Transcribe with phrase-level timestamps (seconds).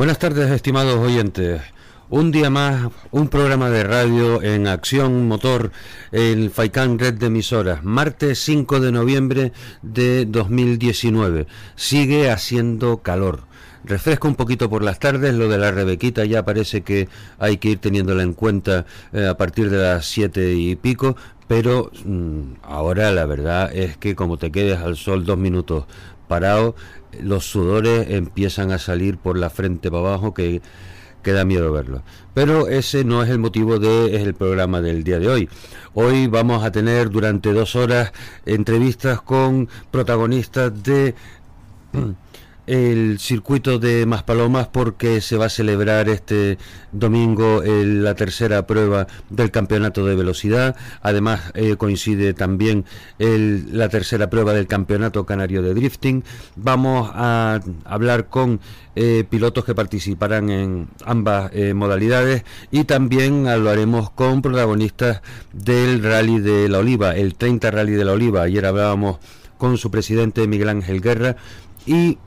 [0.00, 1.60] Buenas tardes, estimados oyentes.
[2.08, 5.72] Un día más, un programa de radio en acción motor
[6.10, 7.84] en Faicán Red de Emisoras.
[7.84, 9.52] Martes 5 de noviembre
[9.82, 11.46] de 2019.
[11.76, 13.42] Sigue haciendo calor.
[13.84, 17.72] Refresca un poquito por las tardes, lo de la Rebequita ya parece que hay que
[17.72, 21.14] ir teniéndola en cuenta eh, a partir de las siete y pico,
[21.46, 25.84] pero mm, ahora la verdad es que como te quedes al sol dos minutos
[26.30, 26.76] parado,
[27.20, 30.62] los sudores empiezan a salir por la frente para abajo que,
[31.24, 32.04] que da miedo verlo.
[32.34, 35.48] Pero ese no es el motivo del programa del día de hoy.
[35.92, 38.12] Hoy vamos a tener durante dos horas
[38.46, 41.16] entrevistas con protagonistas de
[42.66, 46.58] el circuito de Maspalomas porque se va a celebrar este
[46.92, 50.76] domingo la tercera prueba del campeonato de velocidad.
[51.02, 52.84] Además eh, coincide también
[53.18, 56.24] la tercera prueba del campeonato canario de drifting.
[56.56, 58.60] Vamos a hablar con
[58.96, 65.22] eh, pilotos que participarán en ambas eh, modalidades y también hablaremos con protagonistas
[65.52, 68.42] del Rally de la Oliva, el 30 Rally de la Oliva.
[68.42, 69.18] Ayer hablábamos
[69.58, 71.36] con su presidente Miguel Ángel Guerra
[71.86, 72.18] y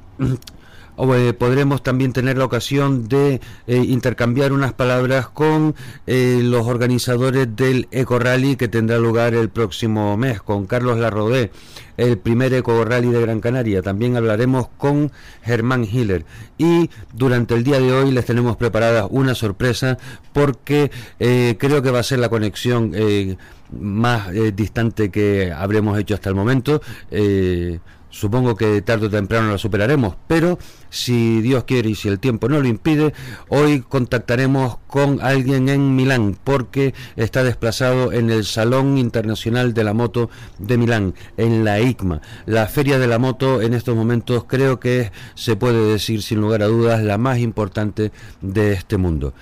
[0.97, 5.73] eh, podremos también tener la ocasión de eh, intercambiar unas palabras con
[6.05, 11.51] eh, los organizadores del Eco Rally que tendrá lugar el próximo mes, con Carlos Larrodé,
[11.97, 13.81] el primer Eco Rally de Gran Canaria.
[13.81, 15.11] También hablaremos con
[15.41, 16.25] Germán Hiller.
[16.59, 19.97] Y durante el día de hoy les tenemos preparada una sorpresa
[20.31, 22.93] porque creo que va a ser la conexión
[23.71, 26.81] más distante que habremos hecho hasta el momento.
[28.13, 30.59] Supongo que tarde o temprano la superaremos, pero
[30.91, 33.11] si Dios quiere y si el tiempo no lo impide,
[33.49, 39.95] hoy contactaremos con alguien en Milán porque está desplazado en el Salón Internacional de la
[39.95, 42.21] Moto de Milán, en la ICMA.
[42.45, 46.61] La feria de la moto en estos momentos creo que se puede decir sin lugar
[46.61, 48.11] a dudas la más importante
[48.41, 49.33] de este mundo.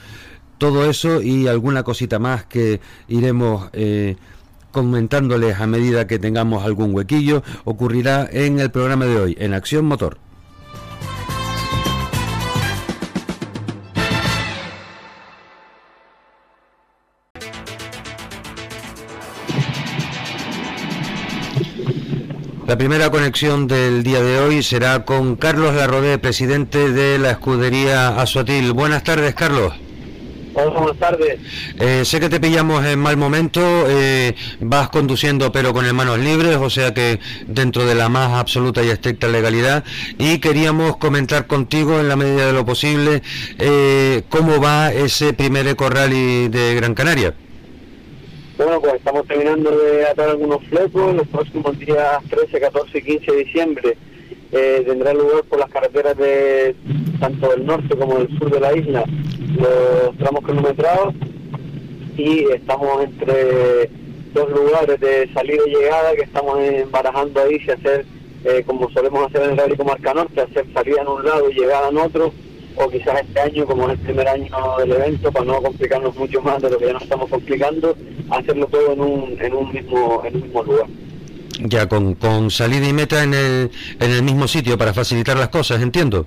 [0.58, 3.70] Todo eso y alguna cosita más que iremos...
[3.74, 4.16] Eh,
[4.72, 9.86] comentándoles a medida que tengamos algún huequillo, ocurrirá en el programa de hoy, en Acción
[9.86, 10.18] Motor.
[22.72, 28.22] La primera conexión del día de hoy será con Carlos Larrodé, presidente de la escudería
[28.22, 28.72] Azotil.
[28.72, 29.74] Buenas tardes, Carlos.
[30.54, 31.40] Hola, buenas tardes.
[31.80, 36.58] Eh, sé que te pillamos en mal momento, eh, vas conduciendo pero con manos libres,
[36.58, 39.86] o sea que dentro de la más absoluta y estricta legalidad.
[40.18, 43.22] Y queríamos comentar contigo en la medida de lo posible
[43.60, 47.34] eh, cómo va ese primer Eco Rally de Gran Canaria.
[48.58, 53.32] Bueno, pues estamos terminando de atar algunos flecos los próximos días 13, 14 y 15
[53.32, 53.98] de diciembre.
[54.52, 56.76] tendrá lugar por las carreteras de
[57.22, 59.06] tanto del norte como del sur de la isla
[59.56, 61.14] los tramos cronometrados
[62.18, 63.90] y estamos entre
[64.34, 66.58] dos lugares de salida y llegada que estamos
[66.92, 68.06] barajando ahí si hacer
[68.44, 71.54] eh, como solemos hacer en el Rally Comarca Norte, hacer salida en un lado y
[71.54, 72.34] llegada en otro,
[72.76, 76.42] o quizás este año, como es el primer año del evento, para no complicarnos mucho
[76.42, 77.96] más de lo que ya nos estamos complicando,
[78.32, 80.88] hacerlo todo en un, en un, mismo, en un mismo lugar.
[81.60, 85.50] Ya, con, con salida y meta en el, en el mismo sitio para facilitar las
[85.50, 86.26] cosas, entiendo.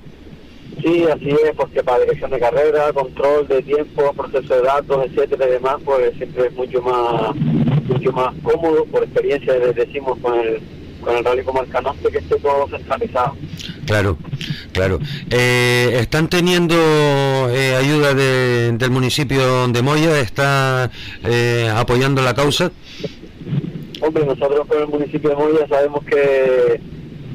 [0.82, 5.48] Sí, así es, porque para dirección de carrera, control de tiempo, proceso de datos, etcétera
[5.48, 7.34] y demás, pues siempre es mucho más
[7.88, 10.60] mucho más cómodo, por experiencia decimos con el
[11.04, 13.36] con el Rally Comarca Norte que esté todo centralizado.
[13.86, 14.16] Claro,
[14.72, 14.98] claro.
[15.30, 16.74] Eh, ¿Están teniendo
[17.50, 20.18] eh, ayuda del municipio de Moya?
[20.18, 20.90] ¿Está
[21.24, 22.72] eh, apoyando la causa?
[24.00, 26.80] Hombre, nosotros con el municipio de Moya sabemos que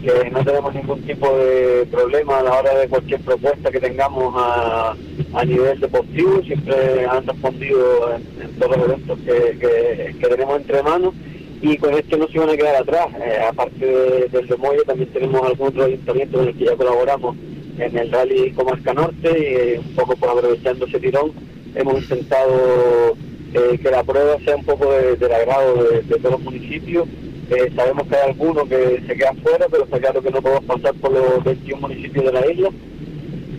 [0.02, 4.34] que no tenemos ningún tipo de problema a la hora de cualquier propuesta que tengamos
[4.38, 4.96] a,
[5.34, 11.14] a nivel deportivo, siempre han respondido en, todos los eventos que, que, tenemos entre manos.
[11.62, 13.08] Y con esto no se van a quedar atrás.
[13.22, 17.36] Eh, aparte del de también tenemos algún otro ayuntamiento con el que ya colaboramos
[17.78, 19.30] en el Rally Comarca Norte.
[19.38, 21.34] Y eh, un poco por aprovechando ese tirón
[21.76, 23.18] hemos intentado
[23.54, 27.10] eh, que la prueba sea un poco del agrado de todos los municipios
[27.50, 30.66] eh, sabemos que hay algunos que se quedan fuera, pero está claro que no podemos
[30.66, 32.70] pasar por los 21 municipios de la isla.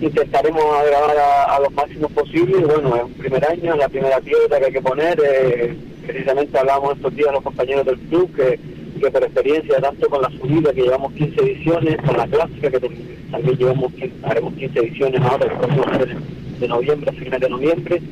[0.01, 2.63] Intentaremos agravar a, los máximos posibles.
[2.63, 5.21] Bueno, es un primer año, la primera piedra que hay que poner.
[5.25, 5.77] Eh,
[6.07, 8.61] precisamente hablábamos estos días los compañeros del club que,
[9.01, 12.81] que por experiencia, tanto con la subida que llevamos 15 ediciones, con la clásica que
[13.31, 15.85] también llevamos, haremos 15 ediciones ahora, el próximo
[16.61, 18.03] de noviembre, a finales de noviembre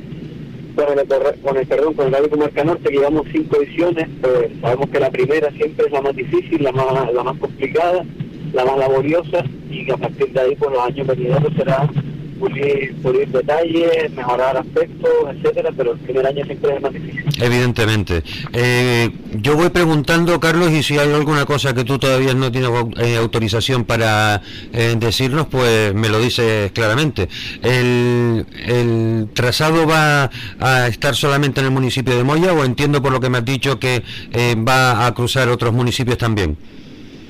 [0.87, 4.89] con el, con el perdón, con el Rally Comarca Norte, llevamos cinco ediciones, pues sabemos
[4.91, 8.05] que la primera siempre es la más difícil, la más, la más complicada,
[8.53, 11.91] la más laboriosa, y a partir de ahí, por pues, los años venideros será
[12.39, 17.25] pulir, pulir detalles, mejorar aspectos, etcétera, pero el primer año siempre es más difícil.
[17.41, 18.23] Evidentemente.
[18.53, 22.71] Eh, yo voy preguntando, Carlos, y si hay alguna cosa que tú todavía no tienes
[22.99, 24.43] eh, autorización para
[24.73, 27.29] eh, decirnos, pues me lo dices claramente.
[27.63, 30.31] El, ¿El trazado va
[30.61, 33.45] a estar solamente en el municipio de Moya o entiendo por lo que me has
[33.45, 34.03] dicho que
[34.67, 36.57] va a cruzar otros municipios también?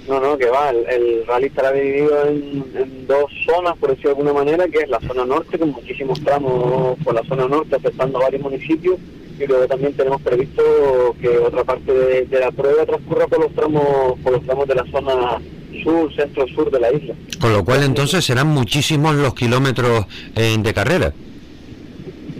[0.08, 4.32] No, no, que va, el, rally estará dividido en, dos zonas, por decirlo de alguna
[4.32, 8.22] manera, que es la zona norte, con muchísimos tramos por la zona norte afectando a
[8.22, 8.96] varios municipios,
[9.38, 14.18] y luego también tenemos previsto que otra parte de, la prueba transcurra por los tramos
[14.20, 15.42] por los tramos de la zona
[15.82, 17.14] sur, centro-sur de la isla.
[17.38, 21.12] Con lo cual entonces serán muchísimos los kilómetros eh, de carrera.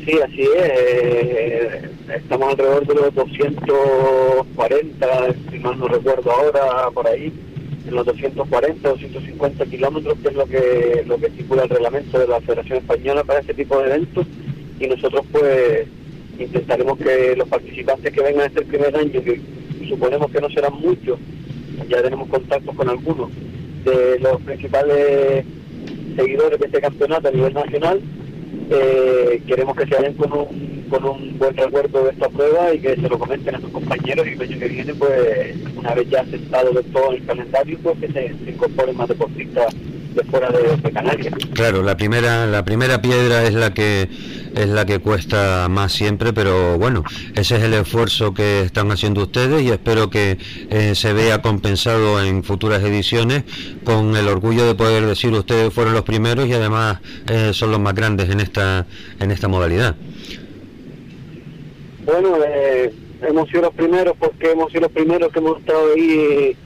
[0.06, 0.48] Sí, así es.
[0.56, 7.30] Eh, estamos alrededor de los 240, si mal no recuerdo ahora, por ahí
[7.88, 12.28] en los 240, 250 kilómetros, que es lo que, lo que estipula el reglamento de
[12.28, 14.26] la Federación Española para este tipo de eventos.
[14.78, 15.86] Y nosotros pues
[16.38, 19.40] intentaremos que los participantes que vengan este primer año, que
[19.88, 21.18] suponemos que no serán muchos,
[21.88, 23.30] ya tenemos contactos con algunos,
[23.84, 25.44] de los principales
[26.16, 28.00] seguidores de este campeonato a nivel nacional,
[28.70, 32.80] eh, queremos que se vayan con un, con un buen recuerdo de esta prueba y
[32.80, 36.08] que se lo comenten a sus compañeros y el año que viene, pues una vez
[36.10, 39.74] ya aceptado de todo el calendario, pues que se, incorporen más deportistas
[40.14, 41.34] de fuera de, Canarias.
[41.52, 44.08] Claro, la primera, la primera piedra es la que
[44.54, 47.04] es la que cuesta más siempre, pero bueno,
[47.34, 50.38] ese es el esfuerzo que están haciendo ustedes y espero que
[50.70, 53.44] eh, se vea compensado en futuras ediciones
[53.84, 56.98] con el orgullo de poder decir ustedes fueron los primeros y además
[57.28, 58.86] eh, son los más grandes en esta
[59.20, 59.94] en esta modalidad.
[62.08, 62.90] Bueno, eh,
[63.20, 66.56] hemos sido los primeros porque hemos sido los primeros que hemos estado ahí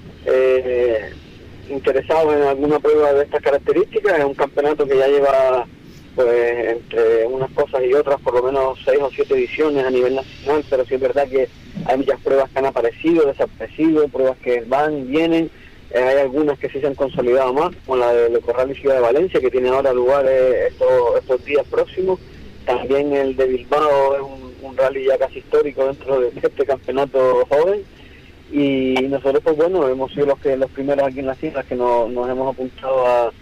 [1.68, 4.20] interesados en alguna prueba de estas características.
[4.20, 5.66] Es un campeonato que ya lleva
[6.14, 10.14] pues entre unas cosas y otras, por lo menos seis o siete ediciones a nivel
[10.14, 11.48] nacional, pero sí es verdad que
[11.86, 15.50] hay muchas pruebas que han aparecido, desaparecido, pruebas que van vienen,
[15.90, 18.94] eh, hay algunas que sí se han consolidado más, como la de, Corral y Ciudad
[18.96, 22.20] de Valencia, que tiene ahora lugar eh, estos, estos días próximos,
[22.64, 24.41] también el de Bilbao es un,
[24.76, 27.82] rally ya casi histórico dentro de este campeonato joven,
[28.52, 31.74] y nosotros pues bueno, hemos sido los que los primeros aquí en las islas que
[31.74, 33.32] nos hemos apuntado a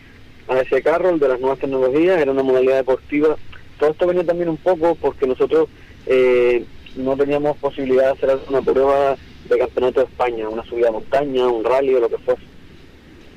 [0.51, 3.37] a ese carro, de las nuevas tecnologías, era una modalidad deportiva.
[3.79, 5.69] Todo esto venía también un poco porque nosotros
[6.07, 6.65] eh,
[6.97, 9.17] no teníamos posibilidad de hacer una prueba
[9.49, 12.43] de campeonato de España, una subida a montaña, un rally o lo que fuese.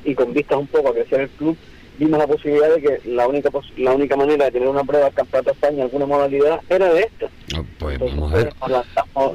[0.04, 1.56] Y con vistas un poco a crecer el club,
[1.98, 5.52] vimos la posibilidad de que la única la única manera de tener una prueba campeonato
[5.52, 7.28] de España, alguna modalidad, era de esta.
[7.56, 8.54] Ah, pues vamos a ver.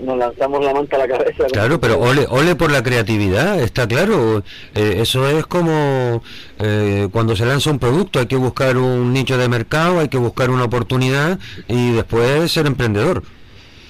[0.02, 1.44] Nos lanzamos, la manta a la cabeza.
[1.52, 4.42] Claro, pero ole, ole por la creatividad, está claro.
[4.74, 6.22] Eh, eso es como
[6.58, 10.18] eh, cuando se lanza un producto, hay que buscar un nicho de mercado, hay que
[10.18, 11.38] buscar una oportunidad
[11.68, 13.22] y después ser emprendedor.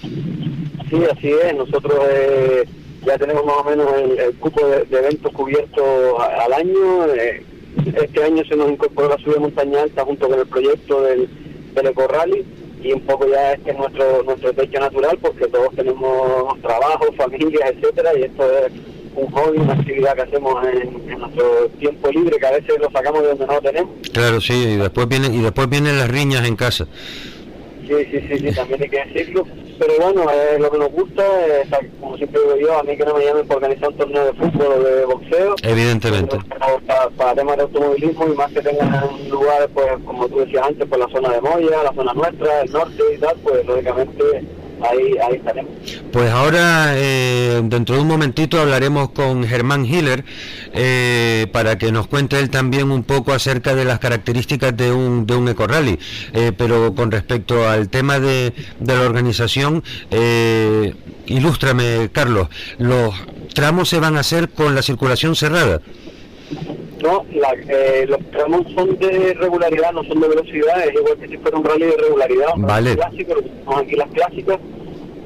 [0.03, 1.55] Sí, así es.
[1.57, 2.65] Nosotros eh,
[3.07, 3.87] ya tenemos más o menos
[4.19, 5.85] el, cupo de, eventos cubiertos
[6.19, 7.07] al año.
[7.87, 11.29] Este año se nos incorporó la subida montaña alta junto con el proyecto del,
[11.75, 12.45] del Eco Rally
[12.83, 17.67] y un poco ya este es nuestro nuestro techo natural porque todos tenemos trabajo, familia,
[17.69, 18.73] etcétera y esto es
[19.15, 23.23] un hobby, una actividad que hacemos en, nuestro tiempo libre que a veces lo sacamos
[23.23, 23.91] de donde no lo tenemos.
[24.13, 26.87] Claro, sí, y después vienen y después vienen las riñas en casa.
[27.89, 29.47] Sí, sí, sí, sí, también hay que decirlo.
[29.79, 31.25] Pero bueno, es lo que nos gusta,
[32.01, 34.33] como siempre digo yo, a mí que no me llamen por organizar un torneo de
[34.35, 35.55] fútbol o de boxeo.
[35.63, 36.37] Evidentemente.
[37.17, 40.99] Para, temas de automovilismo y más que tengan lugares, pues como tú decías antes, por
[40.99, 44.45] la zona de Moya, la zona nuestra, el norte y tal, pues lógicamente
[44.83, 45.73] ahí, ahí estaremos.
[46.13, 50.25] Pues ahora, eh, dentro de un momentito, hablaremos con Germán Hiller
[50.73, 55.27] eh, para que nos cuente él también un poco acerca de las características de un,
[55.27, 55.99] de un eco-rally.
[56.33, 59.83] Eh, pero con respecto al tema de, de la organización,
[61.27, 63.15] ilústrame, Carlos, ¿los
[63.55, 65.81] tramos se van a hacer con la circulación cerrada?
[67.03, 67.25] No,
[68.09, 71.65] los tramos son de regularidad, no son de velocidad, es igual que si fuera un
[71.65, 72.49] rally de regularidad.
[72.57, 72.97] Vale.
[72.97, 73.35] Clásico,
[73.77, 74.59] aquí las clásicas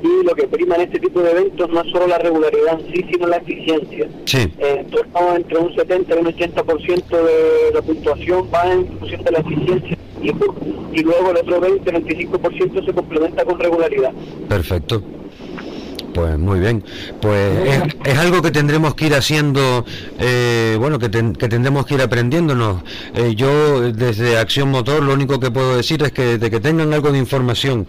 [0.03, 2.93] y lo que prima en este tipo de eventos no es solo la regularidad en
[2.93, 4.09] sí, sino la eficiencia.
[4.25, 4.53] Sí.
[4.59, 9.31] Eh, entonces, entre un 70 y un 80% de la puntuación va en función de
[9.31, 14.13] la eficiencia y, y luego el otro 20-25% se complementa con regularidad.
[14.49, 15.03] Perfecto.
[16.15, 16.85] Pues muy bien,
[17.23, 19.85] pues es, algo que tendremos que ir haciendo,
[20.19, 22.83] eh, bueno, que, que, tendremos que ir aprendiéndonos.
[23.15, 26.93] Eh, yo desde Acción Motor lo único que puedo decir es que de que tengan
[26.93, 27.87] algo de información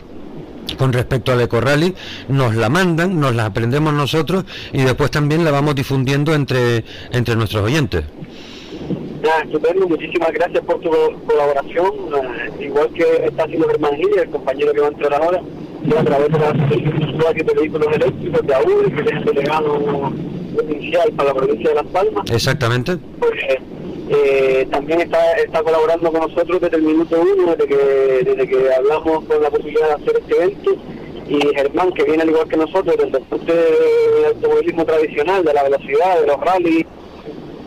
[0.78, 1.94] con respecto al Eco Rally,
[2.30, 7.36] nos la mandan, nos la aprendemos nosotros y después también la vamos difundiendo entre, entre
[7.36, 8.04] nuestros oyentes.
[9.22, 10.90] Nada, estupendo, muchísimas gracias por tu
[11.26, 11.92] colaboración.
[12.60, 15.42] Eh, igual que está haciendo Germán Gil, el compañero que va a entrar ahora,
[15.86, 20.12] y a través de la Asociación de Vehículos Eléctricos de AUD, que es el delegado
[20.56, 22.32] provincial para la provincia de Las Palmas.
[22.32, 22.98] Exactamente.
[23.20, 23.34] Pues,
[24.10, 28.74] eh, también está, está colaborando con nosotros desde el minuto uno, desde que, desde que
[28.74, 30.76] hablamos con la posibilidad de hacer este evento.
[31.28, 35.64] Y Germán, que viene al igual que nosotros del deporte del automovilismo tradicional, de la
[35.64, 36.86] velocidad, de los rallies,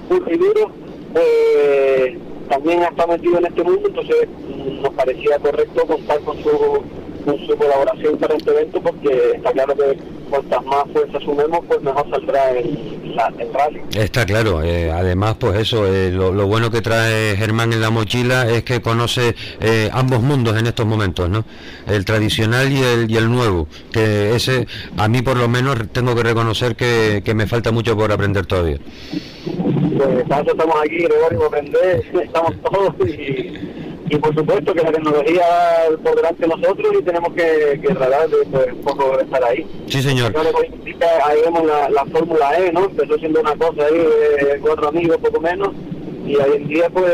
[0.08, 0.70] puro y duro,
[1.12, 2.14] pues
[2.48, 4.28] también está metido en este mundo, entonces
[4.82, 6.82] nos parecía correcto contar con su
[7.26, 9.98] su colaboración para este evento porque está claro que
[10.30, 13.80] cuantas más fuerzas sumemos pues mejor saldrá el, la, el rally.
[13.94, 17.90] Está claro, eh, además pues eso, eh, lo, lo, bueno que trae Germán en la
[17.90, 21.44] mochila es que conoce eh, ambos mundos en estos momentos, ¿no?
[21.86, 24.66] El tradicional y el, y el nuevo, que ese
[24.96, 28.46] a mí por lo menos tengo que reconocer que, que me falta mucho por aprender
[28.46, 28.78] todavía.
[29.96, 33.75] Pues para eso estamos aquí, Gregorio, aprender, estamos todos y
[34.08, 35.44] y por supuesto que la tecnología
[36.02, 39.66] por delante de nosotros y tenemos que, que tratar de pues, un poco estar ahí.
[39.88, 40.32] Sí, señor.
[41.24, 42.84] Ahí vemos la, la Fórmula E, ¿no?
[42.84, 45.70] Empezó siendo una cosa ahí de cuatro amigos, poco menos,
[46.24, 47.12] y hoy en día, pues,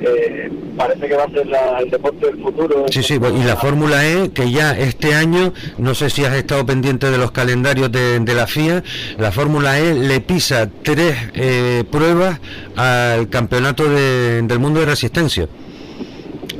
[0.00, 2.86] eh, parece que va a ser la, el deporte del futuro.
[2.90, 6.66] Sí, sí, y la Fórmula E, que ya este año, no sé si has estado
[6.66, 8.82] pendiente de los calendarios de, de la FIA,
[9.18, 12.40] la Fórmula E le pisa tres eh, pruebas
[12.76, 15.48] al campeonato de, del mundo de resistencia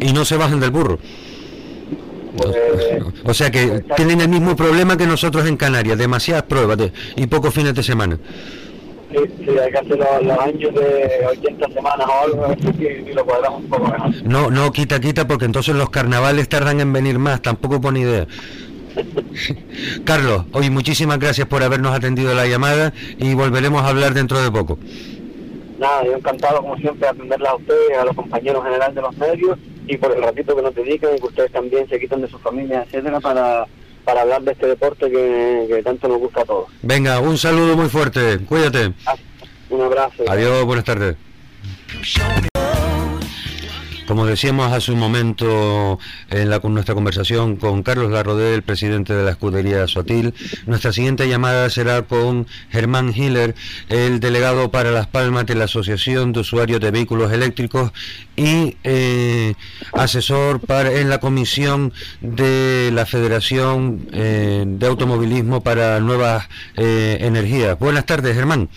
[0.01, 0.99] y no se bajan del burro.
[2.37, 2.57] Pues,
[3.25, 7.27] o sea que tienen el mismo problema que nosotros en Canarias, demasiadas pruebas de, y
[7.27, 8.19] pocos fines de semana.
[9.11, 13.13] Sí, sí, hay que hacer los, los, años de 80 semanas o algo, y, y
[13.13, 14.11] lo cuadramos un poco mejor.
[14.25, 18.27] No, no, quita, quita, porque entonces los carnavales tardan en venir más, tampoco pone idea.
[20.05, 24.51] Carlos, hoy muchísimas gracias por habernos atendido la llamada y volveremos a hablar dentro de
[24.51, 24.79] poco.
[25.79, 29.17] Nada, yo encantado como siempre de atenderla a ustedes, a los compañeros generales de los
[29.17, 32.29] medios y por el ratito que nos dedican y que ustedes también se quitan de
[32.29, 33.67] sus familias, etcétera, para,
[34.05, 36.69] para hablar de este deporte que, que tanto nos gusta a todos.
[36.83, 38.93] Venga, un saludo muy fuerte, cuídate.
[39.71, 40.25] Un abrazo.
[40.29, 41.17] Adiós, buenas tardes.
[44.13, 49.15] Como decíamos hace un momento en la, con nuestra conversación con Carlos Larrodé, el presidente
[49.15, 50.35] de la escudería Sotil,
[50.67, 53.55] nuestra siguiente llamada será con Germán Hiller,
[53.89, 57.91] el delegado para Las Palmas de la Asociación de Usuarios de Vehículos Eléctricos
[58.37, 59.55] y eh,
[59.95, 67.79] asesor para, en la comisión de la Federación eh, de Automovilismo para Nuevas eh, Energías.
[67.79, 68.69] Buenas tardes, Germán.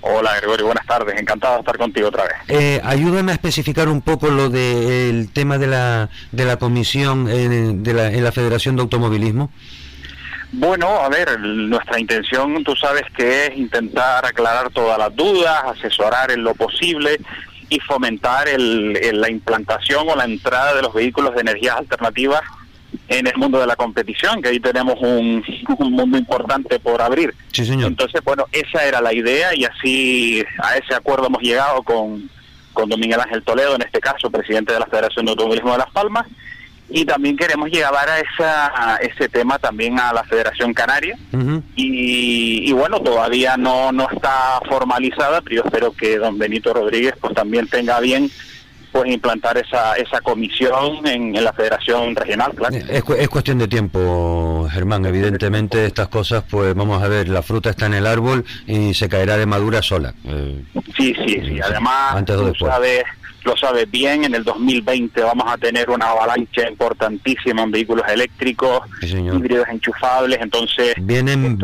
[0.00, 2.34] Hola Gregorio, buenas tardes, encantado de estar contigo otra vez.
[2.48, 7.28] Eh, ayúdame a especificar un poco lo del de, tema de la, de la comisión
[7.28, 9.50] en, de la, en la Federación de Automovilismo.
[10.52, 16.30] Bueno, a ver, nuestra intención, tú sabes que es intentar aclarar todas las dudas, asesorar
[16.30, 17.18] en lo posible
[17.68, 22.42] y fomentar el, el, la implantación o la entrada de los vehículos de energías alternativas
[23.08, 25.44] en el mundo de la competición, que ahí tenemos un,
[25.78, 27.34] un, mundo importante por abrir.
[27.52, 27.88] Sí, señor.
[27.88, 32.28] Entonces, bueno, esa era la idea y así a ese acuerdo hemos llegado con,
[32.72, 35.78] con don Miguel Ángel Toledo, en este caso, presidente de la Federación de Automovilismo de
[35.78, 36.26] Las Palmas,
[36.88, 41.36] y también queremos llevar a, esa, a ese tema también a la Federación Canaria uh
[41.36, 41.62] -huh.
[41.74, 47.14] y, y, bueno todavía no no está formalizada pero yo espero que don Benito Rodríguez
[47.18, 48.30] pues también tenga bien
[48.92, 52.76] pues implantar esa, esa comisión en, en la Federación Regional, claro.
[52.76, 55.06] Es, es, cuestión de tiempo, Germán.
[55.06, 59.08] Evidentemente estas cosas, pues vamos a ver, la fruta está en el árbol y se
[59.08, 60.14] caerá de madura sola.
[60.24, 60.62] Eh,
[60.96, 61.60] sí, sí, sí.
[61.60, 62.70] Además, antes o después.
[62.70, 63.02] Sabes,
[63.44, 68.82] lo sabes bien, en el 2020 vamos a tener una avalancha importantísima en vehículos eléctricos,
[69.00, 70.94] sí, híbridos enchufables, entonces...
[71.00, 71.58] Vienen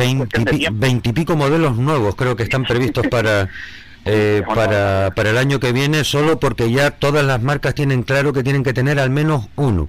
[0.73, 3.49] veintipico modelos nuevos, creo que están previstos para
[4.05, 8.33] eh, para, para el año que viene solo porque ya todas las marcas tienen claro
[8.33, 9.89] que tienen que tener al menos uno.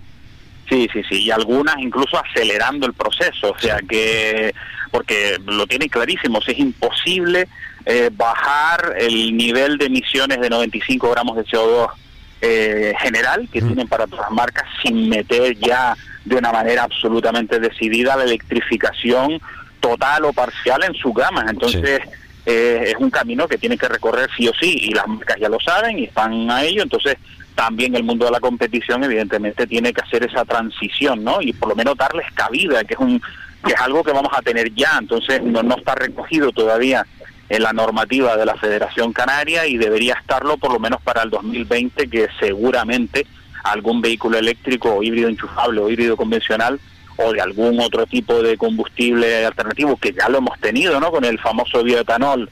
[0.67, 4.53] Sí, sí, sí, y algunas incluso acelerando el proceso, o sea que,
[4.91, 7.47] porque lo tienen clarísimo, es imposible
[7.85, 11.89] eh, bajar el nivel de emisiones de 95 gramos de CO2
[12.41, 13.67] eh, general que mm.
[13.67, 19.41] tienen para todas las marcas sin meter ya de una manera absolutamente decidida la electrificación
[19.79, 21.49] total o parcial en sus gamas.
[21.49, 22.01] Entonces...
[22.03, 22.09] Sí
[22.51, 25.49] eh, es un camino que tiene que recorrer sí o sí y las marcas ya
[25.49, 27.15] lo saben y están a ello, entonces
[27.53, 31.43] también el mundo de la competición evidentemente tiene que hacer esa transición, ¿no?
[31.43, 33.21] Y por lo menos darles cabida, que es un
[33.63, 37.05] que es algo que vamos a tener ya, entonces no, no está recogido todavía
[37.49, 41.29] en la normativa de la Federación Canaria y debería estarlo por lo menos para el
[41.29, 43.27] 2020, que seguramente
[43.63, 46.79] algún vehículo eléctrico o híbrido enchufable o híbrido convencional
[47.21, 51.11] o de algún otro tipo de combustible alternativo que ya lo hemos tenido, ¿no?
[51.11, 52.49] Con el famoso bioetanol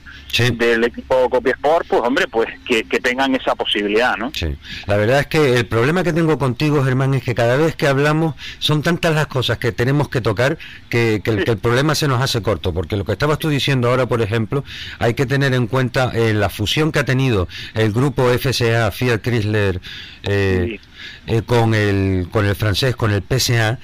[0.54, 4.32] del equipo Copiesport, pues hombre, pues que, tengan esa posibilidad, ¿no?
[4.34, 4.56] Sí.
[4.86, 7.88] La verdad es que el problema que tengo contigo, Germán, es que cada vez que
[7.88, 10.58] hablamos son tantas las cosas que tenemos que tocar
[10.90, 14.22] que, el, problema se nos hace corto, porque lo que estabas tú diciendo ahora, por
[14.22, 14.66] ejemplo,
[15.00, 19.22] hay que tener en cuenta eh, la fusión que ha tenido el grupo FCA, Fiat
[19.22, 19.80] Chrysler,
[20.24, 20.80] eh,
[21.28, 23.80] eh, con, el, con el francés, con el PSA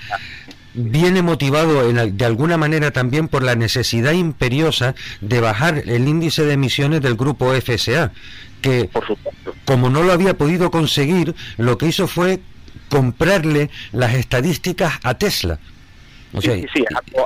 [0.74, 6.54] viene motivado de alguna manera también por la necesidad imperiosa de bajar el índice de
[6.54, 8.12] emisiones del grupo FSA,
[8.62, 8.90] que
[9.66, 12.40] como no lo había podido conseguir, lo que hizo fue
[12.90, 15.60] comprarle las estadísticas a Tesla.
[16.36, 16.56] O sea,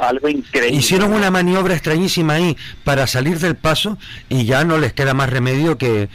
[0.02, 0.78] algo, increíble.
[0.78, 5.30] Hicieron una maniobra extrañísima ahí para salir del paso y ya no les queda más
[5.30, 6.10] remedio que,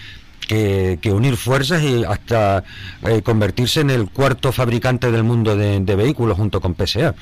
[1.00, 2.64] que, unir fuerzas y hasta
[3.06, 7.14] eh, convertirse en el cuarto fabricante del mundo de, vehículos junto con PSA.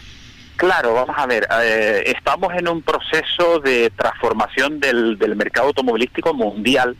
[0.56, 6.34] Claro, vamos a ver, eh, estamos en un proceso de transformación del, del mercado automovilístico
[6.34, 6.96] mundial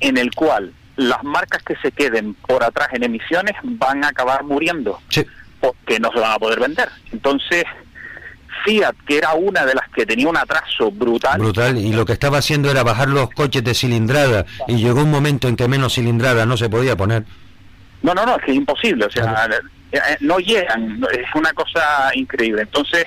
[0.00, 4.44] en el cual las marcas que se queden por atrás en emisiones van a acabar
[4.44, 4.98] muriendo
[5.60, 6.88] porque no se van a poder vender.
[7.12, 7.64] Entonces,
[8.64, 11.38] Fiat, que era una de las que tenía un atraso brutal.
[11.38, 15.10] Brutal, y lo que estaba haciendo era bajar los coches de cilindrada, y llegó un
[15.10, 17.24] momento en que menos cilindrada no se podía poner.
[18.02, 19.60] No, no, no, es que es imposible, o sea, eh,
[19.92, 22.62] eh, no llegan, es una cosa increíble.
[22.62, 23.04] Entonces,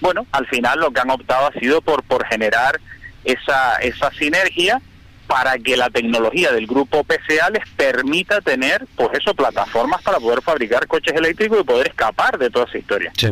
[0.00, 2.80] bueno, al final lo que han optado ha sido por, por generar
[3.24, 4.80] esa, esa sinergia
[5.26, 10.42] para que la tecnología del grupo PCA les permita tener, pues eso, plataformas para poder
[10.42, 13.12] fabricar coches eléctricos y poder escapar de toda esa historia.
[13.16, 13.28] Sí.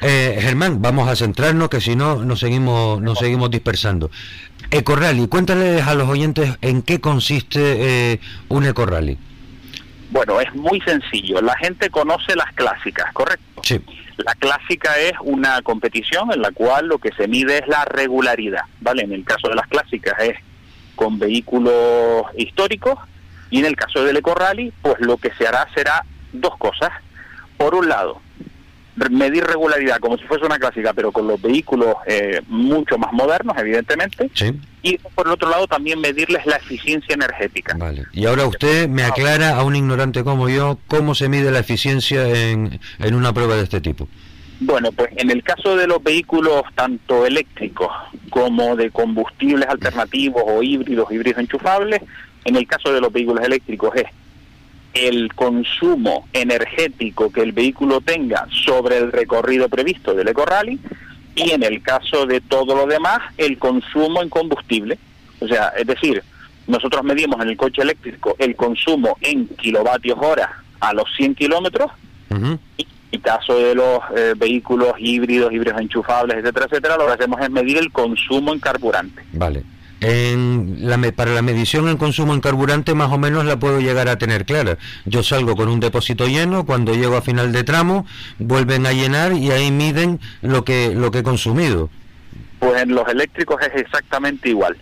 [0.00, 4.10] Eh, Germán, vamos a centrarnos que si no nos seguimos, nos seguimos dispersando.
[4.70, 9.18] Ecorrally, cuéntales a los oyentes en qué consiste eh, un Ecorrally.
[10.10, 11.40] Bueno, es muy sencillo.
[11.40, 13.62] La gente conoce las clásicas, ¿correcto?
[13.62, 13.80] Sí.
[14.18, 18.62] La clásica es una competición en la cual lo que se mide es la regularidad,
[18.80, 19.02] ¿vale?
[19.02, 20.36] En el caso de las clásicas es
[20.96, 22.98] con vehículos históricos
[23.50, 26.90] y en el caso del Eco Rally, pues lo que se hará será dos cosas.
[27.56, 28.20] Por un lado,
[29.10, 33.56] medir regularidad como si fuese una clásica, pero con los vehículos eh, mucho más modernos,
[33.58, 34.30] evidentemente.
[34.82, 37.76] Y por el otro lado también medirles la eficiencia energética.
[37.76, 38.06] Vale.
[38.12, 42.26] Y ahora usted me aclara a un ignorante como yo cómo se mide la eficiencia
[42.26, 44.08] en, en una prueba de este tipo.
[44.60, 47.88] Bueno, pues en el caso de los vehículos tanto eléctricos
[48.28, 52.02] como de combustibles alternativos o híbridos, híbridos enchufables,
[52.44, 54.04] en el caso de los vehículos eléctricos es
[54.94, 60.78] el consumo energético que el vehículo tenga sobre el recorrido previsto del EcoRally
[61.34, 64.98] y en el caso de todo lo demás, el consumo en combustible.
[65.40, 66.22] O sea, es decir,
[66.66, 71.90] nosotros medimos en el coche eléctrico el consumo en kilovatios hora a los 100 kilómetros
[72.76, 77.12] y en el caso de los eh, vehículos híbridos, híbridos enchufables, etcétera, etcétera, lo que
[77.12, 79.22] hacemos es medir el consumo en carburante.
[79.32, 79.64] Vale.
[80.00, 84.08] En la, para la medición en consumo en carburante más o menos la puedo llegar
[84.08, 84.78] a tener clara.
[85.04, 88.06] Yo salgo con un depósito lleno, cuando llego a final de tramo
[88.38, 91.90] vuelven a llenar y ahí miden lo que lo que he consumido.
[92.58, 94.76] Pues en los eléctricos es exactamente igual.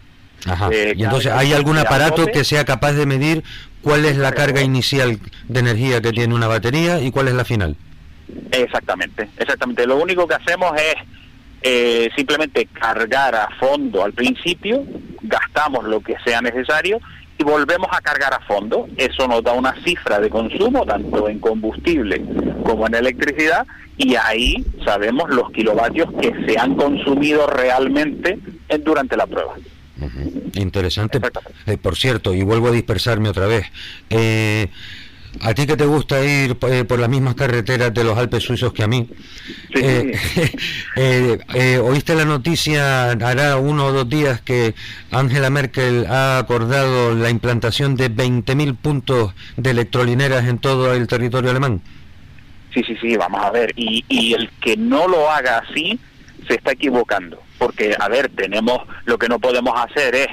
[0.47, 0.69] Ajá.
[0.73, 3.43] Eh, y entonces, ¿hay algún aparato que sea capaz de medir
[3.83, 7.45] cuál es la carga inicial de energía que tiene una batería y cuál es la
[7.45, 7.77] final?
[8.53, 9.87] Exactamente, exactamente.
[9.87, 10.95] Lo único que hacemos es
[11.63, 14.85] eh, simplemente cargar a fondo al principio,
[15.23, 17.01] gastamos lo que sea necesario
[17.39, 18.89] y volvemos a cargar a fondo.
[18.97, 22.23] Eso nos da una cifra de consumo, tanto en combustible
[22.65, 23.67] como en electricidad,
[23.97, 28.39] y ahí sabemos los kilovatios que se han consumido realmente
[28.85, 29.55] durante la prueba.
[30.55, 31.21] Interesante.
[31.67, 33.67] Eh, por cierto, y vuelvo a dispersarme otra vez.
[34.11, 34.69] Eh,
[35.43, 38.73] a ti que te gusta ir eh, por las mismas carreteras de los Alpes suizos
[38.73, 39.09] que a mí,
[39.75, 40.19] eh,
[40.97, 44.75] eh, oíste la noticia hará uno o dos días que
[45.11, 51.51] Angela Merkel ha acordado la implantación de 20.000 puntos de electrolineras en todo el territorio
[51.51, 51.81] alemán.
[52.75, 53.73] Sí, sí, sí, vamos a ver.
[53.77, 55.99] Y, y el que no lo haga así
[56.47, 57.43] se está equivocando.
[57.59, 60.29] Porque, a ver, tenemos, lo que no podemos hacer es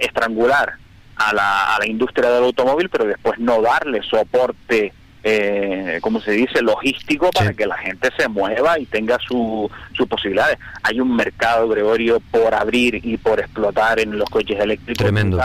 [0.00, 0.74] estrangular
[1.18, 4.92] a la, a la industria del automóvil, pero después no darle soporte,
[5.24, 9.68] eh, como se dice, logístico para que la gente se mueva y tenga sus
[10.08, 10.58] posibilidades.
[10.84, 14.96] Hay un mercado, Gregorio, por abrir y por explotar en los coches eléctricos.
[14.96, 15.40] Tremendo.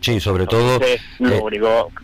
[0.00, 1.00] Sí, sobre todo eh,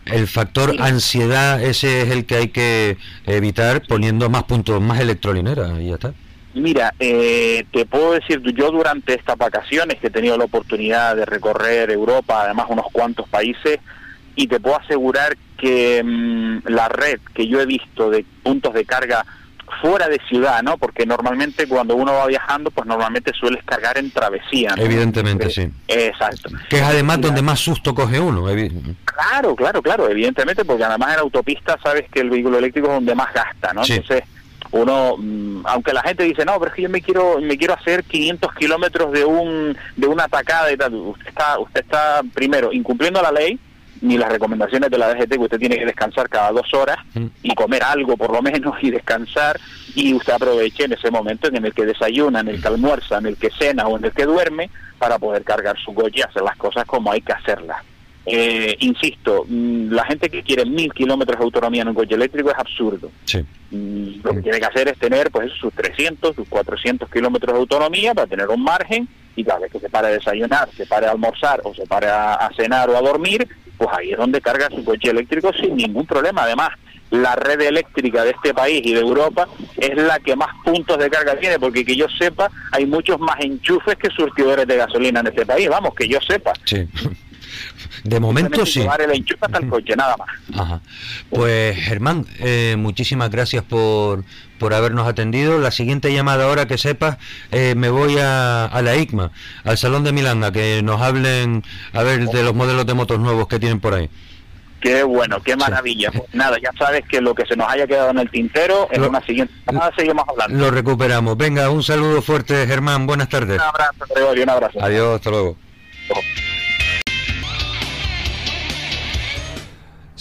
[0.05, 5.79] el factor ansiedad, ese es el que hay que evitar poniendo más puntos, más electrolineras
[5.79, 6.13] y ya está.
[6.53, 11.25] Mira, eh, te puedo decir, yo durante estas vacaciones que he tenido la oportunidad de
[11.25, 13.79] recorrer Europa, además unos cuantos países,
[14.35, 18.85] y te puedo asegurar que mm, la red que yo he visto de puntos de
[18.85, 19.25] carga
[19.81, 20.77] fuera de ciudad, ¿no?
[20.77, 24.75] Porque normalmente cuando uno va viajando, pues normalmente sueles cargar en travesía.
[24.77, 25.69] Evidentemente, sí.
[25.87, 26.49] Exacto.
[26.69, 28.45] Que es además donde más susto coge uno.
[29.05, 33.15] Claro, claro, claro, evidentemente, porque además en autopista sabes que el vehículo eléctrico es donde
[33.15, 33.81] más gasta, ¿no?
[33.83, 34.23] Entonces
[34.73, 37.73] uno mm, aunque la gente dice no pero es que yo me quiero me quiero
[37.75, 42.73] hacer 500 kilómetros de un de una atacada y tal usted está usted está primero
[42.73, 43.59] incumpliendo la ley
[44.01, 47.25] ni las recomendaciones de la DGT que usted tiene que descansar cada dos horas mm.
[47.43, 49.59] y comer algo por lo menos y descansar
[49.95, 53.27] y usted aproveche en ese momento en el que desayuna, en el que almuerza, en
[53.27, 56.41] el que cena o en el que duerme para poder cargar su coche y hacer
[56.41, 57.77] las cosas como hay que hacerlas.
[58.25, 62.51] Eh, insisto, mm, la gente que quiere mil kilómetros de autonomía en un coche eléctrico
[62.51, 63.11] es absurdo.
[63.71, 67.59] Mm, lo que tiene que hacer es tener pues sus 300, sus 400 kilómetros de
[67.59, 71.07] autonomía para tener un margen y cada vez que se para a desayunar, se pare
[71.07, 74.69] a almorzar o se pare a, cenar o a dormir, pues ahí es donde carga
[74.69, 76.43] su coche eléctrico sin ningún problema.
[76.43, 76.69] Además,
[77.09, 81.09] la red eléctrica de este país y de Europa es la que más puntos de
[81.09, 85.27] carga tiene, porque que yo sepa, hay muchos más enchufes que surtidores de gasolina en
[85.27, 86.53] este país, vamos, que yo sepa.
[86.63, 86.87] Sí.
[88.03, 88.81] De momento sí.
[88.81, 90.29] el enchufe hasta el coche, nada más.
[90.59, 90.81] Ajá.
[91.29, 94.23] Pues Germán, eh, muchísimas gracias por,
[94.59, 95.59] por habernos atendido.
[95.59, 97.17] La siguiente llamada, ahora que sepas,
[97.51, 99.31] eh, me voy a, a, la ICMA,
[99.63, 103.19] al Salón de Milán, a que nos hablen a ver de los modelos de motos
[103.19, 104.09] nuevos que tienen por ahí.
[104.83, 106.11] Qué bueno, qué maravilla.
[106.11, 109.03] Pues nada, ya sabes que lo que se nos haya quedado en el tintero, en
[109.03, 109.53] una siguiente
[109.95, 110.57] seguimos hablando.
[110.57, 111.37] Lo recuperamos.
[111.37, 113.07] Venga, un saludo fuerte, Germán.
[113.07, 113.55] Buenas tardes.
[113.55, 114.83] Un abrazo, Gregorio, un abrazo.
[114.83, 115.55] Adiós, hasta luego.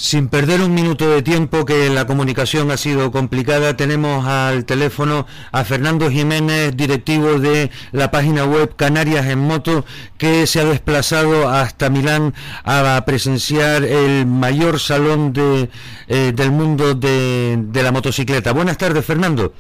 [0.03, 5.29] Sin perder un minuto de tiempo, que la comunicación ha sido complicada, tenemos al teléfono
[5.53, 9.85] a Fernando Jiménez, directivo de la página web Canarias en Moto,
[10.19, 12.35] que se ha desplazado hasta Milán
[12.65, 15.71] a presenciar el mayor salón de,
[16.09, 18.53] eh, del mundo de, de la motocicleta.
[18.53, 19.55] Buenas tardes, Fernando.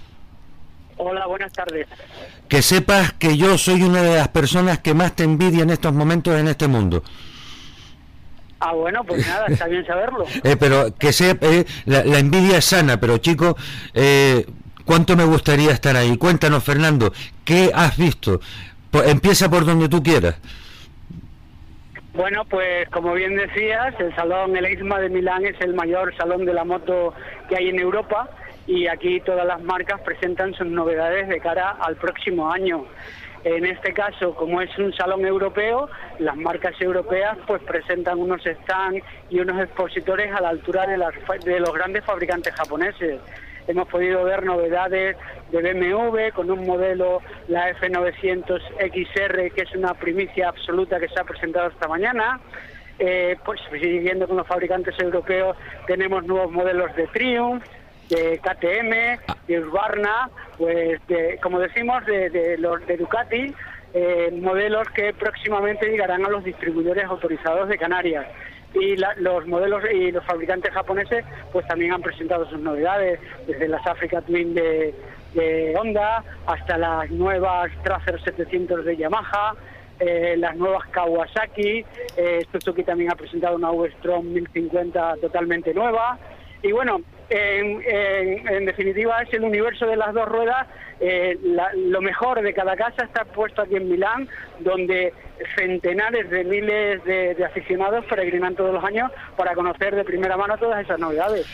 [0.96, 1.86] Hola, buenas tardes.
[2.48, 5.94] Que sepas que yo soy una de las personas que más te envidia en estos
[5.94, 7.04] momentos en este mundo.
[8.64, 10.24] Ah, bueno, pues nada, está bien saberlo.
[10.44, 13.56] Eh, pero que sea, eh, la, envidia es sana, pero chico,
[13.92, 14.46] eh,
[14.84, 16.16] ¿cuánto me gustaría estar ahí?
[16.16, 17.12] Cuéntanos, Fernando,
[17.44, 18.40] ¿qué has visto?
[19.06, 20.36] empieza por donde tú quieras.
[22.12, 26.44] Bueno, pues como bien decías, el salón, el EISMA de Milán es el mayor salón
[26.44, 27.14] de la moto
[27.48, 28.28] que hay en Europa
[28.66, 32.84] y aquí todas las marcas presentan sus novedades de cara al próximo año.
[33.44, 35.88] En este caso, como es un salón europeo,
[36.20, 40.96] las marcas europeas pues presentan unos stands y unos expositores a la altura de,
[41.60, 43.20] los grandes fabricantes japoneses.
[43.66, 45.16] Hemos podido ver novedades
[45.50, 51.24] de BMW con un modelo, la F900XR, que es una primicia absoluta que se ha
[51.24, 52.40] presentado esta mañana.
[52.98, 55.56] Eh, pues siguiendo con los fabricantes europeos,
[55.88, 57.64] tenemos nuevos modelos de Triumph,
[58.12, 61.00] de KTM, de Urbana, pues
[61.42, 63.54] como decimos, de, los de Ducati,
[63.94, 68.26] eh, modelos que próximamente llegarán a los distribuidores autorizados de Canarias.
[68.74, 73.86] Y los modelos y los fabricantes japoneses pues también han presentado sus novedades, desde las
[73.86, 74.94] Africa Twin de,
[75.78, 79.54] Honda hasta las nuevas Tracer 700 de Yamaha,
[79.98, 81.84] eh, las nuevas Kawasaki,
[82.16, 86.18] eh, Suzuki también ha presentado una V-Strom 1050 totalmente nueva.
[86.62, 87.00] Y bueno,
[87.32, 90.66] en, definitiva es el universo de las dos ruedas.
[91.00, 91.36] Eh,
[91.74, 94.28] lo mejor de cada casa está puesto aquí en Milán,
[94.60, 95.12] donde
[95.56, 100.84] centenares de miles de, aficionados peregrinan todos los años para conocer de primera mano todas
[100.84, 101.46] esas novedades.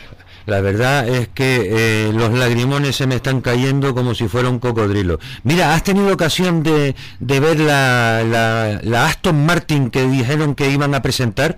[0.45, 4.59] La verdad es que eh, los lagrimones se me están cayendo como si fuera un
[4.59, 5.19] cocodrilo.
[5.43, 10.69] Mira, ¿has tenido ocasión de, de ver la, la, la Aston Martin que dijeron que
[10.69, 11.57] iban a presentar?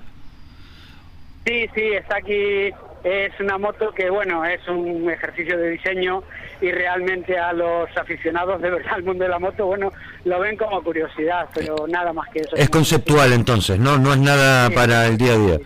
[1.45, 2.71] Sí, sí, está aquí
[3.03, 6.23] es una moto que, bueno, es un ejercicio de diseño
[6.61, 9.91] y realmente a los aficionados de verdad al mundo de la moto, bueno,
[10.25, 12.55] lo ven como curiosidad, pero nada más que eso.
[12.55, 13.97] Es conceptual entonces, ¿no?
[13.97, 15.59] No es nada para el día a día.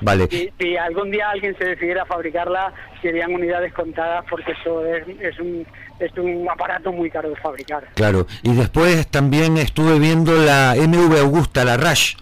[0.00, 0.28] Vale.
[0.58, 5.38] Si, algún día alguien se decidiera a fabricarla, serían unidades contadas porque eso es, es,
[5.38, 5.66] un,
[5.98, 7.88] es un aparato muy caro de fabricar.
[7.94, 12.16] Claro, y después también estuve viendo la MV Augusta, la Rush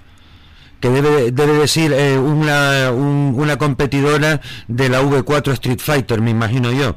[0.82, 6.72] que debe, debe decir eh, una, una competidora de la V4 Street Fighter, me imagino
[6.72, 6.96] yo.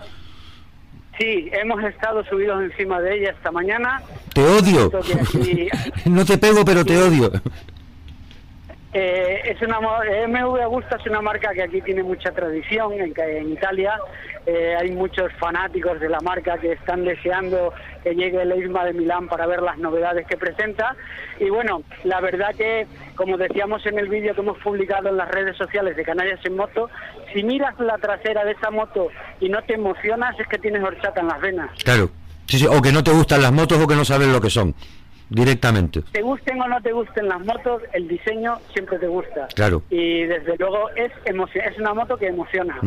[1.20, 4.02] Sí, hemos estado subidos encima de ella esta mañana.
[4.34, 4.92] Te odio.
[6.06, 7.32] no te pego, pero te odio.
[8.92, 13.52] Eh, es una MV Agusta es una marca que aquí tiene mucha tradición en, en
[13.52, 14.00] Italia.
[14.46, 18.94] Eh, hay muchos fanáticos de la marca que están deseando que llegue el EISMA de
[18.94, 20.96] Milán para ver las novedades que presenta.
[21.40, 25.30] Y bueno, la verdad que, como decíamos en el vídeo que hemos publicado en las
[25.30, 26.90] redes sociales de Canarias en Moto,
[27.34, 31.22] si miras la trasera de esa moto y no te emocionas, es que tienes horchata
[31.22, 31.72] en las venas.
[31.84, 32.10] Claro,
[32.48, 34.52] sí, sí, o que no te gustan las motos o que no sabes lo que
[34.52, 34.76] son
[35.30, 36.02] directamente.
[36.12, 39.48] Te gusten o no te gusten las motos, el diseño siempre te gusta.
[39.56, 39.84] Claro.
[39.90, 42.80] Y desde luego es es una moto que emociona.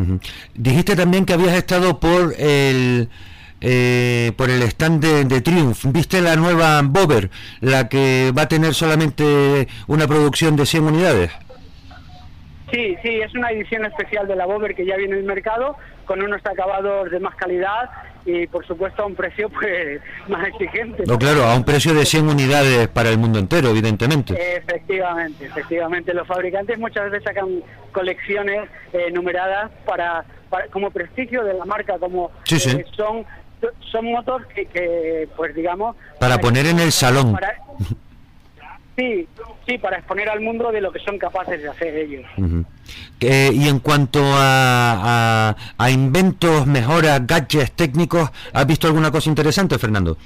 [0.55, 3.09] Dijiste también que habías estado por el
[3.61, 5.85] eh, por el stand de, de, Triumph.
[5.87, 11.33] ¿Viste la nueva Bover, la que va a tener solamente una producción de 100 unidades?
[12.70, 15.77] Sí, sí, es una edición especial de la Bover que ya viene en el mercado
[16.05, 17.90] con unos acabados de más calidad
[18.28, 21.04] y por supuesto a un precio pues más exigente.
[21.06, 24.34] No, claro, a un precio de 100 unidades para el mundo entero, evidentemente.
[24.56, 26.12] Efectivamente, efectivamente.
[26.12, 27.62] Los fabricantes muchas veces sacan
[27.92, 30.24] colecciones eh, numeradas para,
[30.70, 33.24] como prestigio de la marca, como eh, son
[33.90, 35.96] son motos que, pues digamos...
[36.20, 37.36] Para, poner en el salón.
[38.98, 39.28] Sí,
[39.64, 42.26] sí, para exponer al mundo de lo que son capaces de hacer ellos.
[43.20, 50.18] y en cuanto a, a, inventos, mejoras, gadgets técnicos, ¿has visto alguna cosa interesante, Fernando?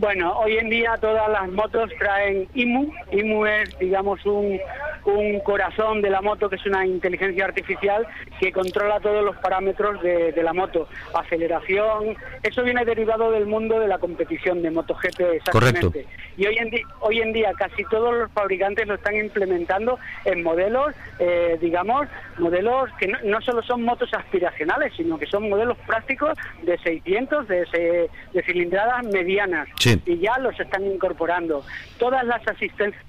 [0.00, 2.90] Bueno, hoy en día todas las motos traen IMU.
[3.12, 4.58] IMU es, digamos, un,
[5.04, 8.06] un corazón de la moto que es una inteligencia artificial
[8.40, 10.88] que controla todos los parámetros de, la moto.
[11.12, 15.80] Aceleración, eso viene derivado del mundo de la competición de MotoGP, exactamente.
[15.80, 16.10] Correcto.
[16.38, 20.94] Y hoy en, hoy en día casi todos los fabricantes lo están implementando en modelos,
[21.18, 22.08] eh, digamos,
[22.38, 28.08] modelos que no, solo son motos aspiracionales, sino que son modelos prácticos de 600, de,
[28.32, 29.68] de cilindradas medianas
[30.06, 31.64] y ya los están incorporando.
[31.98, 33.04] Todas las asistencias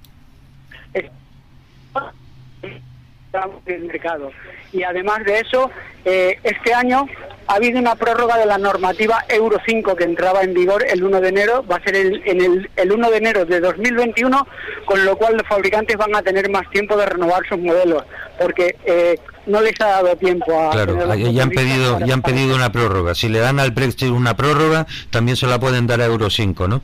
[3.65, 4.31] del mercado.
[4.73, 5.69] Y además de eso,
[6.05, 7.05] eh, este año
[7.47, 11.21] ha habido una prórroga de la normativa Euro 5 que entraba en vigor el 1
[11.21, 14.47] de enero, va a ser el, en el, el 1 de enero de 2021,
[14.85, 18.03] con lo cual los fabricantes van a tener más tiempo de renovar sus modelos,
[18.39, 20.71] porque eh, no les ha dado tiempo a...
[20.71, 23.15] Claro, ya han pedido, ya han pedido una prórroga.
[23.15, 26.67] Si le dan al Brexit una prórroga, también se la pueden dar a Euro 5,
[26.67, 26.81] ¿no?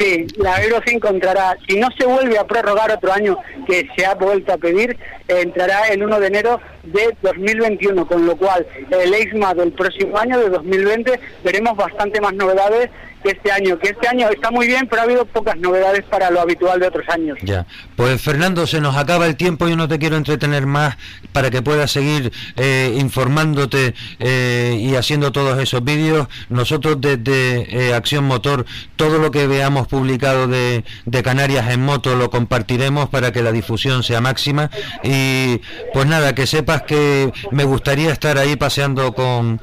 [0.00, 3.36] Sí, la Euro 5 entrará, si no se vuelve a prorrogar otro año
[3.66, 4.96] que se ha vuelto a pedir,
[5.28, 10.38] entrará el 1 de enero de 2021, con lo cual el EISMA del próximo año,
[10.38, 12.90] de 2020, veremos bastante más novedades
[13.22, 16.30] que este año, que este año está muy bien, pero ha habido pocas novedades para
[16.30, 17.38] lo habitual de otros años.
[17.42, 17.66] Ya,
[17.96, 20.96] pues Fernando, se nos acaba el tiempo, yo no te quiero entretener más
[21.32, 26.28] para que puedas seguir eh, informándote eh, y haciendo todos esos vídeos.
[26.48, 28.64] Nosotros desde eh, Acción Motor,
[28.96, 33.52] todo lo que veamos publicado de, de Canarias en moto lo compartiremos para que la
[33.52, 34.70] difusión sea máxima
[35.02, 35.60] y
[35.92, 39.60] pues nada, que sepas que me gustaría estar ahí paseando con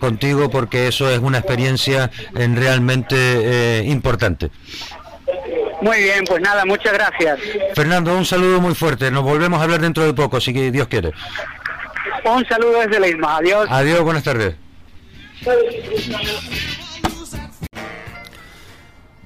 [0.00, 4.50] contigo porque eso es una experiencia en realidad realmente eh, importante.
[5.80, 7.38] Muy bien, pues nada, muchas gracias.
[7.74, 9.10] Fernando, un saludo muy fuerte.
[9.10, 11.12] Nos volvemos a hablar dentro de poco, si Dios quiere.
[12.24, 13.36] Un saludo desde la ISMA.
[13.36, 13.68] Adiós.
[13.70, 14.54] Adiós, buenas tardes.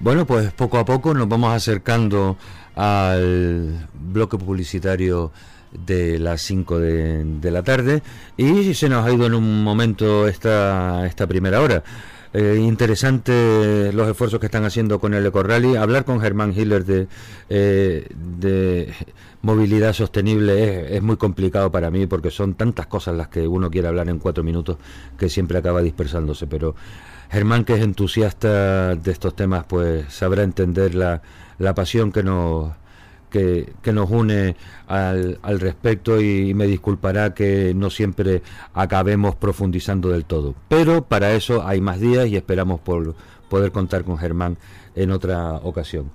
[0.01, 2.37] Bueno, pues poco a poco nos vamos acercando
[2.75, 5.33] al bloque publicitario
[5.73, 8.03] de las 5 de, de, la tarde
[8.37, 11.83] y se nos ha ido en un momento esta, esta primera hora.
[12.35, 15.77] Eh, interesante los esfuerzos que están haciendo con el Eco Rally.
[15.77, 17.09] Hablar con Germán Hiller de,
[17.49, 18.93] eh, de
[19.43, 23.89] movilidad sostenible es, muy complicado para mí porque son tantas cosas las que uno quiere
[23.89, 24.77] hablar en cuatro minutos
[25.19, 26.47] que siempre acaba dispersándose.
[26.47, 26.75] Pero
[27.31, 31.23] Germán, que es entusiasta de estos temas, pues sabrá entender la,
[31.59, 32.73] la pasión que nos
[33.29, 38.43] que, nos une al, al, respecto y me disculpará que no siempre
[38.75, 40.55] acabemos profundizando del todo.
[40.69, 43.15] Pero para eso hay más días y esperamos por
[43.49, 44.57] poder contar con Germán
[44.95, 46.11] en otra ocasión.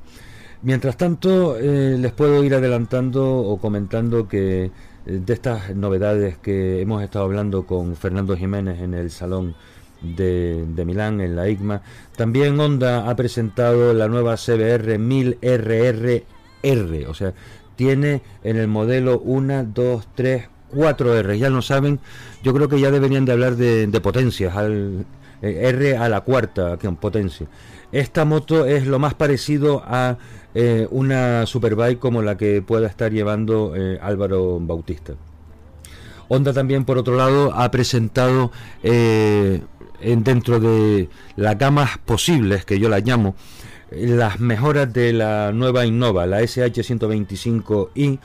[0.61, 4.71] Mientras tanto, eh, les puedo ir adelantando o comentando que eh,
[5.05, 9.55] de estas novedades que hemos estado hablando con Fernando Jiménez en el Salón
[10.01, 11.81] de, de, Milán, en la IGMA.
[12.15, 16.23] También Honda ha presentado la nueva CBR 1000RR
[16.63, 17.33] R, o sea,
[17.75, 21.99] tiene en el modelo 1, 2, 3, 4 R, ya lo saben,
[22.43, 25.05] yo creo que ya deberían de hablar de, potencias, al,
[25.41, 27.47] eh, R a la cuarta, que en potencia.
[27.91, 30.17] Esta moto es lo más parecido a
[30.55, 35.13] eh, una superbike como la que pueda estar llevando eh, Álvaro Bautista.
[36.27, 39.63] Honda también, por otro lado, ha presentado en,
[40.23, 43.35] dentro de las gamas posibles, que yo las llamo,
[43.95, 48.19] las mejoras de la nueva Innova, la SH125i,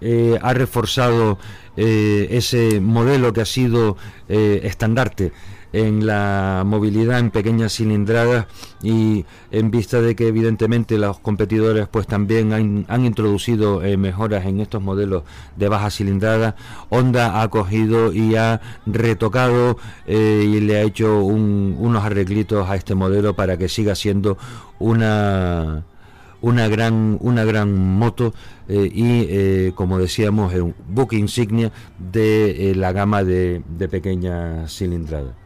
[0.00, 1.38] eh, ha reforzado
[1.76, 3.96] eh, ese modelo que ha sido
[4.28, 5.32] eh, estandarte
[5.74, 8.46] en la movilidad en pequeñas cilindradas
[8.82, 14.82] y en vista de que evidentemente los competidores pues también han, introducido mejoras en estos
[14.82, 15.24] modelos
[15.56, 16.54] de baja cilindrada,
[16.90, 23.34] Honda ha cogido y ha retocado y le ha hecho unos arreglitos a este modelo
[23.34, 24.38] para que siga siendo
[24.78, 25.84] una
[26.44, 28.34] una gran, una gran moto
[28.68, 34.68] eh, y, eh, como decíamos, un buque insignia de eh, la gama de, de pequeña
[34.68, 35.43] cilindrada.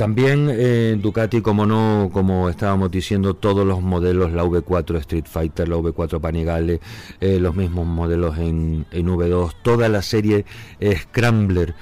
[0.00, 5.76] También Ducati, como no, como estábamos diciendo, todos los modelos, la V4 Street Fighter, la
[5.76, 6.80] V4 Panigale,
[7.20, 10.46] los mismos modelos en, en, V2, toda la serie
[10.82, 11.74] Scrambler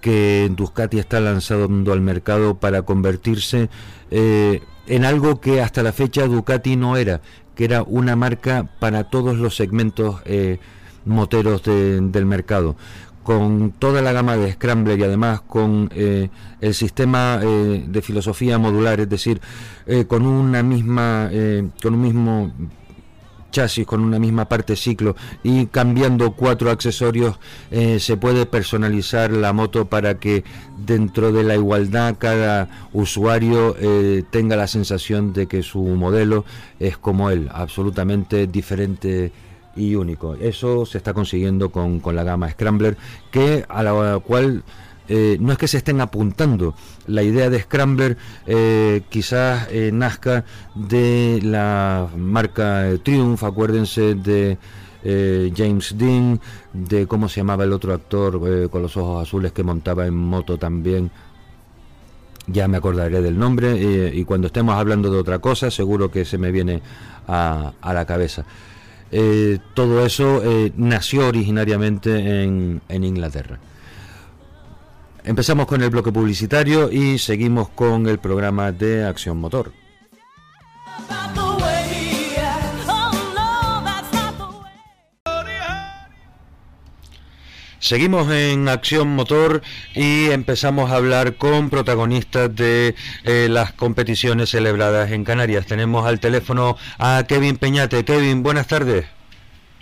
[0.00, 3.68] que Ducati está lanzando al mercado para convertirse
[4.86, 7.20] en algo que hasta la fecha Ducati no era,
[7.54, 10.58] que era una marca para todos los segmentos eh,
[11.04, 12.76] moteros del mercado
[13.26, 16.28] con toda la gama de Scrambler y además con eh,
[16.60, 19.40] el sistema eh, de filosofía modular, es decir,
[20.06, 21.28] con una misma,
[21.82, 22.52] con un mismo
[23.56, 27.38] chasis con una misma parte ciclo y cambiando cuatro accesorios
[27.70, 30.44] eh, se puede personalizar la moto para que
[30.84, 36.44] dentro de la igualdad cada usuario eh, tenga la sensación de que su modelo
[36.78, 39.32] es como él, absolutamente diferente
[39.76, 40.34] y único.
[40.34, 42.96] Eso se está consiguiendo con, con la gama Scrambler,
[43.30, 44.64] que a la cual
[45.08, 46.74] eh, no es que se estén apuntando.
[47.06, 54.58] La idea de Scrambler eh, quizás eh, nazca de la marca Triumph, acuérdense de
[55.54, 56.40] James Dean,
[56.72, 60.58] de cómo se llamaba el otro actor con los ojos azules que montaba en moto
[60.58, 61.12] también.
[62.48, 63.76] Ya me acordaré del nombre
[64.12, 66.82] y cuando estemos hablando de otra cosa seguro que se me viene
[67.28, 68.44] a, a la cabeza.
[69.74, 70.42] Todo eso
[70.76, 73.58] nació originariamente en, en Inglaterra.
[75.24, 79.72] Empezamos con el bloque publicitario y seguimos con el programa de Acción Motor.
[87.78, 89.62] Seguimos en Acción Motor
[89.94, 95.66] y empezamos a hablar con protagonistas de eh, las competiciones celebradas en Canarias.
[95.66, 98.04] Tenemos al teléfono a Kevin Peñate.
[98.04, 99.06] Kevin, buenas tardes.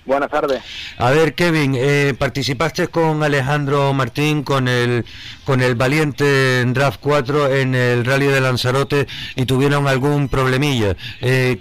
[0.06, 0.62] Buenas tardes.
[0.98, 5.06] A ver, Kevin, eh, participaste con Alejandro Martín con el
[5.44, 10.94] con el valiente Draft 4 en el Rally de Lanzarote y tuvieron algún problemilla.
[11.22, 11.58] Eh,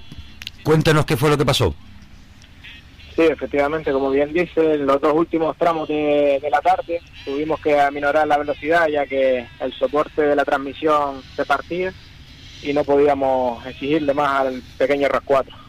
[0.63, 1.73] cuéntanos qué fue lo que pasó.
[3.15, 8.27] Sí, efectivamente, como bien dice, los dos últimos tramos de, la tarde tuvimos que aminorar
[8.27, 11.93] la velocidad ya que el soporte de la transmisión se partía
[12.63, 15.63] y no podíamos exigirle más al pequeño RAV 4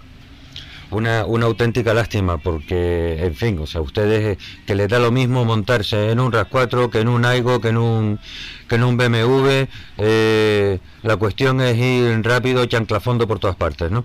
[0.91, 5.45] una, una auténtica lástima porque, en fin, o sea, ustedes que les da lo mismo
[5.45, 8.21] montarse en un RAS4 que en un Aigo, que en un,
[8.69, 9.67] que en un BMW,
[9.99, 14.05] eh, la cuestión es ir rápido, chanclafondo por todas partes, ¿no?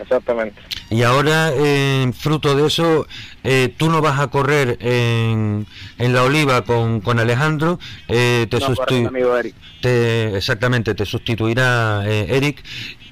[0.00, 0.60] Exactamente.
[0.90, 3.06] Y ahora, eh, fruto de eso,
[3.44, 5.66] eh, tú no vas a correr en,
[5.98, 8.74] en la oliva con, con Alejandro, eh, te, no,
[9.82, 12.62] te exactamente, te sustituirá Eric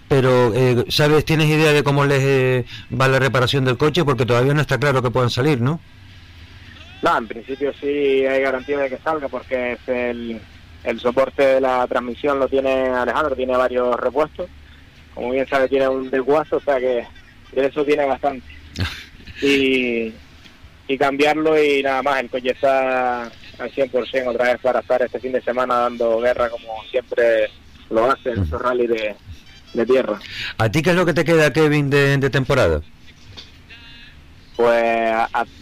[0.09, 2.64] pero eh, ¿sabes, tienes idea de cómo les eh,
[2.99, 4.05] va la reparación del coche?
[4.05, 5.81] Porque todavía no está claro que puedan salir, ¿no?
[7.03, 10.40] No, en principio sí hay garantía de que salga porque es el,
[10.85, 14.49] el soporte de la transmisión lo tiene Alejandro, tiene varios repuestos.
[15.17, 17.07] Como bien sabe, tiene un desguazo, o sea que
[17.53, 18.47] de eso tiene bastante.
[19.43, 20.13] y,
[20.87, 25.19] y cambiarlo y nada más, el coche está al 100% otra vez para estar este
[25.19, 27.49] fin de semana dando guerra como siempre
[27.89, 29.17] lo hace en esos rally de,
[29.73, 30.19] de tierra.
[30.59, 32.83] ¿A ti qué es lo que te queda, Kevin, de, temporada?
[34.55, 35.15] Pues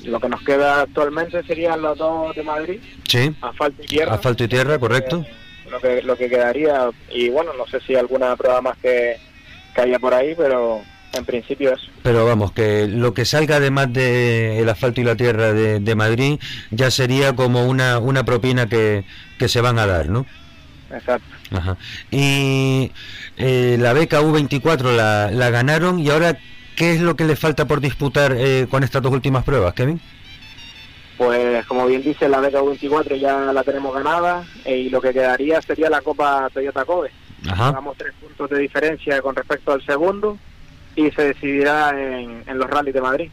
[0.02, 2.80] lo que nos queda actualmente serían los dos de Madrid.
[3.06, 3.32] Sí.
[3.40, 4.14] Asfalto y tierra.
[4.14, 5.24] Asfalto y tierra, correcto.
[5.70, 9.16] lo, que, lo que quedaría, y bueno, no sé si alguna prueba más que,
[9.74, 10.82] que haya por ahí, pero
[11.12, 11.80] en principio es.
[12.02, 15.94] Pero vamos, que lo que salga además del el asfalto y la tierra de, de,
[15.94, 16.38] Madrid
[16.70, 19.04] ya sería como una, una propina que,
[19.38, 20.26] que se van a dar, ¿no?
[20.92, 21.28] Exacto.
[21.50, 21.76] Ajá.
[22.10, 22.90] Y
[23.36, 26.38] eh, la beca U24 la, la, ganaron y ahora,
[26.76, 30.00] ¿qué es lo que le falta por disputar eh, con estas dos últimas pruebas, Kevin?
[31.16, 35.12] Pues como bien dice, la beca U24 ya la tenemos ganada eh, y lo que
[35.12, 37.10] quedaría sería la Copa Toyota Kobe.
[37.44, 40.38] Damos tres puntos de diferencia con respecto al segundo
[40.96, 43.30] y se decidirá en, en los rallies de Madrid.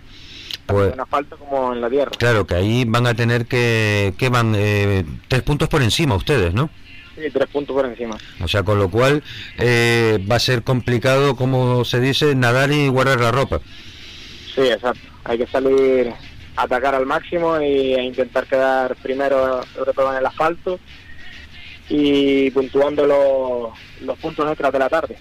[0.65, 2.11] Pues, nos falta como en la tierra.
[2.17, 4.53] Claro, que ahí van a tener que, que van
[5.27, 6.69] tres puntos por encima ustedes, ¿no?
[7.17, 8.17] y tres puntos por encima.
[8.41, 9.23] O sea, con lo cual
[9.57, 13.59] eh, va a ser complicado, como se dice, nadar y guardar la ropa.
[14.55, 15.07] Sí, exacto.
[15.23, 16.13] Hay que salir
[16.55, 20.79] a atacar al máximo y a intentar quedar primero, sobre todo en el asfalto
[21.89, 25.17] y puntuando los, los puntos extras de la tarde.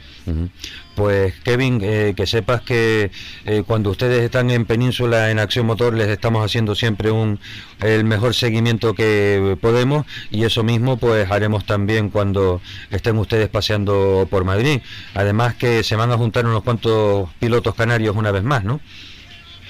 [0.94, 3.10] Pues Kevin, eh, que sepas que
[3.44, 7.38] eh, cuando ustedes están en Península en Acción Motor les estamos haciendo siempre un
[7.80, 12.60] el mejor seguimiento que podemos y eso mismo pues haremos también cuando
[12.90, 14.80] estén ustedes paseando por Madrid.
[15.14, 18.80] Además que se van a juntar unos cuantos pilotos canarios una vez más, ¿no?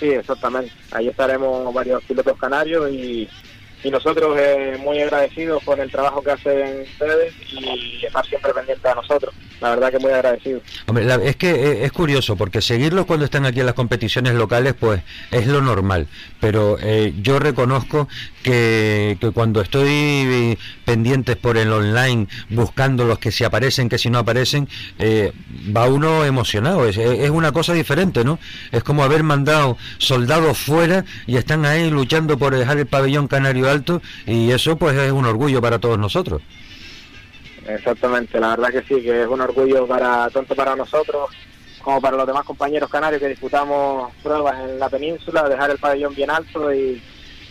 [0.01, 0.73] Sí, exactamente.
[0.93, 3.29] Ahí estaremos varios pilotos canarios y
[3.83, 8.85] y nosotros eh, muy agradecidos por el trabajo que hacen ustedes y estar siempre pendientes
[8.85, 9.35] a nosotros.
[9.61, 10.63] La verdad que muy agradecidos.
[10.87, 14.75] Hombre, es que eh, es curioso porque seguirlos cuando están aquí en las competiciones locales
[14.79, 16.07] pues es lo normal,
[16.41, 18.09] pero eh, yo reconozco
[18.43, 24.11] que, que, cuando estoy pendientes por el online buscando los que si aparecen, que si
[24.11, 24.69] no aparecen,
[25.77, 28.39] va uno emocionado, es, es una cosa diferente, ¿no?
[28.73, 33.69] Es como haber mandado soldados fuera y están ahí luchando por dejar el pabellón canario
[33.69, 36.43] alto y eso pues es un orgullo para todos nosotros.
[37.67, 41.31] Exactamente, la verdad que sí, que es un orgullo para tanto para nosotros
[41.83, 46.15] como para los demás compañeros canarios que disputamos pruebas en la península, dejar el pabellón
[46.15, 47.01] bien alto y,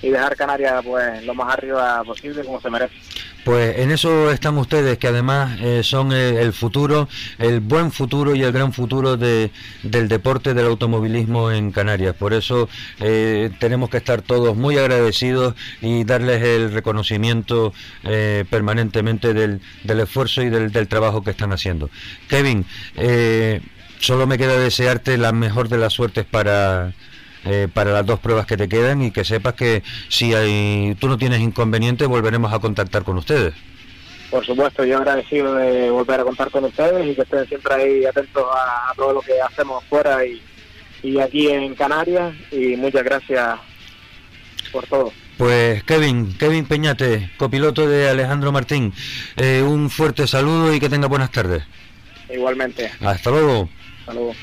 [0.01, 2.95] y dejar Canarias pues lo más arriba posible como se merece.
[3.43, 8.43] Pues en eso están ustedes, que además eh, son el, futuro, el buen futuro y
[8.43, 12.15] el gran futuro de, del deporte del automovilismo en Canarias.
[12.15, 12.67] Por eso
[12.99, 17.73] eh, tenemos que estar todos muy agradecidos y darles el reconocimiento
[18.03, 21.89] eh, permanentemente del, del, esfuerzo y del, del, trabajo que están haciendo.
[22.27, 22.65] Kevin,
[23.99, 26.93] solo me queda desearte la mejor de las suertes para
[27.45, 31.07] eh, para las dos pruebas que te quedan y que sepas que si hay, tú
[31.07, 33.53] no tienes inconveniente volveremos a contactar con ustedes.
[34.29, 38.05] Por supuesto, yo agradecido de volver a contar con ustedes y que estén siempre ahí
[38.05, 40.41] atentos a, todo lo que hacemos fuera y,
[41.01, 43.59] y aquí en Canarias y muchas gracias
[44.71, 45.11] por todo.
[45.37, 48.93] Pues Kevin, Kevin Peñate, copiloto de Alejandro Martín,
[49.37, 51.63] eh, un fuerte saludo y que tenga buenas tardes.
[52.29, 52.91] Igualmente.
[52.99, 53.69] Hasta luego.
[54.01, 54.35] Hasta luego.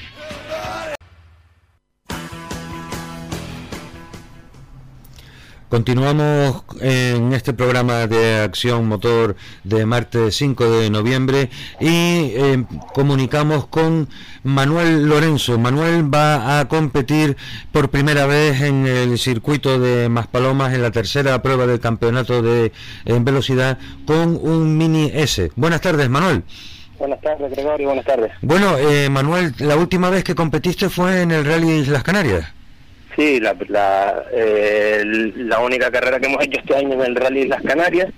[5.69, 11.51] Continuamos en este programa de Acción Motor de martes 5 de noviembre
[11.81, 12.65] y eh,
[12.95, 14.09] comunicamos con
[14.45, 15.59] Manuel Lorenzo.
[15.59, 17.37] Manuel va a competir
[17.73, 22.71] por primera vez en el circuito de Maspalomas en la tercera prueba del campeonato de
[23.05, 25.51] en velocidad con un Mini S.
[25.57, 26.45] Buenas tardes, Manuel.
[26.97, 27.89] Buenas tardes, Gregorio.
[27.89, 28.31] Buenas tardes.
[28.41, 32.56] Bueno, eh, Manuel, la última vez que competiste fue en el Rally Las Canarias.
[33.17, 35.03] Sí, la, la, eh,
[35.37, 38.09] la única carrera que hemos hecho este año en el Rally Las Canarias.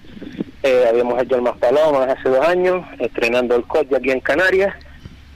[0.64, 4.74] Eh, habíamos hecho el Maspalomas hace dos años, estrenando el coche aquí en Canarias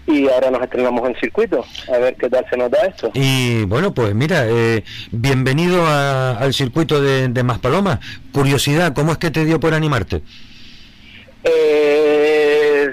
[0.04, 3.12] y ahora nos estrenamos en circuito, a ver qué tal se nos da esto.
[3.14, 4.82] Y bueno, pues mira, eh,
[5.12, 8.00] bienvenido a, al circuito de, de Maspalomas.
[8.32, 10.22] Curiosidad, ¿cómo es que te dio por animarte?
[11.44, 12.90] Eh,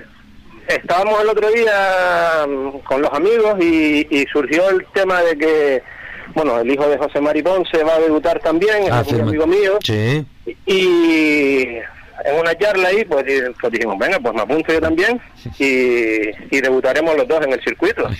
[0.68, 5.84] estábamos el otro día mm, con los amigos y, y surgió el tema de que
[6.36, 9.22] bueno, el hijo de José Mari Ponce va a debutar también, Ah, es un sí,
[9.22, 10.26] amigo mío, Sí.
[10.66, 11.64] y
[12.26, 13.24] en una charla ahí, pues,
[13.62, 15.22] pues dijimos, venga, pues me apunto yo también,
[15.58, 18.08] y, y debutaremos los dos en el circuito.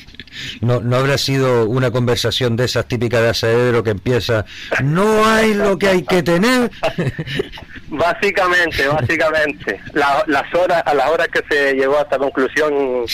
[0.62, 4.46] No, no habrá sido una conversación de esas típicas de asadero que empieza,
[4.84, 6.70] no hay lo que hay que tener.
[7.88, 13.06] Básicamente, básicamente, la- las horas, a las horas que se llegó a esta conclusión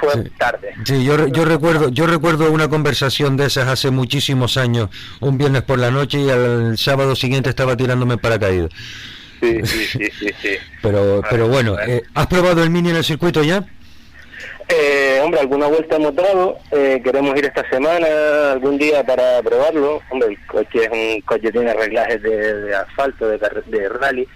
[0.00, 0.72] fue tarde.
[0.84, 4.90] Sí, yo, yo recuerdo yo recuerdo una conversación de esas hace muchísimos años,
[5.20, 8.70] un viernes por la noche y al sábado siguiente estaba tirándome paracaídas.
[9.40, 10.48] Sí, sí, sí, sí, sí.
[10.82, 13.64] Pero, pero bueno, eh, ¿has probado el mini en el circuito ya?
[14.68, 16.58] Eh, hombre, alguna vuelta hemos dado.
[16.70, 20.00] Eh, queremos ir esta semana, algún día para probarlo.
[20.10, 24.26] Hombre, el coche es un coche tiene reglajes de, de asfalto, de, de rally.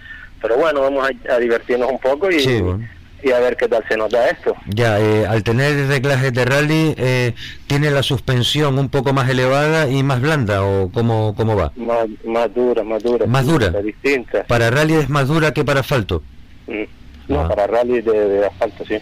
[0.41, 2.87] Pero bueno, vamos a, a divertirnos un poco y, Sí, bueno.
[3.23, 4.55] Y a ver qué tal se nos da esto.
[4.67, 7.33] Ya, eh, al tener reglajes de rally, eh,
[7.67, 11.71] ¿tiene la suspensión un poco más elevada y más blanda o cómo, cómo va?
[11.75, 13.25] Más, más dura, más dura.
[13.25, 13.69] Más dura.
[13.81, 14.43] Distinta.
[14.45, 16.23] Para rally es más dura que para asfalto.
[16.67, 16.83] Mm.
[17.27, 17.47] No, Ah.
[17.49, 18.97] para rally de, de asfalto, sí.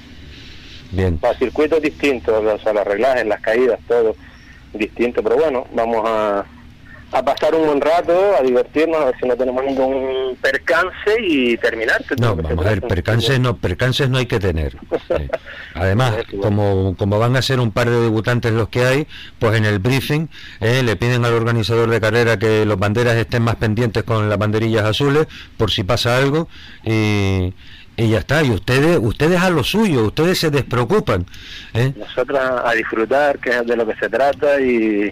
[0.92, 1.18] Bien.
[1.18, 4.16] Para circuitos distintos, o sea, los reglajes, las caídas, todo
[4.74, 5.22] distinto.
[5.24, 6.46] Pero bueno, vamos a,
[7.12, 11.58] a pasar un buen rato, a divertirnos, a ver si no tenemos ningún percance y
[11.58, 12.04] terminar.
[12.20, 14.76] No, vamos a ver, percances no, percances no hay que tener.
[15.10, 15.30] Eh,
[15.74, 19.08] Además, como, como van a ser un par de debutantes los que hay,
[19.40, 20.28] pues en el briefing
[20.60, 24.38] eh, le piden al organizador de carrera que los banderas estén más pendientes con las
[24.38, 26.50] banderillas azules por si pasa algo
[26.84, 27.54] y,
[27.96, 31.26] Y ya está, y ustedes, ustedes a lo suyo, ustedes se despreocupan.
[31.74, 31.94] ¿eh?
[31.96, 35.12] Nosotros a disfrutar, que es de lo que se trata, y,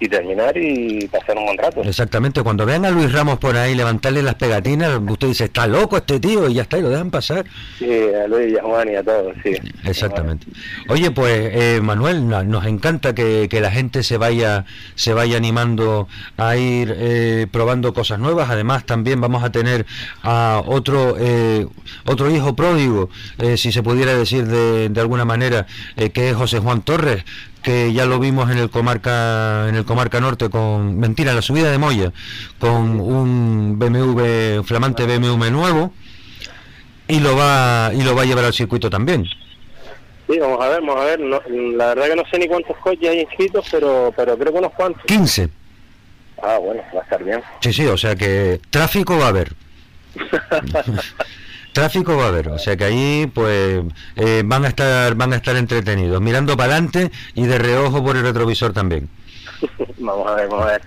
[0.00, 1.82] y terminar y pasar un buen rato.
[1.82, 5.96] Exactamente, cuando vean a Luis Ramos por ahí levantarle las pegatinas, usted dice, está loco
[5.96, 7.44] este tío, y ya está, y lo dejan pasar.
[7.78, 9.52] Sí, a Luis y a Juan y a todos, sí.
[9.84, 10.46] Exactamente.
[10.88, 14.64] Oye, pues eh, Manuel, nos encanta que, que la gente se vaya,
[14.94, 18.50] se vaya animando a ir eh, probando cosas nuevas.
[18.50, 19.86] Además, también vamos a tener
[20.22, 21.66] a otro, eh,
[22.06, 25.66] otro hijo pródigo, eh, si se pudiera decir de, de alguna manera,
[25.96, 27.24] eh, que es José Juan Torres
[27.64, 31.42] que ya lo vimos en el comarca en el comarca norte con mentira en la
[31.42, 32.12] subida de Moya
[32.60, 35.92] con un BMW flamante BMW nuevo
[37.08, 39.24] y lo va y lo va a llevar al circuito también
[40.26, 41.20] Sí, vamos a ver, vamos a ver.
[41.20, 41.38] No,
[41.76, 44.72] la verdad que no sé ni cuántos coches hay inscritos, pero, pero creo que unos
[44.72, 45.02] cuantos.
[45.04, 45.50] 15
[46.42, 47.42] Ah, bueno, va a estar bien.
[47.60, 49.52] sí sí o sea que tráfico va a haber
[51.74, 53.82] tráfico va a haber o sea que ahí pues
[54.16, 58.16] eh, van a estar van a estar entretenidos mirando para adelante y de reojo por
[58.16, 59.10] el retrovisor también
[59.98, 60.82] vamos a ver, vamos a ver.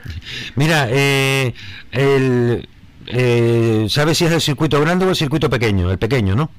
[0.56, 1.54] Mira, eh,
[1.92, 2.68] el,
[3.08, 5.92] eh, ¿sabes si es el circuito grande o el circuito pequeño?
[5.92, 6.50] El pequeño, ¿no?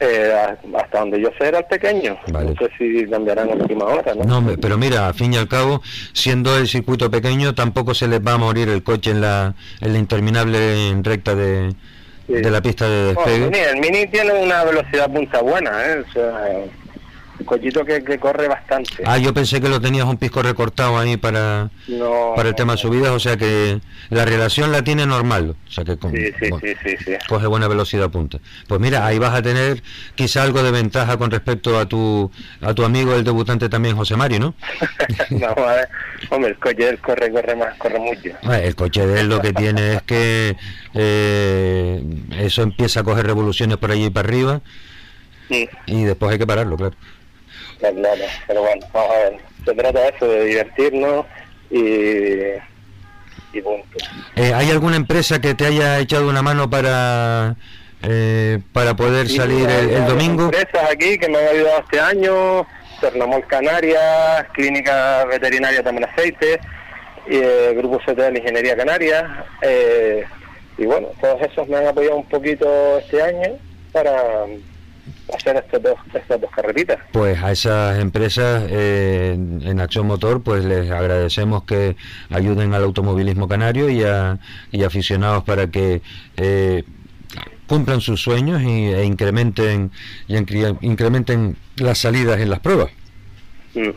[0.00, 0.32] Eh,
[0.76, 2.16] hasta donde yo sé era el pequeño.
[2.28, 2.50] Vale.
[2.50, 4.40] No sé si cambiarán en la última hora, ¿no?
[4.40, 5.82] No, pero mira, al fin y al cabo,
[6.12, 9.92] siendo el circuito pequeño, tampoco se les va a morir el coche en la, en
[9.92, 11.74] la interminable recta de.
[12.28, 13.70] De la pista de Bueno, despegue.
[13.70, 16.04] el Mini tiene una velocidad punta buena, ¿eh?
[16.06, 16.48] O sea,
[17.38, 19.02] un cochito que, que corre bastante.
[19.06, 22.72] Ah, yo pensé que lo tenías un pisco recortado ahí para, no, para el tema
[22.72, 22.82] de no.
[22.82, 23.80] subidas, o sea que
[24.10, 27.12] la relación la tiene normal, o sea que con- Sí, sí, bueno, sí, sí, sí.
[27.28, 28.38] coge buena velocidad punta.
[28.66, 29.82] Pues mira, ahí vas a tener
[30.14, 32.30] quizá algo de ventaja con respecto a tu
[32.60, 34.54] a tu amigo el debutante también José Mario, ¿no?
[35.30, 35.88] Vamos a ver.
[36.30, 38.30] Hombre, el coche él corre, corre más, corre mucho.
[38.42, 40.56] Ah, El coche de él lo que tiene es que
[40.94, 42.02] eh,
[42.40, 44.60] eso empieza a coger revoluciones por allí y para arriba
[45.86, 46.94] y después hay que pararlo, claro.
[47.78, 48.24] Está claro.
[48.46, 49.36] Pero bueno, vamos a ver.
[49.64, 51.26] Se trata de eso, de divertirnos
[51.70, 53.98] y, y punto.
[54.36, 57.56] Eh, ¿Hay alguna empresa que te haya echado una mano para
[58.02, 60.44] eh, para poder Sí, salir el, el domingo?
[60.44, 62.66] empresas aquí que me han ayudado este año,
[63.00, 66.60] Ternamol Canarias, Clínica Veterinaria También Aceite,
[67.28, 70.24] eh, Grupo CTL Ingeniería Canaria, eh,
[70.78, 73.56] y bueno, todos esos me han apoyado un poquito este año
[73.92, 74.44] para
[75.36, 76.98] hacer estas dos, estas dos carreritas.
[77.12, 81.96] Pues a esas empresas eh, en en Acción Motor, pues les agradecemos que
[82.30, 84.38] ayuden al automovilismo canario y a,
[84.72, 86.02] y aficionados para que
[86.36, 86.84] eh,
[87.66, 89.90] cumplan sus sueños y, e incrementen
[90.26, 92.90] y incre- incrementen las salidas en las pruebas.
[93.74, 93.90] Mm.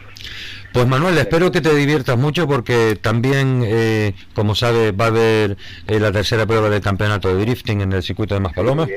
[0.74, 5.58] Pues Manuel, espero que te diviertas mucho porque también, eh, como sabes, va a haber
[5.88, 8.88] eh, la tercera prueba del campeonato de drifting en el circuito de Maspalomas.
[8.88, 8.96] Sí.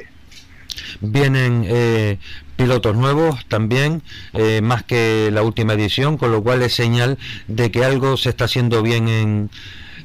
[1.00, 2.18] Vienen eh,
[2.56, 4.02] pilotos nuevos también,
[4.32, 7.18] eh, más que la última edición, con lo cual es señal
[7.48, 9.50] de que algo se está haciendo bien en,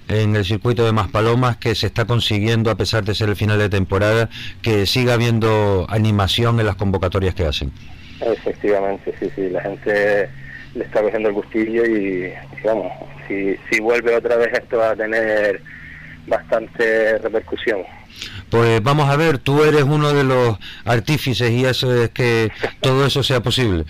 [0.10, 3.60] en el circuito de Maspalomas, que se está consiguiendo, a pesar de ser el final
[3.60, 4.30] de temporada,
[4.62, 7.72] que siga habiendo animación en las convocatorias que hacen.
[8.20, 10.30] Efectivamente, sí, sí, la gente
[10.76, 12.92] le está cogiendo el gustillo y, vamos,
[13.28, 15.62] si, si vuelve otra vez esto va a tener
[16.28, 17.82] bastante repercusión.
[18.50, 22.52] Pues vamos a ver, tú eres uno de los artífices y eso es que
[22.82, 23.86] todo eso sea posible.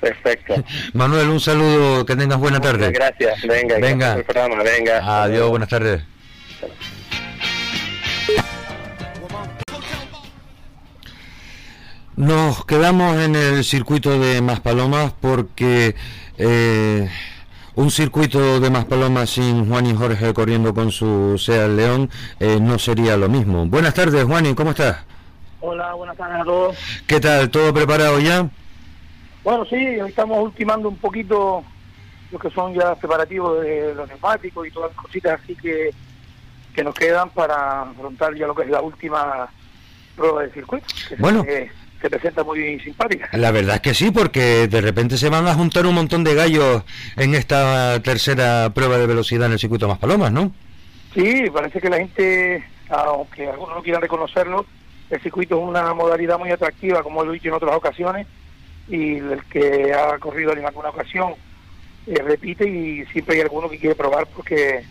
[0.00, 0.64] Perfecto.
[0.94, 2.90] Manuel, un saludo, que tengas buena tarde.
[2.90, 3.42] Gracias.
[3.42, 4.14] Venga, Venga.
[4.14, 4.62] el programa.
[4.62, 5.22] Venga.
[5.24, 6.02] Adiós, buenas tardes.
[12.16, 15.94] Nos quedamos en el circuito de Maspalomas porque
[16.36, 17.08] eh,
[17.80, 22.78] un circuito de Maspalomas sin Juan y Jorge corriendo con su Seat León eh, no
[22.78, 23.64] sería lo mismo.
[23.66, 24.98] Buenas tardes, Juan, ¿cómo estás?
[25.60, 26.76] Hola, buenas tardes a todos.
[27.06, 27.48] ¿Qué tal?
[27.50, 28.48] ¿Todo preparado ya?
[29.42, 29.76] Bueno, sí,
[30.06, 31.64] estamos ultimando un poquito
[32.30, 35.90] lo que son ya preparativos de los neumáticos y todas las cositas así que,
[36.74, 39.48] que nos quedan para afrontar ya lo que es la última
[40.16, 41.44] prueba del circuito, que se- Bueno.
[42.00, 43.28] Que se presenta muy simpática.
[43.32, 46.34] La verdad es que sí, porque de repente se van a juntar un montón de
[46.34, 46.82] gallos
[47.16, 50.52] en esta tercera prueba de velocidad en el circuito de Maspalomas, ¿no?
[51.14, 54.64] Sí, parece que la gente, aunque algunos no quieran reconocerlo,
[55.10, 58.26] el circuito es una modalidad muy atractiva, como lo he dicho en otras ocasiones,
[58.88, 61.34] y el que ha corrido en alguna ocasión
[62.06, 64.84] eh, repite y siempre hay alguno que quiere probar porque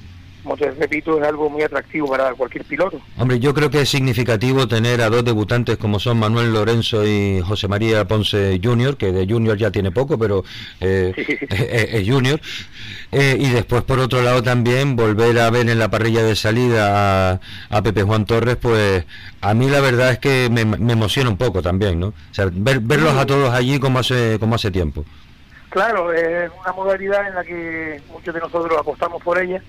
[0.44, 3.02] como te repito, es algo muy atractivo para cualquier piloto.
[3.18, 7.42] Hombre, yo creo que es significativo tener a dos debutantes como son Manuel Lorenzo y
[7.42, 10.44] José María Ponce Junior, que de Junior ya tiene poco, pero
[10.80, 11.14] eh,
[11.50, 12.40] es, Junior.
[13.12, 17.40] Eh, y después, por otro lado, también volver a ver en la parrilla de salida
[17.70, 19.06] a, Pepe Juan Torres, pues
[19.42, 22.08] a mí la verdad es que me, emociona un poco también, ¿no?
[22.08, 25.06] O sea, verlos a todos allí como hace, como hace tiempo.
[25.70, 29.62] Claro, es una modalidad en la que muchos de nosotros apostamos por ella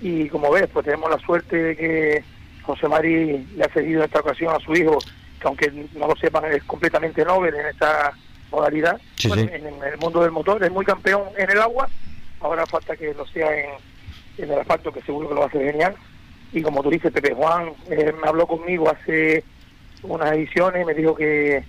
[0.00, 2.24] y como ves, pues tenemos la suerte de que
[2.62, 4.98] José Mari le ha cedido en esta ocasión a su hijo,
[5.40, 8.12] que aunque no lo sepan es completamente Nobel en esta
[8.50, 11.88] modalidad, En, el mundo del motor, es muy campeón en el agua,
[12.40, 13.70] ahora falta que lo sea en,
[14.38, 15.94] el asfalto, que seguro que lo va a hacer genial,
[16.52, 19.42] y como tú dices, Pepe Juan eh, me habló conmigo hace
[20.02, 21.64] unas ediciones, me dijo que,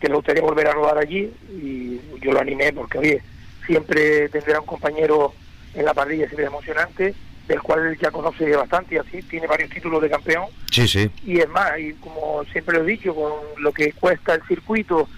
[0.00, 3.22] que le gustaría volver a rodar allí, y yo lo animé porque, oye,
[3.66, 5.34] siempre tendrá un compañero
[5.74, 7.14] en la parrilla, siempre emocionante,
[7.48, 10.44] del cual ya conoce bastante y así tiene varios títulos de campeón.
[10.70, 11.10] Sí, sí.
[11.24, 13.32] Y es más, y como siempre lo he dicho, con
[13.62, 15.08] lo que cuesta el circuito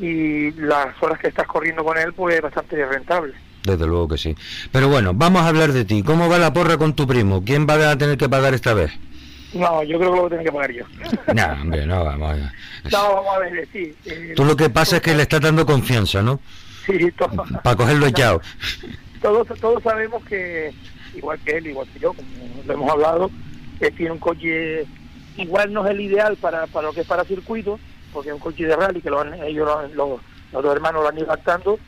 [0.00, 3.34] y las horas que estás corriendo con él, pues es bastante rentable.
[3.62, 4.34] Desde luego que sí.
[4.70, 6.02] Pero bueno, vamos a hablar de ti.
[6.02, 7.42] ¿Cómo va la porra con tu primo?
[7.44, 8.92] ¿Quién va a tener que pagar esta vez?
[9.52, 10.84] No, yo creo que lo voy a tener que pagar yo.
[11.34, 12.52] No, hombre, no, vamos a ver.
[12.92, 13.94] No, vamos a ver, sí.
[14.04, 16.40] Eh, Tú lo que pasa es que le estás dando confianza, ¿no?
[16.86, 17.44] Sí, todo.
[17.62, 18.40] Para cogerlo echado.
[19.20, 20.72] Todos, todos sabemos que
[21.16, 22.26] igual que él, igual que yo, como
[22.64, 23.30] lo hemos hablado,
[23.78, 24.86] que tiene un coche,
[25.36, 27.78] igual no es el ideal para, para lo que es para circuito,
[28.12, 30.20] porque es un coche de rally que lo han, ellos los,
[30.52, 31.78] dos hermanos lo han ido adaptando,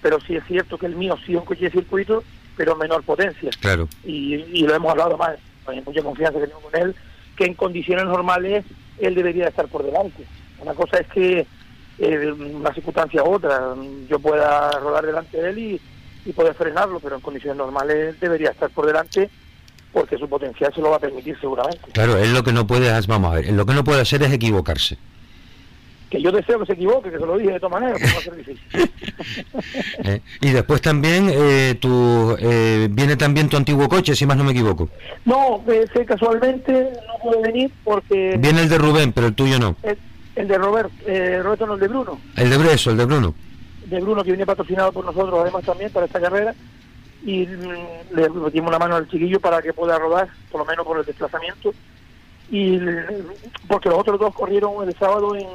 [0.00, 2.22] pero sí es cierto que el mío sí es un coche de circuito,
[2.56, 3.50] pero menor potencia.
[3.60, 3.88] Claro.
[4.04, 6.94] Y, y lo hemos hablado más, hay mucha confianza que tengo con él,
[7.36, 8.64] que en condiciones normales
[8.98, 10.24] él debería estar por delante.
[10.60, 11.46] Una cosa es que
[11.98, 13.74] eh, una circunstancia u otra,
[14.08, 15.80] yo pueda rodar delante de él y
[16.24, 19.30] y poder frenarlo, pero en condiciones normales debería estar por delante
[19.94, 21.80] porque su potencial se lo va a permitir seguramente.
[21.92, 24.32] Claro, él lo que no puede, vamos a ver, lo que no puede hacer es
[24.32, 24.98] equivocarse.
[26.10, 28.18] Que yo deseo que se equivoque, que se lo dije de todas maneras, pero va
[28.18, 28.60] a ser difícil.
[30.04, 34.44] Eh, y después también eh, tu, eh, viene también tu antiguo coche, si más no
[34.44, 34.90] me equivoco.
[35.24, 38.36] No, ese casualmente no puede venir porque...
[38.38, 39.76] Viene el de Rubén, pero el tuyo no.
[40.34, 42.20] El, de Robert, eh, Roberto no, el de Bruno.
[42.36, 43.34] El de Breso, el de Bruno
[43.84, 46.54] de Bruno que viene patrocinado por nosotros además también para esta carrera
[47.24, 50.84] y mm, le metimos la mano al chiquillo para que pueda rodar, por lo menos
[50.86, 51.72] por el desplazamiento.
[52.50, 52.78] Y
[53.66, 55.46] porque los otros dos corrieron el sábado en,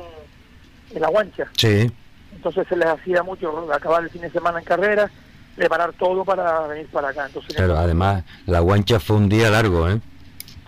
[0.92, 1.48] en la guancha.
[1.56, 1.92] Sí.
[2.36, 5.12] Entonces se les hacía mucho acabar el fin de semana en carrera,
[5.56, 7.28] preparar todo para venir para acá.
[7.28, 10.00] Entonces, Pero además, la guancha fue un día largo, ¿eh?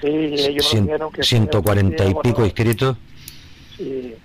[0.01, 2.97] Sí, ellos Cien, que 140 y pico inscritos.
[3.77, 4.15] Sí,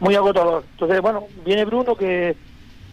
[0.00, 0.64] muy agotador.
[0.72, 2.36] Entonces, bueno, viene Bruno que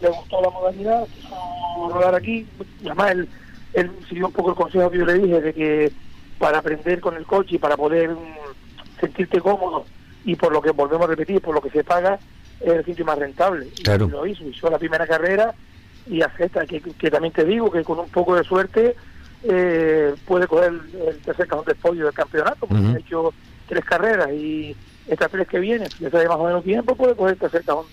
[0.00, 2.46] le gustó la modalidad, quiso rodar aquí,
[2.84, 3.28] además él,
[3.74, 5.92] él siguió un poco el consejo que yo le dije de que
[6.38, 9.86] para aprender con el coche y para poder mm, sentirte cómodo
[10.24, 12.18] y por lo que volvemos a repetir, por lo que se paga,
[12.60, 13.68] es el sitio más rentable.
[13.82, 14.06] Claro.
[14.06, 15.54] Y lo hizo, hizo la primera carrera
[16.08, 18.96] y acepta, que, que también te digo que con un poco de suerte
[19.44, 20.72] eh, puede coger
[21.06, 23.32] el, tercer cajón de podio del campeonato, porque ha hecho
[23.68, 24.74] tres carreras y
[25.06, 27.86] estas tres que vienen, ya sabe más o menos tiempo, puede coger el tercer cajón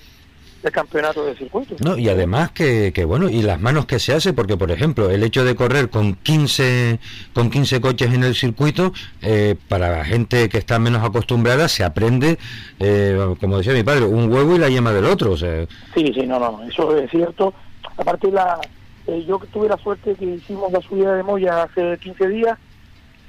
[0.64, 1.76] de campeonato de circuito.
[1.80, 5.10] No, y además que, que, bueno, y las manos que se hace, porque por ejemplo,
[5.10, 7.00] el hecho de correr con 15,
[7.34, 11.84] con 15 coches en el circuito, eh, para la gente que está menos acostumbrada, se
[11.84, 12.40] aprende,
[12.80, 15.32] eh, como decía mi padre, un huevo y la yema del otro.
[15.32, 15.66] O sea.
[15.94, 17.54] Sí, sí, no, no, eso es cierto.
[17.98, 18.60] Aparte, la,
[19.08, 22.58] eh, yo tuve la suerte que hicimos la subida de Moya hace 15 días,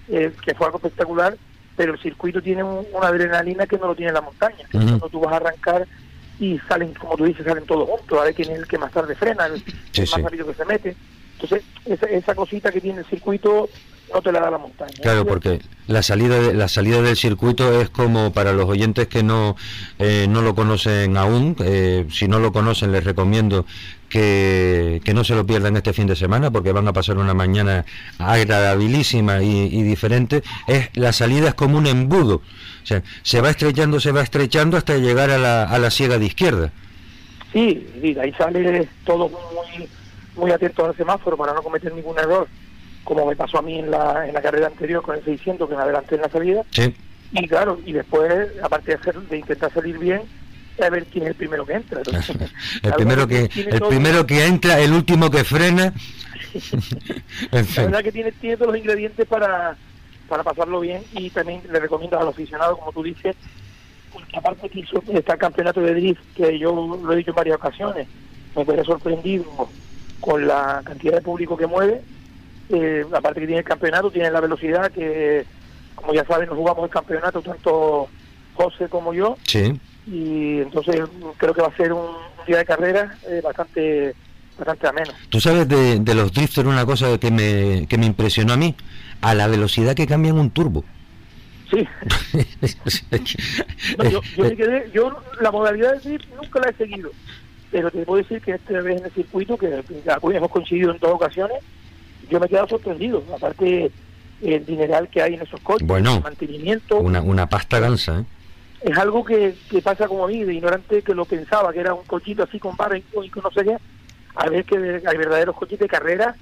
[0.07, 1.37] que fue algo espectacular,
[1.77, 4.67] pero el circuito tiene una adrenalina que no lo tiene la montaña.
[4.71, 5.89] Cuando tú vas a arrancar
[6.39, 8.93] y salen, como tú dices, salen todos juntos, a ver quién es el que más
[8.93, 9.63] tarde frena, el,
[10.11, 10.97] más rápido que se mete.
[11.35, 13.69] Entonces, esa, esa cosita que tiene el circuito
[14.13, 14.93] no te la da la montaña.
[15.03, 19.23] Claro, porque la salida de, la salida del circuito es como para los oyentes que
[19.23, 19.57] no
[19.99, 23.67] eh, no lo conocen aún, eh, si no lo conocen les recomiendo
[24.09, 27.35] que, que, no se lo pierdan este fin de semana porque van a pasar una
[27.35, 27.85] mañana
[28.19, 30.43] agradabilísima y, y diferente.
[30.67, 32.43] Es la salida es como un embudo,
[32.85, 36.19] o sea, se va estrechando, se va estrechando hasta llegar a la, a la ciega
[36.19, 36.71] de izquierda.
[37.53, 39.89] Sí, sí, ahí sale todo muy
[40.37, 42.49] muy atento al semáforo para no cometer ningún error
[43.05, 45.77] como me pasó a mí en la, en la carrera anterior con el 600 que
[45.77, 46.63] me adelanté en la salida.
[46.71, 46.95] Sí.
[47.33, 50.23] Y claro, y después, aparte de, hacer, de intentar salir bien,
[50.83, 52.01] a ver quién es el primero que entra.
[52.83, 55.93] el primero que, el primero que entra, el último que frena.
[57.51, 59.77] La verdad que tiene, tiene todos los ingredientes para,
[60.29, 63.37] para pasarlo bien y también le recomiendo al aficionado, como tú dices,
[64.13, 66.73] porque aparte que está el campeonato de drift, que yo
[67.03, 68.07] lo he dicho en varias ocasiones,
[68.57, 69.45] me quedé sorprendido
[70.21, 72.03] con la cantidad de público que mueve
[72.71, 75.45] eh, aparte que tiene el campeonato, tiene la velocidad que,
[75.95, 78.09] como ya saben, nos jugamos el campeonato tanto
[78.55, 79.37] José como yo.
[79.47, 79.79] Sí.
[80.07, 81.03] Y entonces
[81.37, 82.07] creo que va a ser un
[82.47, 84.15] día de carrera eh, bastante
[84.57, 85.11] bastante ameno.
[85.31, 88.75] Tú sabes de, de los drifters una cosa que me, que me impresionó a mí,
[89.25, 90.85] a la velocidad que cambian un turbo.
[91.71, 91.87] Sí.
[93.99, 97.11] No, yo, yo, me quedé- yo la modalidad de drift nunca la he seguido,
[97.71, 100.99] pero te puedo decir que esta vez en el circuito, que ya hemos coincidido en
[100.99, 101.59] dos ocasiones,
[102.31, 103.23] yo me he quedado sorprendido.
[103.35, 103.91] Aparte,
[104.43, 106.17] el dineral que hay en esos coches, Bueno.
[106.17, 108.25] el mantenimiento, Una, una pasta gansa, ¿eh?
[108.91, 111.95] es algo que, que pasa como a mí, de ignorante que lo pensaba, que era
[111.95, 113.77] un cochito así con barra y, y no sé qué,
[114.35, 116.35] a ver que hay verdaderos coches de carrera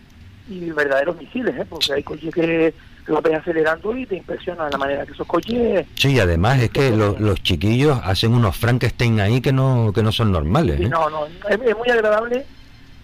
[0.48, 1.64] y verdaderos misiles, ¿eh?
[1.68, 2.74] porque hay coches que
[3.06, 6.70] lo ves acelerando y te impresiona la manera que esos coches Sí, y además es
[6.70, 10.84] que lo- los chiquillos hacen unos Frankenstein ahí que no, que no son normales, Sí,
[10.84, 10.88] ¿eh?
[10.88, 12.44] no, no, es, es muy agradable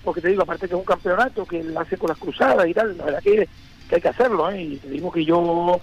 [0.05, 2.72] porque te digo, aparte que es un campeonato que lo hace con las cruzadas y
[2.74, 3.49] tal, la verdad que,
[3.89, 4.62] que hay que hacerlo, ¿eh?
[4.62, 5.80] y te digo que yo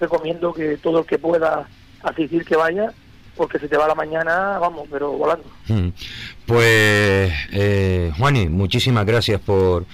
[0.00, 1.68] recomiendo que todo el que pueda
[2.02, 2.92] asistir que vaya,
[3.36, 5.44] porque se te va la mañana, vamos, pero volando.
[5.68, 5.88] Mm.
[6.46, 9.84] Pues, eh, Juani, muchísimas gracias por,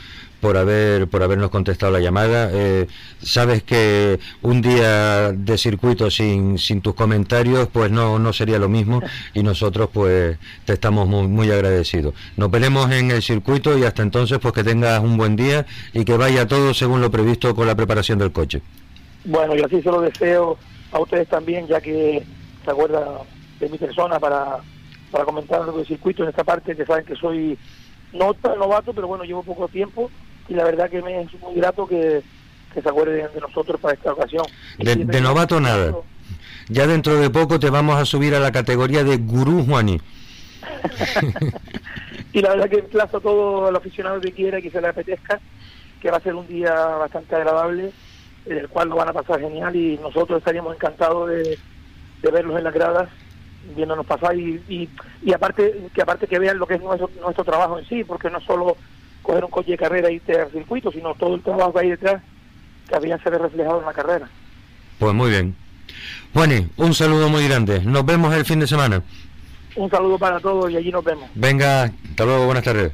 [0.45, 2.51] por, haber, por habernos contestado la llamada.
[2.53, 2.87] Eh,
[3.23, 8.69] sabes que un día de circuito sin, sin tus comentarios, pues no, no sería lo
[8.69, 9.01] mismo
[9.33, 10.37] y nosotros pues
[10.67, 12.13] te estamos muy, muy agradecidos.
[12.37, 15.65] Nos veremos en el circuito y hasta entonces pues que tengas un buen día
[15.95, 18.61] y que vaya todo según lo previsto con la preparación del coche.
[19.25, 20.59] Bueno, yo así se lo deseo
[20.93, 22.23] a ustedes también, ya que
[22.63, 23.05] se acuerdan
[23.61, 24.59] de mi persona para,
[25.11, 27.57] para comentar algo del circuito en esta parte, que saben que soy
[28.13, 30.11] no tan novato, pero bueno, llevo poco tiempo
[30.49, 32.23] y la verdad que me es muy grato que,
[32.73, 34.45] que se acuerden de nosotros para esta ocasión.
[34.79, 35.95] De, de novato nada.
[36.69, 40.01] Ya dentro de poco te vamos a subir a la categoría de gurú, Juani.
[42.33, 44.89] y la verdad que emplazo a todo el aficionado que quiera y que se le
[44.89, 45.41] apetezca,
[46.01, 47.93] que va a ser un día bastante agradable,
[48.47, 51.59] en el cual lo van a pasar genial y nosotros estaríamos encantados de,
[52.23, 53.09] de verlos en las gradas
[53.75, 54.89] viéndonos pasar y, y,
[55.23, 58.31] y aparte que aparte que vean lo que es nuestro, nuestro trabajo en sí, porque
[58.31, 58.77] no solo
[59.25, 61.91] coger un coche de carrera e irte al circuito, sino todo el trabajo que hay
[61.91, 62.23] detrás
[62.87, 64.29] que también se ve reflejado en la carrera.
[64.99, 65.57] Pues muy bien.
[66.33, 67.81] Juani, un saludo muy grande.
[67.81, 69.03] Nos vemos el fin de semana.
[69.77, 71.29] Un saludo para todos y allí nos vemos.
[71.35, 72.93] Venga, hasta luego, buenas tardes.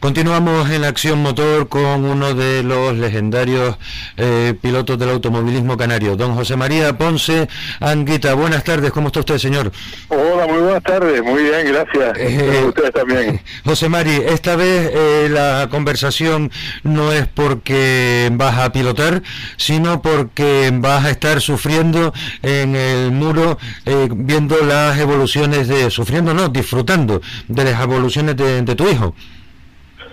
[0.00, 3.76] Continuamos en acción motor con uno de los legendarios
[4.16, 7.48] eh, pilotos del automovilismo canario, don José María Ponce
[7.80, 8.32] Anguita.
[8.32, 9.70] Buenas tardes, ¿cómo está usted, señor?
[10.08, 12.16] Hola, muy buenas tardes, muy bien, gracias.
[12.18, 13.42] Eh, ustedes también.
[13.66, 16.50] José Mari, esta vez eh, la conversación
[16.82, 19.22] no es porque vas a pilotar,
[19.58, 26.32] sino porque vas a estar sufriendo en el muro, eh, viendo las evoluciones de, sufriendo
[26.32, 29.14] no, disfrutando de las evoluciones de, de tu hijo.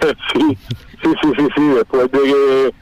[0.33, 0.57] Sí,
[1.03, 2.73] sí, sí, sí, sí, después de,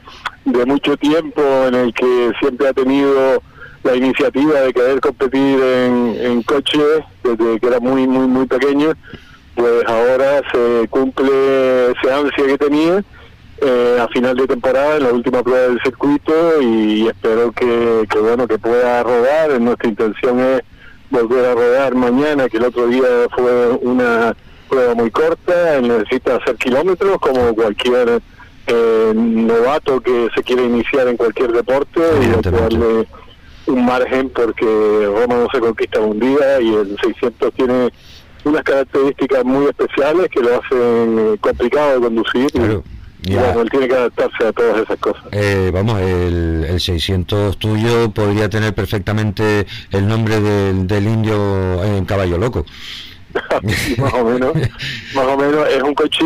[0.46, 3.42] de mucho tiempo en el que siempre ha tenido
[3.84, 6.80] la iniciativa de querer competir en, en coche
[7.24, 8.94] desde que era muy, muy, muy pequeño,
[9.56, 13.04] pues ahora se cumple ese ansia que tenía
[13.62, 18.20] eh, a final de temporada en la última prueba del circuito y espero que, que
[18.20, 19.62] bueno que pueda rodar.
[19.62, 20.62] Nuestra intención es
[21.10, 24.36] volver a rodar mañana, que el otro día fue una
[24.70, 28.22] prueba muy corta, él necesita hacer kilómetros como cualquier
[28.68, 32.62] eh, novato que se quiere iniciar en cualquier deporte y hay que Evidentemente.
[32.78, 33.08] darle
[33.68, 37.90] un margen porque Roma no se conquista un día y el 600 tiene
[38.44, 42.84] unas características muy especiales que lo hacen eh, complicado de conducir y- Claro.
[43.28, 43.42] Ya.
[43.42, 45.24] bueno, él tiene que adaptarse a todas esas cosas.
[45.32, 52.06] Eh, vamos, el, el 600 tuyo podría tener perfectamente el nombre del, del indio en
[52.06, 52.68] caballo loco.
[53.98, 54.54] más o menos
[55.14, 56.26] más o menos es un coche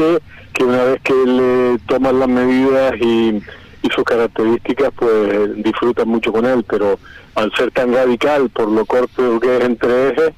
[0.53, 3.41] que una vez que le toman las medidas y,
[3.82, 6.99] y sus características pues disfrutan mucho con él pero
[7.36, 10.32] al ser tan radical por lo corto que es entre ejes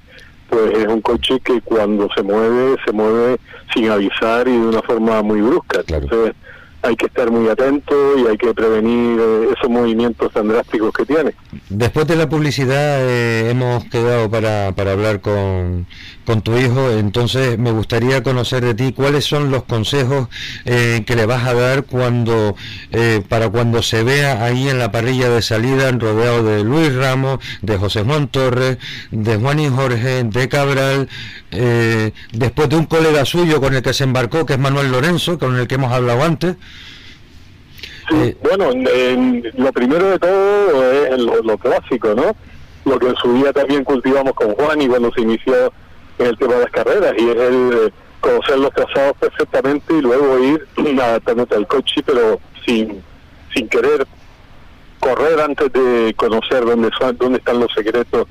[0.49, 3.37] pues es un coche que cuando se mueve se mueve
[3.73, 6.03] sin avisar y de una forma muy brusca Claro.
[6.03, 6.35] entonces
[6.81, 11.05] hay que estar muy atento y hay que prevenir eh, esos movimientos tan drásticos que
[11.05, 11.33] tiene.
[11.69, 15.85] Después de la publicidad eh, hemos quedado para, para hablar con,
[16.25, 20.27] con tu hijo, entonces me gustaría conocer de ti cuáles son los consejos
[20.65, 22.55] eh, que le vas a dar cuando
[22.91, 27.39] eh, para cuando se vea ahí en la parrilla de salida rodeado de Luis Ramos,
[27.61, 28.77] de José Juan Torres,
[29.11, 31.09] de Juan y Jorge, de Cabral,
[31.51, 35.37] eh, después de un colega suyo con el que se embarcó, que es Manuel Lorenzo,
[35.37, 36.55] con el que hemos hablado antes.
[38.09, 42.35] Sí, Eh, bueno, en- lo primero de todo es lo, lo clásico, ¿no?
[42.85, 45.71] Lo que en su día también cultivamos con Juan y cuando se inició
[46.17, 50.39] en el tema de las carreras, y es el, conocer los trazados perfectamente y luego
[50.39, 50.67] ir
[51.01, 53.01] adaptándote al coche, pero sin,
[53.53, 54.05] sin querer
[54.99, 58.27] correr antes de conocer dónde, son, dónde están los secretos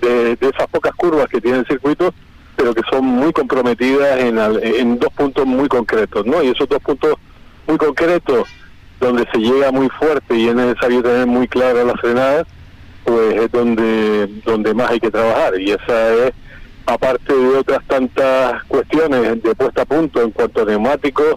[0.00, 2.12] de, esas pocas curvas que tiene el circuito,
[2.56, 6.42] pero que son muy comprometidas en, en dos puntos muy concretos, ¿no?
[6.42, 7.14] Y esos dos puntos
[7.66, 8.48] muy concretos,
[9.00, 12.46] donde se llega muy fuerte y es necesario tener muy clara la frenada,
[13.04, 15.60] pues es donde, donde más hay que trabajar.
[15.60, 16.32] Y esa es,
[16.86, 21.34] aparte de otras tantas cuestiones de puesta a punto en cuanto a neumáticos,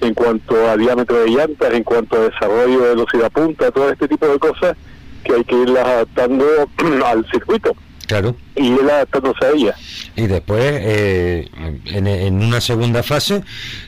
[0.00, 4.06] en cuanto a diámetro de llantas, en cuanto a desarrollo de velocidad punta, todo este
[4.06, 4.76] tipo de cosas
[5.24, 6.44] que hay que irlas adaptando
[7.06, 7.74] al circuito.
[8.08, 8.34] Claro.
[8.56, 9.74] Y ir adaptándose a ella.
[10.16, 11.46] Y después, eh,
[11.84, 13.42] en, una segunda fase,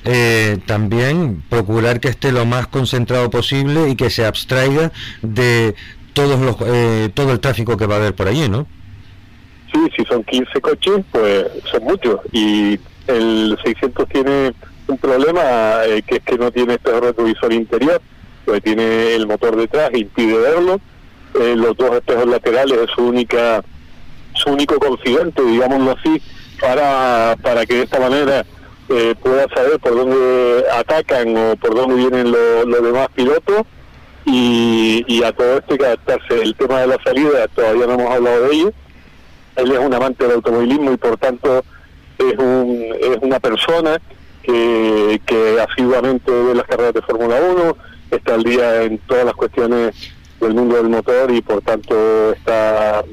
[0.04, 4.92] eh, también procurar que esté lo más concentrado posible y que se abstraiga
[5.22, 5.74] de
[6.12, 8.66] todos los, eh, todo el tráfico que va a haber por allí, ¿no?
[9.72, 12.20] Sí, si son 15 coches, pues son muchos.
[12.30, 14.52] Y el 600 tiene
[14.86, 18.02] un problema eh, que es que no tiene este retrovisor interior,
[18.44, 20.78] pues tiene el motor detrás, impide verlo.
[21.40, 23.62] Eh, los dos espejos laterales es su única
[24.40, 26.20] su único confidente, digámoslo así,
[26.60, 28.44] para, para que de esta manera
[28.88, 33.62] eh, pueda saber por dónde atacan o por dónde vienen los demás pilotos
[34.24, 36.42] y, y a todo esto hay que adaptarse.
[36.42, 38.72] El tema de la salida todavía no hemos hablado de ello.
[39.56, 41.64] Él es un amante del automovilismo y por tanto
[42.18, 44.00] es, un, es una persona
[44.42, 45.20] que,
[45.68, 47.76] asiduamente ve las carreras de Fórmula 1,
[48.10, 49.94] está al día en todas las cuestiones
[50.40, 53.04] del mundo del motor y por tanto está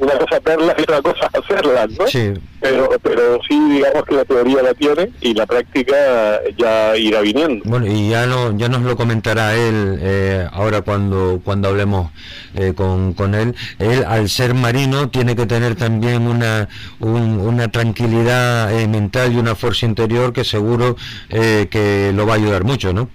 [0.00, 2.06] una cosa verlas y otra cosa hacerlas, ¿no?
[2.06, 2.32] Sí.
[2.60, 7.62] Pero, pero sí, digamos que la teoría la tiene y la práctica ya irá viniendo.
[7.64, 12.10] Bueno, y ya no, ya nos lo comentará él eh, ahora cuando, cuando hablemos
[12.54, 13.54] eh, con, con él.
[13.78, 19.54] Él, al ser marino, tiene que tener también una, una tranquilidad eh, mental y una
[19.54, 20.96] fuerza interior que seguro
[21.28, 23.08] que lo va a ayudar mucho, ¿no?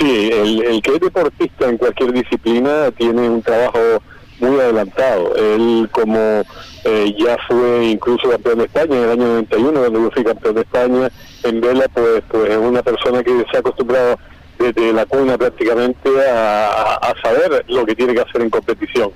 [0.00, 4.02] Sí, el, que es deportista en cualquier disciplina tiene un trabajo
[4.38, 5.36] muy adelantado.
[5.36, 6.42] Él como
[6.84, 10.54] eh, ya fue incluso campeón de España en el año 91, cuando yo fui campeón
[10.54, 11.10] de España
[11.42, 14.18] en vela, pues, pues es una persona que se ha acostumbrado
[14.58, 19.10] desde la cuna prácticamente a, saber lo que tiene que hacer en competición.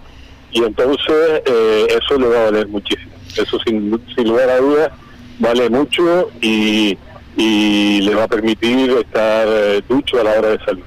[0.50, 3.12] Y entonces eh, eso le va a valer muchísimo.
[3.34, 4.90] Eso sin, sin lugar a dudas
[5.38, 6.98] vale mucho y,
[7.36, 10.84] y le va a permitir estar eh, ducho a la hora de salir.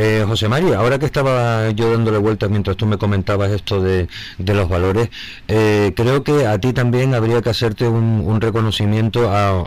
[0.00, 4.06] Eh, José María, ahora que estaba yo dándole vueltas mientras tú me comentabas esto de,
[4.38, 5.10] los valores,
[5.48, 9.66] eh, creo que a ti también habría que hacerte un, reconocimiento a,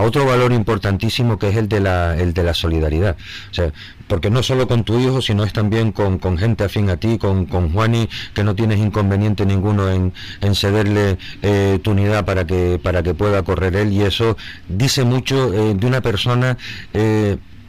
[0.00, 3.16] otro valor importantísimo que es el de la, el de la solidaridad.
[3.50, 3.72] O sea,
[4.08, 7.44] porque no solo con tu hijo, sino es también con, gente afín a ti, con,
[7.44, 10.12] con Juani, que no tienes inconveniente ninguno en,
[10.54, 13.92] cederle eh, tu unidad para que, para que pueda correr él.
[13.92, 14.36] Y eso
[14.68, 16.56] dice mucho de una persona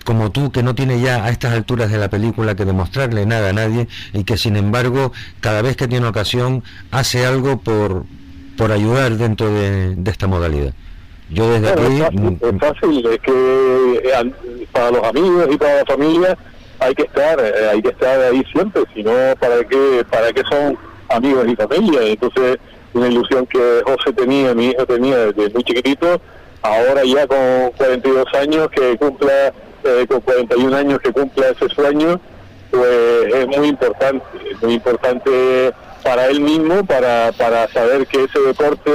[0.03, 3.49] como tú, que no tiene ya a estas alturas de la película que demostrarle nada
[3.49, 8.05] a nadie y que sin embargo cada vez que tiene ocasión hace algo por,
[8.57, 10.73] por ayudar dentro de, esta modalidad.
[11.29, 12.01] Yo desde aquí...
[12.41, 16.37] Es fácil, es, que eh, para los amigos y para la familia
[16.79, 20.41] hay que estar, eh, hay que estar ahí siempre, si no, ¿para qué, para qué
[20.49, 20.77] son
[21.09, 22.01] amigos y familia?
[22.03, 22.57] Entonces,
[22.93, 26.21] una ilusión que José tenía, mi hijo tenía desde muy chiquitito,
[26.61, 29.53] ahora ya con 42 años que cumpla
[29.83, 32.19] eh, con 41 años que cumpla ese sueño,
[32.71, 34.25] pues es muy importante,
[34.61, 38.91] muy importante para él mismo, para, para saber que ese deporte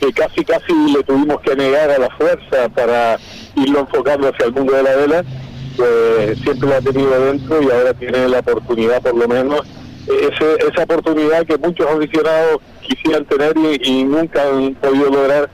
[0.00, 3.18] que casi casi le tuvimos que negar a la fuerza para
[3.54, 5.24] irlo enfocando hacia el mundo de la vela,
[5.76, 9.60] pues siempre lo ha tenido dentro y ahora tiene la oportunidad por lo menos,
[10.06, 15.50] ese, esa oportunidad que muchos aficionados quisieran tener y nunca han podido lograr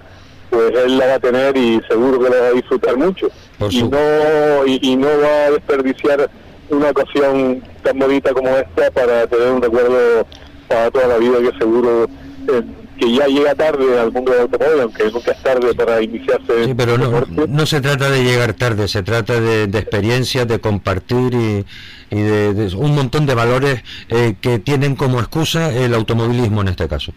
[0.51, 3.29] pues él la va a tener y seguro que la va a disfrutar mucho.
[3.69, 6.31] y no, y, no va a desperdiciar
[6.71, 10.27] una ocasión tan bonita como esta para tener un recuerdo
[10.69, 12.05] para toda la vida que seguro
[12.49, 12.63] eh,
[12.99, 16.65] que ya llega tarde al mundo del automóvil, aunque nunca es tarde para iniciarse.
[16.65, 20.59] Sí, pero no, no se trata de llegar tarde, se trata de, de experiencias, de
[20.61, 21.65] compartir y,
[22.11, 26.89] y de, un montón de valores eh, que tienen como excusa el automovilismo en este
[26.89, 27.13] caso.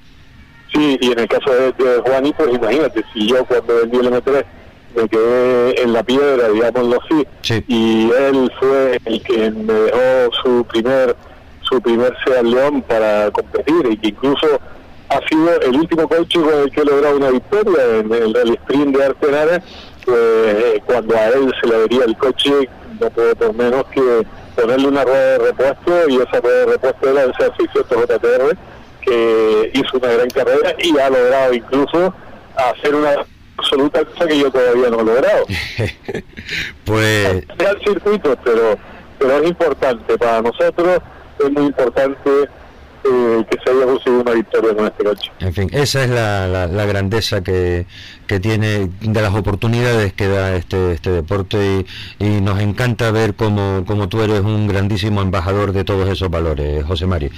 [0.73, 2.01] Sí, y en el caso de, de
[2.37, 4.45] pues imagínate, si yo cuando vendí el M3
[4.95, 10.65] me quedé en la piedra, digámoslo así, y él fue el que me dejó su
[10.65, 11.15] primer
[11.61, 14.59] su primer Seat León para competir y que incluso
[15.09, 18.53] ha sido el último coche con el que he logrado una victoria en el Rally
[18.53, 19.63] Sprint de Artenara,
[20.05, 24.25] pues eh, cuando a él se le vería el coche no puedo por menos que
[24.55, 28.57] ponerle una rueda de repuesto y esa rueda de repuesto era el Seat 600 JTR
[29.01, 32.13] que hizo una gran carrera y ha logrado incluso
[32.55, 33.25] hacer una
[33.57, 35.45] absoluta, cosa que yo todavía no he logrado.
[36.85, 37.43] pues...
[37.57, 38.77] el circuito, pero,
[39.17, 40.99] pero es importante para nosotros,
[41.39, 42.49] es muy importante
[43.03, 45.31] eh, que se haya conseguido una victoria con este coche.
[45.39, 47.85] En fin, esa es la, la, grandeza que,
[48.27, 51.85] que, tiene de las oportunidades que da este, este deporte
[52.19, 56.83] y, nos encanta ver como, como, tú eres un grandísimo embajador de todos esos valores,
[56.85, 57.31] José Mari.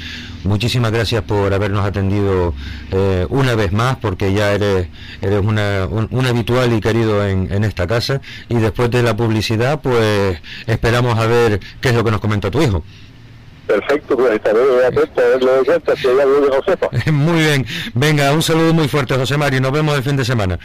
[0.44, 2.54] Muchísimas gracias por habernos atendido
[2.92, 4.88] eh, una vez más, porque ya eres,
[5.22, 9.82] eres una, un, habitual y querido en, en esta casa y después de la publicidad,
[9.82, 12.84] pues esperamos a ver qué es lo que nos comenta tu hijo.
[13.72, 16.90] Perfecto, pues estaré atento a ver lo de cuenta, si hay algo que no sepa.
[17.12, 20.60] Muy bien, venga, un saludo muy fuerte, José Mario, nos vemos el fin de semana.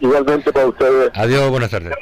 [0.00, 1.10] Igualmente para ustedes.
[1.14, 1.94] Adiós, buenas tardes.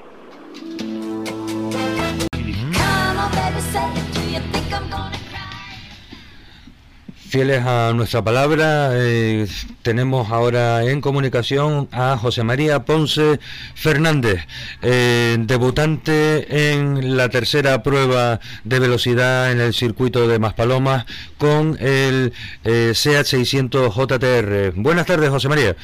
[7.30, 9.46] Fieles a nuestra palabra, eh,
[9.82, 13.38] tenemos ahora en comunicación a José María Ponce
[13.76, 14.48] Fernández,
[14.82, 21.06] eh, debutante en la tercera prueba de velocidad en el circuito de Maspalomas
[21.38, 22.32] con el
[22.64, 24.72] eh, SEAT 600 JTR.
[24.74, 25.76] Buenas tardes, José María.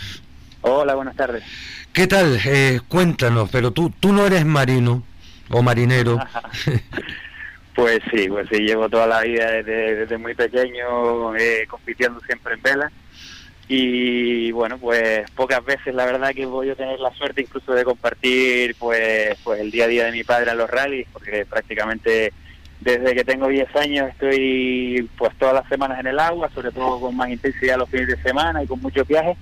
[0.62, 1.44] Hola, buenas tardes.
[1.92, 2.40] ¿Qué tal?
[2.88, 5.04] cuéntanos, pero tú, tú no eres marino
[5.50, 6.18] o marinero.
[7.76, 12.62] Pues sí, pues sí, llevo toda la vida desde, muy pequeño eh, compitiendo siempre en
[12.62, 12.92] vela
[13.68, 17.84] y bueno, pues pocas veces la verdad que voy a tener la suerte incluso de
[17.84, 22.32] compartir pues, pues el día a día de mi padre a los rallies, porque prácticamente
[22.80, 27.00] desde que tengo 10 años estoy pues todas las semanas en el agua, sobre todo
[27.00, 29.36] con más intensidad los fines de semana y con muchos viajes.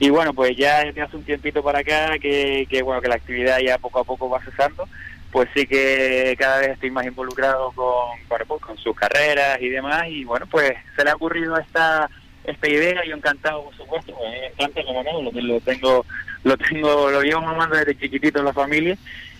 [0.00, 3.16] Y bueno, pues ya desde hace un tiempito para acá que, que bueno que la
[3.16, 4.88] actividad ya poco a poco va cesando,
[5.30, 10.04] pues sí que cada vez estoy más involucrado con, pues, con sus carreras y demás
[10.08, 12.08] y bueno pues se le ha ocurrido esta
[12.44, 16.06] esta idea yo encantado por supuesto me encanta como no lo, lo tengo
[16.44, 18.96] lo tengo lo llevo mamando desde chiquitito en la familia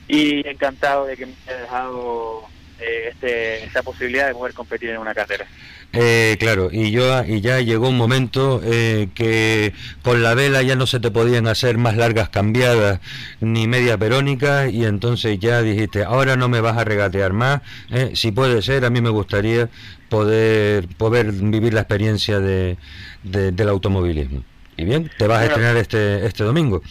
[0.09, 2.45] y encantado de que me haya dejado
[2.81, 5.47] eh, este, esta posibilidad de poder competir en una carrera
[5.95, 9.73] eh, claro, y yo y ya llegó un momento eh, que
[10.03, 13.01] con la vela ya no se te podían hacer más largas cambiadas
[13.41, 18.11] ni media verónica y entonces ya dijiste, ahora no me vas a regatear más, eh,
[18.15, 19.71] si puede ser, a mí me gustaría
[20.11, 22.77] poder poder vivir la experiencia de,
[23.23, 24.45] del automovilismo.
[24.77, 26.83] Y bien, te vas a estrenar este este domingo.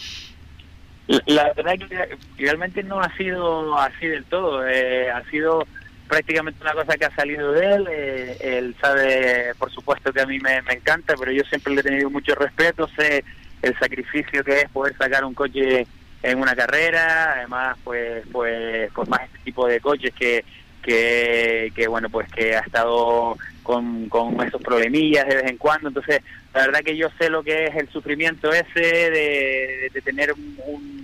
[1.26, 5.66] La verdad que realmente no ha sido así del todo, ha sido
[6.08, 7.86] prácticamente una cosa que ha salido de él.
[7.90, 11.84] Eh, él sabe, por supuesto, que a mí me, encanta, pero yo siempre le he
[11.84, 12.88] tenido mucho respeto.
[12.96, 13.24] Sé
[13.62, 15.86] el sacrificio que es poder sacar un coche
[16.22, 20.44] en una carrera, además, pues, pues, con más este tipo de coches que,
[20.82, 25.88] que, bueno, pues que ha estado con, con esos problemillas de vez en cuando.
[25.88, 26.22] Entonces,
[26.54, 30.56] la verdad que yo sé lo que es el sufrimiento ese de, de tener un
[30.56, 30.97] pues,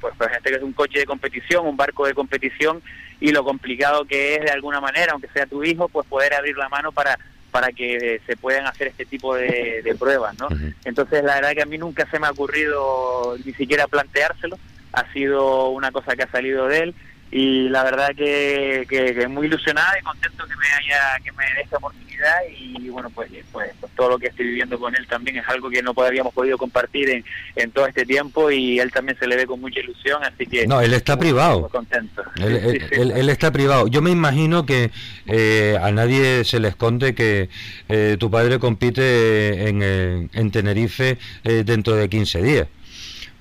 [0.00, 2.82] pues gente que es un coche de competición, un barco de competición
[3.20, 6.56] y lo complicado que es de alguna manera, aunque sea tu hijo, pues poder abrir
[6.56, 7.18] la mano para
[7.50, 10.48] para que se puedan hacer este tipo de, pruebas, ¿no?
[10.84, 14.56] Entonces, la verdad que a mí nunca se me ha ocurrido ni siquiera planteárselo,
[14.92, 16.94] ha sido una cosa que ha salido de él
[17.30, 21.62] y la verdad que, que, muy ilusionada y contento que me haya que me dé
[21.62, 25.36] esta oportunidad y bueno pues, pues, pues todo lo que estoy viviendo con él también
[25.38, 27.24] es algo que no habíamos podido compartir en,
[27.56, 30.66] en todo este tiempo y él también se le ve con mucha ilusión así que
[30.66, 31.68] no él está privado.
[31.68, 32.22] contento.
[32.36, 33.86] Él, está privado.
[33.88, 34.90] Yo me imagino que
[35.26, 37.48] eh, a nadie se le esconde que
[37.88, 42.68] eh, tu padre compite en, en Tenerife eh, dentro de 15 días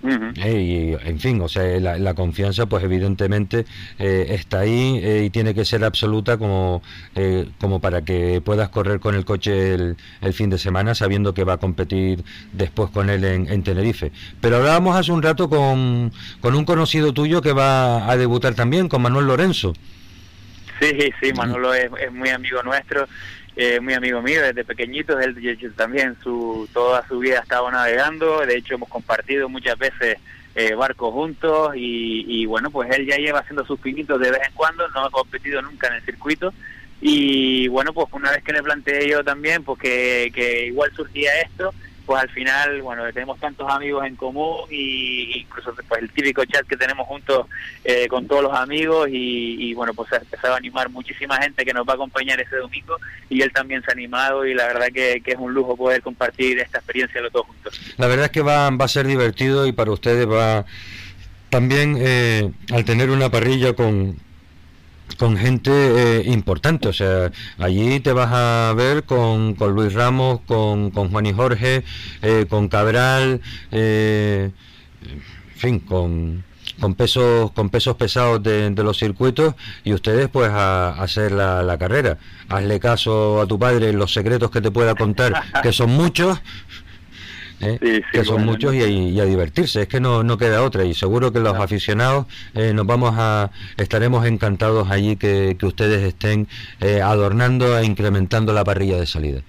[0.01, 3.65] y, en fin, o sea, la, confianza, pues evidentemente
[3.97, 6.81] eh, está ahí eh, y tiene que ser absoluta como,
[7.15, 9.97] eh, como para que puedas correr con el coche el,
[10.33, 12.23] fin de semana sabiendo que va a competir
[12.53, 14.11] después con él en, Tenerife.
[14.39, 18.87] Pero hablábamos hace un rato con, con un conocido tuyo que va a debutar también,
[18.87, 19.73] con Manuel Lorenzo.
[20.79, 23.05] Sí, sí, Manolo es, es muy amigo nuestro
[23.61, 25.35] eh, muy amigo mío desde pequeñito, él
[25.75, 30.17] también su toda su vida ha estado navegando, de hecho hemos compartido muchas veces
[30.55, 34.53] eh, barcos juntos y, bueno, pues él ya lleva haciendo sus pinitos de vez en
[34.53, 36.53] cuando, no ha competido nunca en el circuito.
[37.01, 41.73] Y bueno, pues una vez que le planteé yo también, pues que igual surgía esto,
[42.09, 46.65] pues al final, bueno, tenemos tantos amigos en común y incluso pues el típico chat
[46.65, 47.45] que tenemos juntos
[47.83, 51.71] eh, con todos los amigos y, bueno, pues ha empezado a animar muchísima gente que
[51.71, 52.97] nos va a acompañar ese domingo
[53.29, 56.57] y él también se ha animado y la verdad que, es un lujo poder compartir
[56.57, 57.79] esta experiencia los dos juntos.
[57.97, 60.65] La verdad es que va, va a ser divertido y para ustedes va
[61.51, 64.17] también eh, al tener una parrilla con
[65.17, 70.41] con gente eh, importante, o sea, allí te vas a ver con, con Luis Ramos,
[70.45, 71.83] con, con Juan y Jorge,
[72.21, 73.41] eh, con Cabral,
[73.71, 74.51] eh,
[75.55, 76.43] fin, con,
[76.79, 82.17] con pesos con pesos pesados de, los circuitos y ustedes pues a, hacer la, carrera.
[82.47, 86.39] Hazle caso a tu padre en los secretos que te pueda contar, que son muchos.
[87.61, 88.01] ¿Eh?
[88.11, 91.39] que son muchos y, a divertirse, es que no, no queda otra y seguro que
[91.39, 96.47] los aficionados eh, nos vamos a estaremos encantados allí que, que ustedes estén
[96.79, 99.41] eh, adornando e incrementando la parrilla de salida.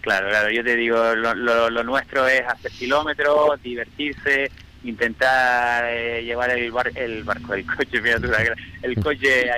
[0.00, 1.34] Claro, claro, yo te digo, lo,
[1.70, 4.50] lo, nuestro es hacer kilómetros, divertirse,
[4.84, 8.00] intentar eh, llevar el, bar, el barco, el coche,
[8.82, 9.50] el coche eh,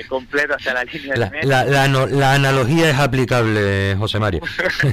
[0.00, 4.42] eh, completo hasta la línea la, de la, la, analogía es aplicable, José Mario.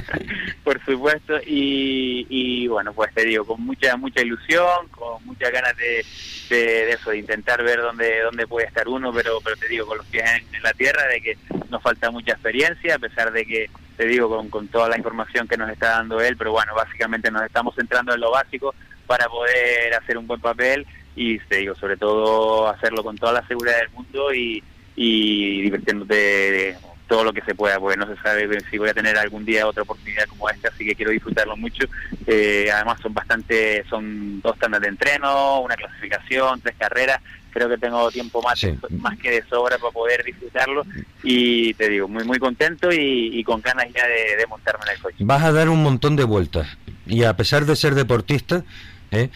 [0.64, 5.76] Por supuesto, y, y bueno, pues te digo, con mucha mucha ilusión, con muchas ganas
[5.76, 6.04] de,
[6.48, 9.98] de, eso, de intentar ver dónde, dónde puede estar uno, pero, pero te digo, con
[9.98, 11.36] los pies en la tierra, de que
[11.68, 15.46] nos falta mucha experiencia, a pesar de que te digo, con, con toda la información
[15.46, 18.74] que nos está dando él, pero bueno, básicamente nos estamos centrando en lo básico
[19.10, 20.86] para poder hacer un buen papel
[21.16, 24.62] y te digo, sobre todo hacerlo con toda la seguridad del mundo y,
[24.94, 26.76] y divirtiéndote de
[27.08, 29.66] todo lo que se pueda, porque no se sabe si voy a tener algún día
[29.66, 31.86] otra oportunidad como esta, así que quiero disfrutarlo mucho.
[32.24, 37.78] Eh, además son bastante, son dos tandas de entreno, una clasificación, tres carreras, creo que
[37.78, 38.64] tengo tiempo más,
[39.00, 40.86] más que de sobra para poder disfrutarlo
[41.24, 45.16] y te digo, muy muy contento y, con ganas ya de, montarme en el coche.
[45.18, 48.62] Vas a dar un montón de vueltas y a pesar de ser deportista,
[49.10, 49.30] ¿eh?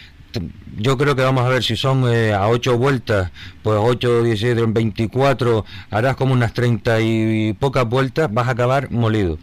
[0.77, 3.31] yo creo que vamos a ver si son eh, a 8 vueltas,
[3.62, 9.39] pues 8, 17, 24, harás como unas 30 y pocas vueltas, vas a acabar molido.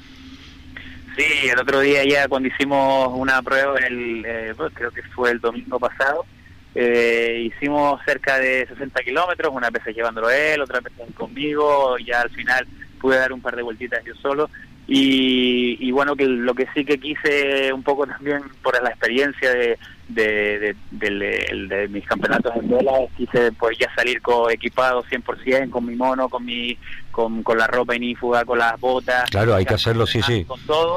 [1.18, 5.32] Sí, el otro día ya cuando hicimos una prueba, el, eh, pues, creo que fue
[5.32, 6.26] el domingo pasado,
[6.74, 12.30] eh, hicimos cerca de 60 kilómetros, una vez llevándolo él, otra vez conmigo, ya al
[12.30, 12.66] final
[13.02, 14.49] pude dar un par de vueltitas yo solo.
[14.93, 19.78] Y, bueno, que lo que sí que quise un poco también por la experiencia de,
[20.10, 25.95] de, de, mis campeonatos en vela, quise pues ya salir co equipado 100%, con mi
[25.95, 26.78] mono, con mi
[27.10, 29.30] con, con la ropa inífuga, con las botas.
[29.30, 30.45] Claro, hay que hacerlo, sí, sí.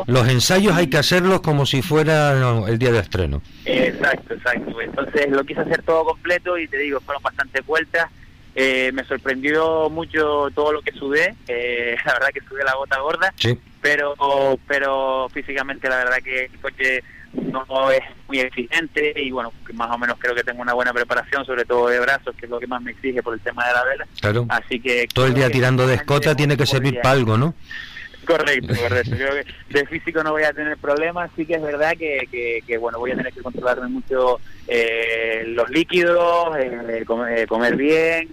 [0.06, 2.32] Los ensayos hay que hacerlos como si fuera
[2.66, 3.42] el día de estreno.
[3.64, 4.80] Exacto, exacto.
[4.80, 8.10] Entonces lo quise hacer todo completo y te digo, fueron bastantes vueltas.
[8.56, 13.00] Eh, me sorprendió mucho todo lo que sudé, eh, la verdad que sudé la gota
[13.00, 13.34] gorda,
[13.80, 14.14] pero
[14.68, 17.02] pero físicamente la verdad que el coche
[17.32, 21.44] no es muy exigente y bueno, más o menos creo que tengo una buena preparación,
[21.44, 23.72] sobre todo de brazos, que es lo que más me exige por el tema de
[23.72, 24.06] la vela.
[24.20, 24.46] Claro.
[24.48, 27.54] Así que todo el día tirando de escota tiene que servir para algo, ¿no?
[28.24, 29.16] Correcto, correcto.
[29.16, 32.78] Creo que de físico no voy a tener problemas, sí que es verdad que, que,
[32.78, 38.30] bueno, voy a tener que controlarme mucho eh, los líquidos, eh, eh, comer, bien,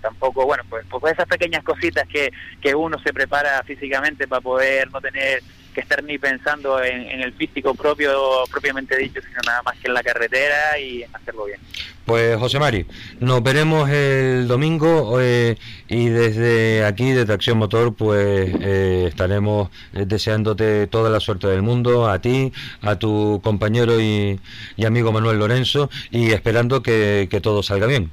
[0.00, 2.30] tampoco, bueno, pues, pues esas pequeñas cositas que,
[2.60, 7.32] que uno se prepara físicamente para poder no tener que estar ni pensando en, el
[7.32, 11.60] físico propio, propiamente dicho, sino nada más que en la carretera y en hacerlo bien.
[12.04, 12.86] Pues José Mari,
[13.20, 15.56] nos veremos el domingo eh,
[15.88, 22.08] y desde aquí, de Tracción Motor, pues eh, estaremos deseándote toda la suerte del mundo,
[22.08, 24.40] a ti, a tu compañero y,
[24.84, 28.10] amigo Manuel Lorenzo, y esperando que todo salga bien.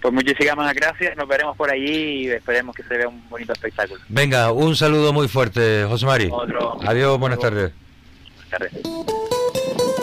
[0.00, 4.00] Pues muchísimas gracias, nos veremos por allí y esperemos que se vea un bonito espectáculo.
[4.08, 6.30] Venga, un saludo muy fuerte, José Mari.
[6.86, 7.72] Adiós, buenas tardes.
[8.50, 9.99] Buenas tardes.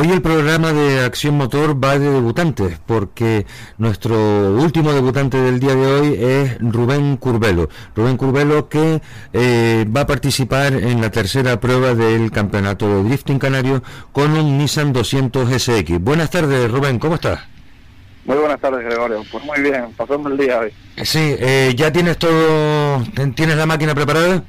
[0.00, 3.46] Hoy el programa de Acción Motor va de debutantes, porque
[3.78, 4.14] nuestro
[4.52, 7.68] último debutante del día de hoy es Rubén Curbelo.
[7.96, 13.40] Rubén Curbelo que eh, va a participar en la tercera prueba del campeonato de drifting
[13.40, 13.82] canario
[14.12, 15.98] con un Nissan 200 SX.
[15.98, 17.40] Buenas tardes, Rubén, ¿cómo estás?
[18.24, 19.24] Muy buenas tardes, Gregorio.
[19.32, 20.72] Pues muy bien, pasando el día hoy.
[21.02, 23.02] Sí, eh, ¿ya tienes todo,
[23.34, 24.44] tienes la máquina preparada?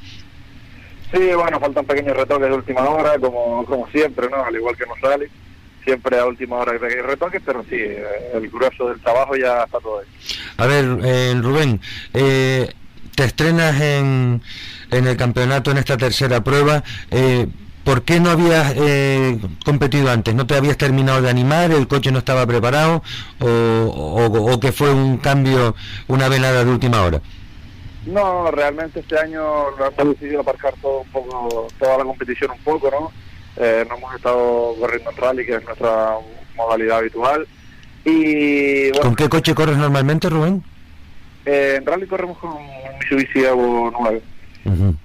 [1.11, 4.43] Sí, bueno, faltan pequeños retoques de última hora, como, como siempre, ¿no?
[4.43, 5.29] Al igual que nos sale,
[5.83, 9.79] siempre a última hora hay retoques, pero sí, eh, el grueso del trabajo ya está
[9.79, 10.05] todo ahí.
[10.57, 11.81] A ver, eh, Rubén,
[12.13, 12.69] eh,
[13.15, 14.41] te estrenas en,
[14.91, 16.83] en el campeonato en esta tercera prueba.
[17.09, 17.47] Eh,
[17.83, 20.35] ¿Por qué no habías eh, competido antes?
[20.35, 21.71] ¿No te habías terminado de animar?
[21.71, 23.01] ¿El coche no estaba preparado?
[23.39, 25.75] ¿O, o, o que fue un cambio,
[26.07, 27.19] una velada de última hora?
[28.05, 29.41] No, realmente este año
[29.77, 33.11] hemos decidido aparcar todo un poco, toda la competición un poco, ¿no?
[33.57, 36.15] Eh, no hemos estado corriendo en rally, que es nuestra
[36.55, 37.45] modalidad habitual.
[38.05, 40.63] Y, ¿Con qué coche corres normalmente, Rubén?
[41.45, 42.67] Eh, en rally corremos con un
[42.99, 44.21] Mitsubishi Evo 9.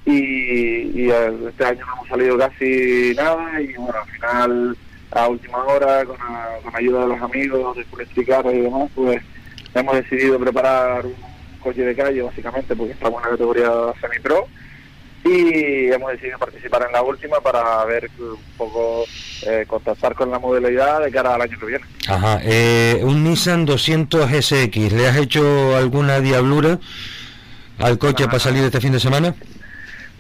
[0.07, 4.77] Y, eh, este año no hemos salido casi nada y bueno, al final,
[5.11, 6.17] a última hora, con,
[6.75, 9.23] ayuda de los amigos, de explicar y demás, pues
[9.75, 11.34] hemos decidido preparar un
[11.65, 13.71] coche de calle básicamente porque estamos en la categoría
[14.01, 14.47] semi-pro
[15.25, 19.05] y hemos decidido participar en la última para ver un poco,
[19.47, 21.85] eh, contactar con la modalidad de cara al año que viene.
[22.07, 26.79] Ajá, eh, un Nissan 200 SX, ¿le has hecho alguna diablura
[27.79, 29.35] al coche para salir este fin de semana?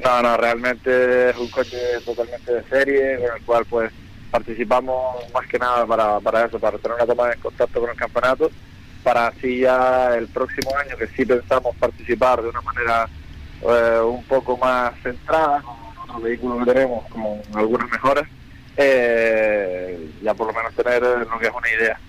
[0.02, 3.92] No, no, realmente es un coche totalmente de serie, con el cual pues
[4.30, 7.96] participamos más que nada para, para eso, para tener una toma de contacto con el
[7.96, 8.50] campeonato,
[9.04, 13.08] para así ya el próximo año que sí pensamos participar de una manera
[13.60, 17.22] eh, un poco más centrada, con otros vehículos que tenemos, con
[17.54, 18.24] algunas mejoras,
[18.76, 22.00] eh, ya por lo menos tener lo que es una idea.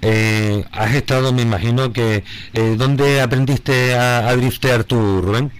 [0.00, 2.22] Eh, has estado, me imagino que,
[2.76, 5.52] ¿dónde aprendiste a, a driftear tú, Rubén?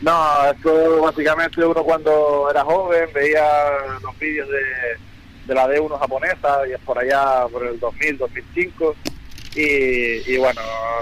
[0.00, 3.44] No, esto básicamente uno cuando era joven veía
[4.02, 5.05] los vídeos de,
[5.46, 8.96] de la D1 japonesa y es por allá por el 2000, 2005
[9.56, 10.60] y, bueno,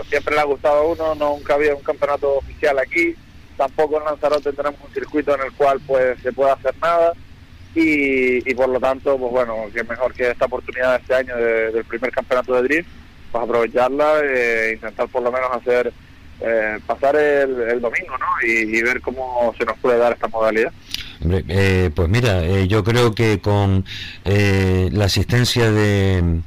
[0.09, 3.17] siempre le ha gustado a uno, nunca había un campeonato oficial aquí,
[3.57, 7.15] tampoco en Lanzarote tenemos un circuito en el cual pues se pueda hacer nada
[7.75, 11.85] y, por lo tanto, pues bueno, que mejor que esta oportunidad de este año del
[11.85, 12.89] primer campeonato de drift,
[13.33, 15.93] pues aprovecharla e intentar por lo menos hacer
[16.41, 18.47] eh, pasar el, domingo ¿no?
[18.47, 20.73] Y, ver cómo se nos puede dar esta modalidad.
[21.23, 23.85] Eh, pues mira, yo creo que con
[24.25, 26.43] la asistencia de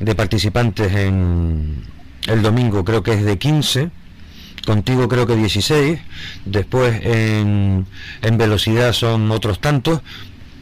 [0.00, 1.84] de participantes en
[2.26, 3.90] el domingo creo que es de 15,
[4.64, 5.98] contigo creo que 16,
[6.44, 7.86] después en,
[8.22, 10.00] en velocidad son otros tantos,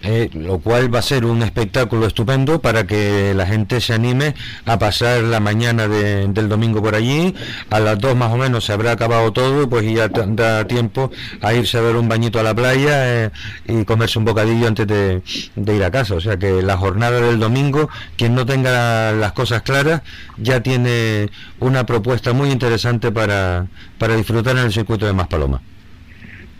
[0.08, 4.36] eh, lo cual va a ser un espectáculo estupendo para que la gente se anime
[4.64, 7.34] a pasar la mañana del domingo por allí.
[7.70, 11.10] A las dos más o menos se habrá acabado todo, pues ya da tiempo
[11.42, 13.30] a irse a ver un bañito a la playa eh,
[13.66, 15.22] y comerse un bocadillo antes de,
[15.56, 16.14] ir a casa.
[16.14, 20.02] O sea que la jornada del domingo, quien no tenga las cosas claras,
[20.36, 23.66] ya tiene una propuesta muy interesante para,
[23.98, 25.60] para disfrutar en el circuito de Maspaloma.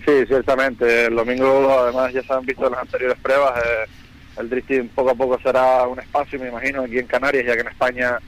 [0.07, 1.07] Sí, ciertamente.
[1.07, 3.59] El domingo, además, ya se han visto las anteriores pruebas.
[3.59, 3.91] Eh,
[4.39, 7.63] el drifting poco a poco será un espacio, me imagino, aquí en Canarias, ya que
[7.63, 8.19] en España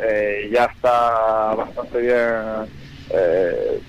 [0.00, 2.68] eh, ya está bastante bien.
[3.10, 3.80] Eh,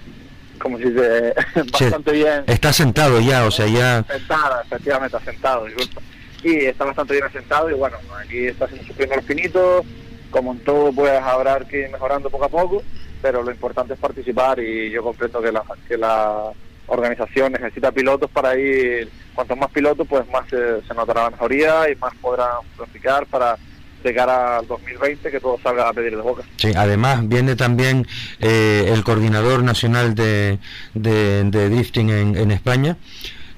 [0.59, 1.33] como si dice,
[1.71, 2.43] bastante bien.
[2.45, 4.03] Está sentado ya, o sea, ya.
[4.03, 6.01] Sentado, efectivamente, asentado, disculpa.
[6.43, 9.83] Y está bastante bien asentado, y bueno, aquí está haciendo su primer finito.
[10.29, 12.83] Como en todo, pues habrá que ir mejorando poco a poco,
[13.23, 15.63] pero lo importante es participar, y yo comprendo que la.
[15.87, 16.51] Que la
[16.89, 21.95] organización necesita pilotos para ir, cuantos más pilotos, pues más se, notará la mejoría y
[21.95, 23.57] más podrán practicar para
[24.03, 26.43] llegar al 2020 que todo salga a pedir de boca.
[26.57, 28.07] Sí, además viene también
[28.39, 30.59] eh, el coordinador nacional de,
[30.93, 32.97] de, drifting en, en España.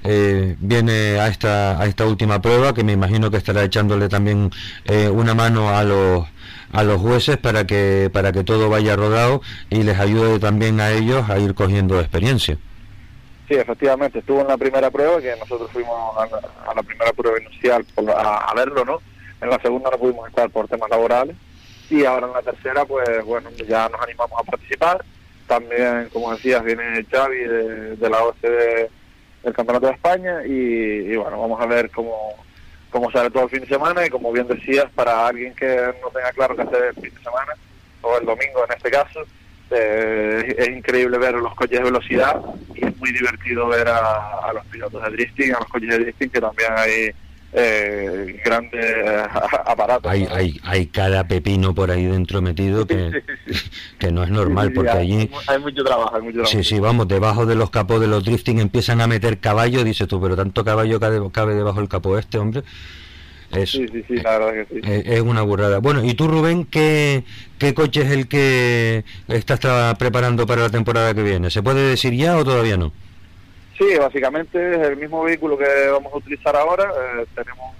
[0.04, 4.50] Eh, viene a esta a esta última prueba que me imagino que estará echándole también
[4.84, 6.26] eh, una mano a los
[6.72, 10.90] a los jueces para que para que todo vaya rodado y les ayude también a
[10.90, 12.58] ellos a ir cogiendo experiencia.
[13.52, 17.84] Sí, efectivamente, estuvo en la primera prueba, que nosotros fuimos a la, primera prueba inicial
[18.16, 18.98] a, verlo, ¿no?
[19.42, 21.36] En la segunda no pudimos estar por temas laborales
[21.90, 25.04] y ahora en la tercera, pues bueno, ya nos animamos a participar.
[25.46, 28.90] También, como decías, viene Xavi de, la OCDE
[29.42, 32.36] del Campeonato de España y, bueno, vamos a ver cómo,
[32.88, 36.08] cómo sale todo el fin de semana y como bien decías, para alguien que no
[36.08, 37.52] tenga claro qué hacer el fin de semana,
[38.00, 39.20] o el domingo en este caso,
[39.74, 42.40] eh, es increíble ver los coches de velocidad
[42.74, 46.30] y es muy divertido ver a, los pilotos de drifting, a los coches de drifting
[46.30, 47.10] que también hay
[47.52, 48.94] eh, grandes
[49.66, 50.10] aparatos.
[50.10, 53.22] Hay, hay, hay cada pepino por ahí dentro metido que,
[53.98, 55.30] que no es normal porque allí...
[55.46, 56.52] Hay mucho trabajo, hay mucho trabajo.
[56.52, 60.08] Sí, sí, vamos, debajo de los capos de los drifting empiezan a meter caballo, dices
[60.08, 62.62] tú, pero tanto caballo cabe, cabe debajo del capó este, hombre.
[63.52, 64.80] Es, sí, sí, sí, la verdad que sí.
[64.84, 65.78] Es, una burrada.
[65.78, 67.24] Bueno, ¿y tú, Rubén, qué,
[67.58, 69.60] qué coche es el que estás
[69.96, 71.50] preparando para la temporada que viene?
[71.50, 72.92] ¿Se puede decir ya o todavía no?
[73.76, 76.84] Sí, básicamente es el mismo vehículo que vamos a utilizar ahora.
[76.84, 77.74] Eh, tenemos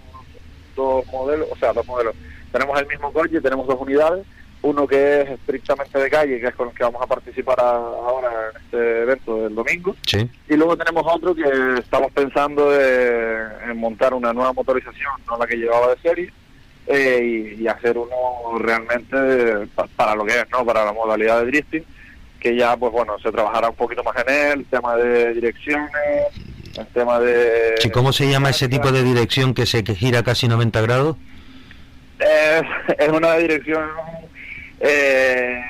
[0.77, 2.15] dos modelos, o sea, dos modelos.
[2.51, 4.27] Tenemos el mismo coche, tenemos dos unidades
[4.63, 8.51] uno que es estrictamente de calle, que es con el que vamos a participar ahora
[8.51, 9.97] en este evento del domingo.
[10.49, 11.43] Y luego tenemos otro que
[11.79, 16.33] estamos pensando en montar una nueva motorización, no la que llevaba de serie,
[16.87, 19.17] eh, y, hacer uno realmente
[19.97, 20.65] para lo que es, ¿no?
[20.65, 21.85] Para la modalidad de drifting,
[22.41, 25.91] que ya, pues bueno, se trabajará un poquito más en él, el tema de direcciones,
[26.77, 27.75] el tema de...
[27.93, 31.17] ¿Cómo se llama ese tipo de dirección que se que gira casi 90 grados?
[32.19, 32.63] Es,
[32.99, 33.89] es una dirección
[34.85, 35.63] eh,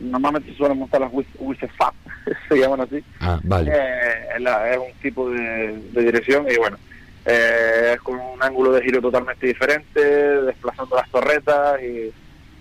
[0.00, 1.94] normalmente se suelen montar las WISEFAP,
[2.48, 3.04] se llaman así.
[3.20, 3.70] Ah, vale.
[3.74, 6.78] Eh, es un tipo de, dirección y bueno,
[7.26, 12.10] eh, es con un ángulo de giro totalmente diferente, desplazando las torretas y,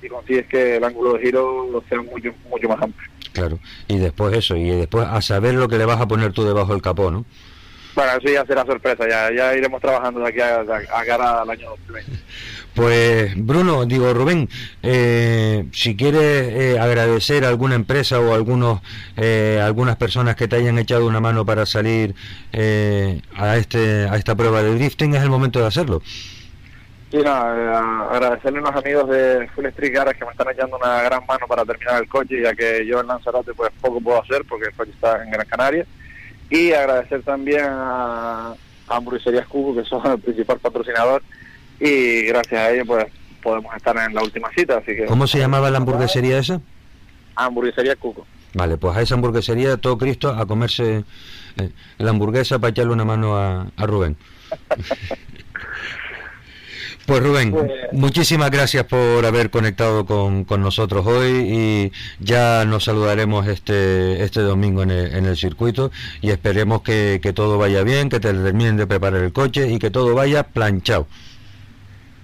[0.05, 3.09] y consigues que el ángulo de giro sea mucho, mucho más amplio.
[3.31, 6.43] Claro, y después eso, y después a saber lo que le vas a poner tú
[6.43, 7.25] debajo del capó, ¿no?
[7.95, 11.49] Bueno, eso ya será sorpresa, ya, ya iremos trabajando de aquí a, a cara al
[11.49, 12.23] año 2020.
[12.73, 14.49] Pues Bruno, digo Rubén,
[14.81, 18.81] eh, si quieres eh, agradecer a alguna empresa o algunos,
[19.15, 22.15] eh, algunas personas que te hayan echado una mano para salir
[23.35, 26.01] a este a esta prueba de drifting, es el momento de hacerlo.
[27.11, 31.03] Sí, no, agradecerle a unos amigos de Full Street Garage que me están echando una
[31.03, 34.43] gran mano para terminar el coche, ya que yo en Lanzarote pues poco puedo hacer
[34.49, 35.85] porque el coche está en Gran Canaria.
[36.53, 38.51] Y agradecer también a,
[38.87, 41.23] a Hamburgueserías Cubo, que son el principal patrocinador
[41.79, 43.05] y gracias a ello pues
[43.41, 44.77] podemos estar en la última cita.
[44.77, 46.61] Así que ¿Cómo se llamaba la hamburguesería esa?
[47.35, 48.25] Hamburguesería Cuco.
[48.53, 51.03] Vale, pues a esa hamburguesería todo Cristo a comerse
[51.57, 54.15] eh, la hamburguesa para echarle una mano a, Rubén.
[57.05, 62.85] Pues Rubén, pues- muchísimas gracias por haber conectado con, con, nosotros hoy y ya nos
[62.85, 67.83] saludaremos este este domingo en el, en el circuito y esperemos que, que todo vaya
[67.83, 71.07] bien, que te terminen de preparar el coche y que todo vaya planchado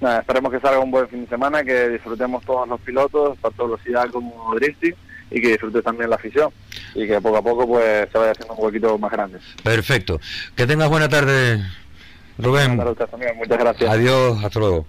[0.02, 3.66] nada, esperemos que salga un buen fin de semana, que disfrutemos todos los pilotos, tanto
[3.66, 4.96] velocidad como drifting,
[5.32, 6.52] y que disfrute también la afición
[6.96, 9.40] y que poco a poco pues se vaya haciendo un poquito más grande.
[9.64, 10.20] Perfecto.
[10.56, 11.64] Que tengas buena tarde,
[12.40, 12.78] Rubén.
[12.78, 13.90] Muchas gracias.
[13.90, 14.86] Adiós, hasta luego.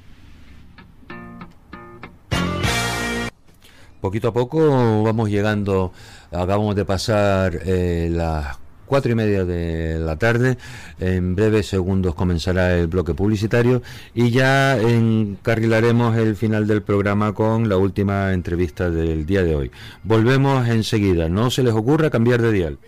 [4.01, 5.93] Poquito a poco vamos llegando,
[6.29, 8.57] acabamos de pasar eh, las
[8.87, 10.57] cuatro y media de la tarde.
[10.99, 13.83] En breves segundos comenzará el bloque publicitario
[14.15, 19.71] y ya encarrilaremos el final del programa con la última entrevista del día de hoy.
[20.03, 21.29] Volvemos enseguida.
[21.29, 22.79] No se les ocurra cambiar de dial.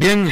[0.00, 0.30] Bien,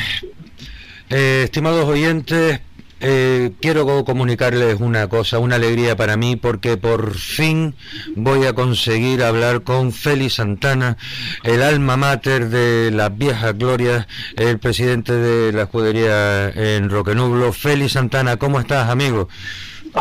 [1.10, 2.58] eh, estimados oyentes,
[3.00, 7.74] eh, quiero comunicarles una cosa, una alegría para mí, porque por fin
[8.16, 10.96] voy a conseguir hablar con Félix Santana,
[11.42, 17.52] el alma mater de las viejas glorias, el presidente de la escudería en Roquenublo.
[17.52, 19.28] Félix Santana, ¿cómo estás, amigo?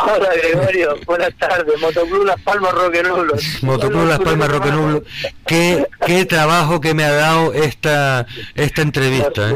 [0.06, 1.80] Hola Gregorio, buenas tardes.
[1.82, 3.34] Motoclub Las Palmas Roquenublo.
[3.64, 5.04] Motoclub Las Palmas Roquenublo.
[5.46, 9.50] ¿Qué, qué trabajo que me ha dado esta, esta entrevista.
[9.50, 9.56] ¿eh?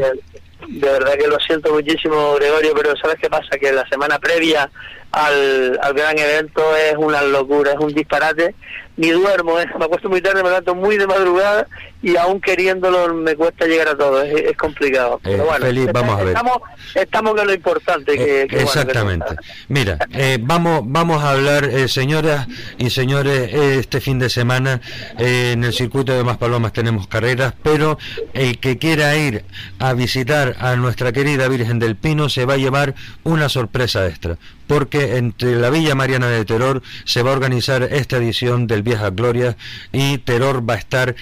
[0.68, 3.58] de verdad que lo siento muchísimo, Gregorio, pero ¿sabes qué pasa?
[3.60, 4.70] Que la semana previa
[5.12, 8.54] al, al gran evento es una locura, es un disparate
[8.96, 9.66] ni duermo, ¿eh?
[9.78, 11.66] me acuesto muy tarde, me levanto muy de madrugada
[12.02, 15.20] y aún queriéndolo me cuesta llegar a todo, es, complicado.
[15.24, 16.28] Eh, Pero bueno, vamos a ver.
[16.28, 16.58] Estamos,
[16.94, 18.42] estamos con lo importante que...
[18.42, 19.36] exactamente.
[19.68, 22.48] Mira, eh, vamos, vamos a hablar, eh, señoras
[22.78, 24.80] y señores, este fin de semana
[25.18, 27.98] en el circuito de Maspalomas tenemos carreras, pero
[28.32, 29.44] el que quiera ir
[29.78, 34.38] a visitar a nuestra querida Virgen del Pino se va a llevar una sorpresa extra
[34.72, 39.10] porque entre la Villa Mariana de Terror se va a organizar esta edición del Vieja
[39.10, 39.56] Gloria
[39.92, 41.14] y Terror va a estar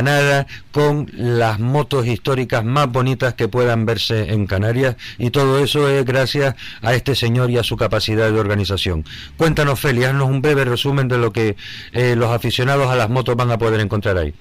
[0.00, 5.88] engalanada con las motos históricas más bonitas que puedan verse en Canarias y todo eso
[5.88, 9.04] es gracias a este señor y a su capacidad de organización.
[9.36, 11.56] Cuéntanos, Feli, haznos un breve resumen de lo que
[11.92, 14.34] eh, los aficionados a las motos van a poder encontrar ahí.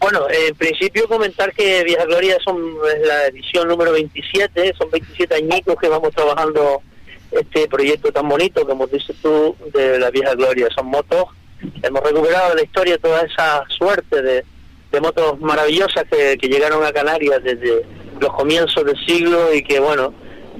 [0.00, 5.34] Bueno, en principio comentar que Vieja Gloria son, es la edición número 27, son 27
[5.34, 6.80] añicos que vamos trabajando
[7.30, 10.68] este proyecto tan bonito, como dices tú, de la vieja gloria.
[10.74, 11.26] Son motos,
[11.82, 14.44] hemos recuperado la historia toda esa suerte de,
[14.98, 17.84] motos maravillosas que, llegaron a Canarias desde
[18.18, 20.14] los comienzos del siglo y que, bueno,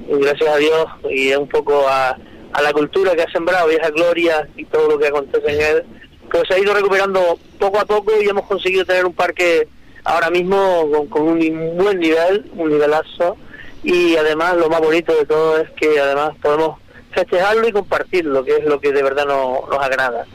[0.07, 2.17] gracias a Dios y un poco a,
[2.53, 5.83] a la cultura que ha sembrado Vieja Gloria y todo lo que acontece en él,
[6.29, 9.67] pues se ha ido recuperando poco a poco y hemos conseguido tener un parque
[10.03, 13.35] ahora mismo con, con un buen nivel, un nivelazo
[13.83, 16.79] y además lo más bonito de todo es que además podemos
[17.11, 20.25] festejarlo y compartirlo, que es lo que de verdad nos, nos agrada.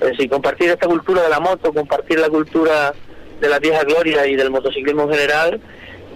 [0.00, 2.94] Es decir, compartir esta cultura de la moto, compartir la cultura
[3.40, 5.60] de la vieja gloria y del motociclismo en general,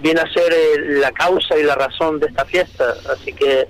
[0.01, 2.95] viene a ser eh, la causa y la razón de esta fiesta.
[3.11, 3.67] Así que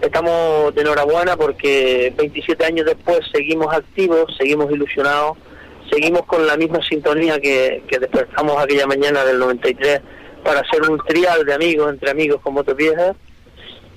[0.00, 5.38] estamos de enhorabuena porque 27 años después seguimos activos, seguimos ilusionados,
[5.90, 10.00] seguimos con la misma sintonía que, que despertamos aquella mañana del 93
[10.44, 13.16] para hacer un trial de amigos, entre amigos con motos viejas.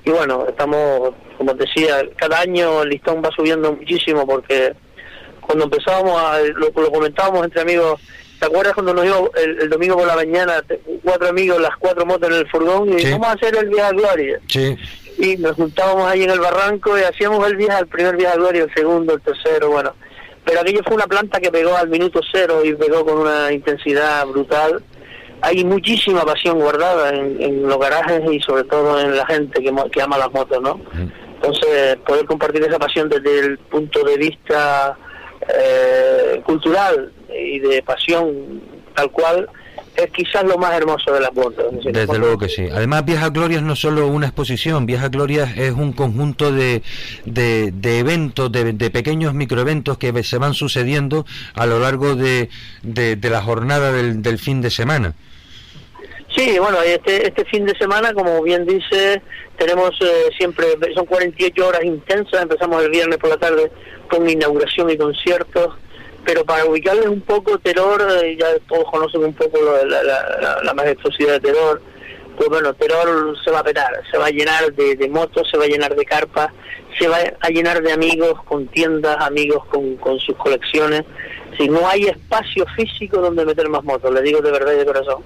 [0.04, 4.74] Y bueno, estamos, como decía, cada año el listón va subiendo muchísimo porque
[5.42, 8.02] cuando empezábamos a, lo, comentábamos entre amigos,
[8.42, 10.64] ¿te acuerdas cuando nos dio el, domingo por la mañana,
[11.04, 13.92] cuatro amigos, las cuatro motos en el furgón y vamos a hacer el viaje a
[13.92, 14.40] Gloria?
[14.48, 14.76] Sí.
[15.20, 18.38] Y nos juntábamos ahí en el barranco y hacíamos el viaje, el primer viaje a
[18.38, 19.94] Gloria, el segundo, el tercero, bueno.
[20.44, 24.26] Pero aquello fue una planta que pegó al minuto cero y pegó con una intensidad
[24.26, 24.84] brutal
[25.44, 30.02] hay muchísima pasión guardada en, los garajes y sobre todo en la gente que, que
[30.02, 30.80] ama las motos, ¿no?
[31.34, 34.96] Entonces, poder compartir esa pasión desde el punto de vista
[35.48, 38.62] eh, cultural y de pasión
[38.96, 39.50] tal cual,
[39.96, 41.66] es quizás lo más hermoso de las motos.
[41.84, 42.68] Desde luego que sí.
[42.72, 46.82] Además, Vieja Glorias no solo una exposición, Vieja Glorias es un conjunto de,
[47.26, 52.50] de, eventos, de, de, pequeños microeventos que se van sucediendo a lo largo de,
[52.84, 55.14] de, la jornada del, del fin de semana.
[56.36, 59.22] Sí, bueno, este, este fin de semana, como bien dice,
[59.58, 63.70] tenemos eh, siempre, son 48 horas intensas, empezamos el viernes por la tarde
[64.10, 65.76] con inauguración y conciertos,
[66.26, 70.74] pero para ubicarles un poco Terror, eh, ya todos conocen un poco la, la, la,
[70.74, 71.82] majestuosidad de Terror,
[72.38, 75.66] pues bueno, Terror se va a petar, se va a llenar de, motos, se va
[75.66, 76.50] a llenar de carpas,
[77.00, 81.04] se va a llenar de amigos con tiendas, amigos con, con sus colecciones.
[81.58, 84.86] Si no hay espacio físico donde meter más motos, le digo de verdad y de
[84.86, 85.24] corazón.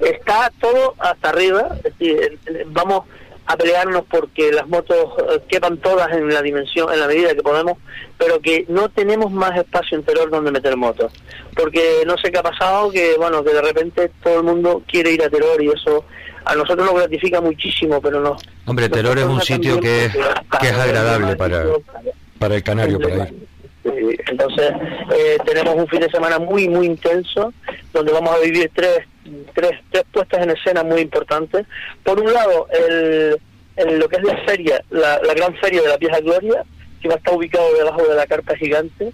[0.00, 3.04] Está todo hasta arriba, es decir, vamos
[3.50, 7.42] a pelearnos porque las motos eh, quepan todas en la dimensión, en la medida que
[7.42, 7.78] podemos,
[8.16, 11.12] pero que no tenemos más espacio interior donde meter motos.
[11.56, 15.10] Porque no sé qué ha pasado, que bueno, que de repente todo el mundo quiere
[15.10, 16.04] ir a Terror y eso
[16.44, 18.36] a nosotros nos gratifica muchísimo, pero no.
[18.66, 20.12] Hombre, Terror es un sitio que es,
[20.60, 21.64] que es agradable para,
[22.38, 23.49] para el canario, para ir.
[23.84, 24.72] Entonces,
[25.16, 27.52] eh, tenemos un fin de semana muy, muy intenso,
[27.92, 29.00] donde vamos a vivir tres,
[29.54, 31.66] tres, tres puestas en escena muy importantes.
[32.04, 36.20] Por un lado, el, lo que es la feria, la, gran feria de la Vieja
[36.20, 36.64] Gloria,
[37.00, 39.12] que va a estar ubicado debajo de la carpa gigante,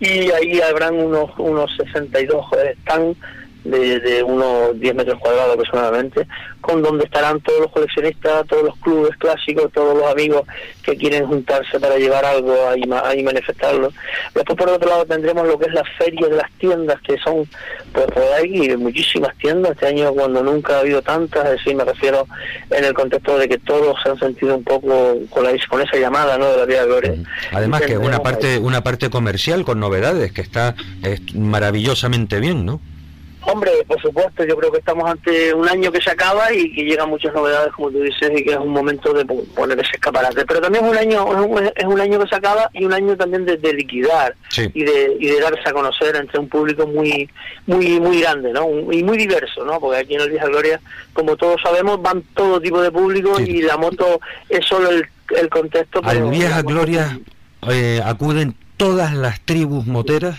[0.00, 2.46] y ahí habrán unos, unos 62
[2.82, 3.16] stands
[3.70, 6.26] de, de unos 10 metros cuadrados aproximadamente,
[6.60, 10.42] con donde estarán todos los coleccionistas, todos los clubes clásicos, todos los amigos
[10.82, 13.92] que quieren juntarse para llevar algo ahí, ahí manifestarlo.
[14.34, 17.48] Después por otro lado tendremos lo que es la feria de las tiendas, que son,
[17.92, 21.84] pues por ahí muchísimas tiendas, este año cuando nunca ha habido tantas, es decir, me
[21.84, 22.26] refiero
[22.70, 25.96] en el contexto de que todos se han sentido un poco con, la, con esa
[25.96, 26.50] llamada ¿no?
[26.50, 27.14] de la Vía Gloria.
[27.52, 30.74] Además que una parte, una parte comercial con novedades que está
[31.34, 32.80] maravillosamente bien, ¿no?
[33.42, 36.82] Hombre, por supuesto, yo creo que estamos ante un año que se acaba y que
[36.82, 40.44] llegan muchas novedades, como tú dices, y que es un momento de poner ese escaparate.
[40.44, 43.44] Pero también es un año es un, año que se acaba y un año también
[43.44, 47.28] de, liquidar y, de, y de darse a conocer entre un público muy
[47.66, 48.68] muy muy grande, ¿no?
[48.92, 49.78] Y muy diverso, ¿no?
[49.78, 50.80] Porque aquí en el Vieja Gloria,
[51.12, 55.06] como todos sabemos, van todo tipo de público y la moto es solo el,
[55.36, 56.00] el contexto.
[56.02, 57.18] Al Vieja Gloria
[57.70, 60.36] eh, acuden todas las tribus moteras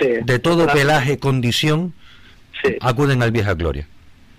[0.00, 1.94] de todo pelaje, condición
[2.80, 3.86] acuden al Vieja Gloria.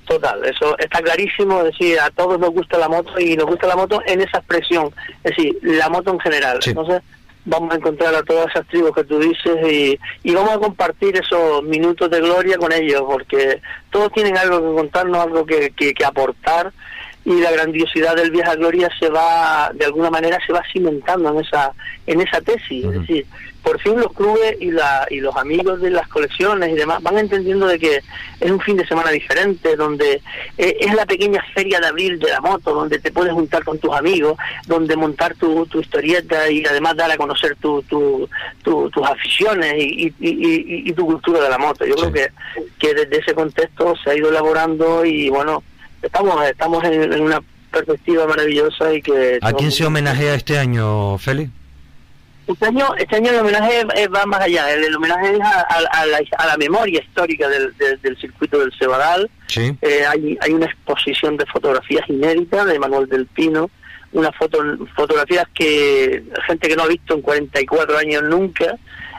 [0.05, 3.67] Total, eso está clarísimo, es decir, a todos nos gusta la moto y nos gusta
[3.67, 4.91] la moto en esa expresión,
[5.23, 6.59] es decir, la moto en general.
[6.65, 7.01] Entonces,
[7.45, 11.15] vamos a encontrar a todas esas tribus que tú dices y, y vamos a compartir
[11.15, 15.93] esos minutos de gloria con ellos, porque todos tienen algo que contarnos, algo que, que,
[16.05, 16.71] aportar
[17.34, 21.45] y la grandiosidad del Vieja Gloria se va, de alguna manera, se va cimentando en
[21.45, 21.73] esa,
[22.07, 22.85] en esa tesis.
[22.85, 23.26] Es decir,
[23.61, 27.19] por fin los clubes y, la, y los amigos de las colecciones y demás van
[27.19, 28.01] entendiendo de que
[28.39, 30.22] es un fin de semana diferente, donde
[30.57, 33.77] eh, es la pequeña feria de abril de la moto, donde te puedes juntar con
[33.77, 34.35] tus amigos,
[34.65, 38.27] donde montar tu, tu historieta y además dar a conocer tu, tu,
[38.64, 41.85] tus aficiones y, y, tu cultura de la moto.
[41.85, 42.27] Yo creo que,
[42.80, 45.64] que desde ese contexto se ha ido elaborando y bueno,
[46.01, 49.39] estamos, estamos en, una perspectiva maravillosa y que...
[49.41, 51.51] ¿A quién se homenajea este año, Félix?
[52.47, 56.99] Este año, este año el homenaje va más allá, el, homenaje es a, la, memoria
[56.99, 59.30] histórica del, circuito del Cebadal.
[59.55, 63.69] Eh, hay, hay una exposición de fotografías inéditas de Manuel del Pino,
[64.13, 64.59] unas foto,
[64.95, 68.76] fotografías que gente que no ha visto en 44 años nunca.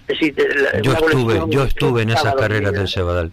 [0.08, 0.34] Es decir,
[0.82, 3.30] yo estuve, yo estuve en esas carreras del Cebadal.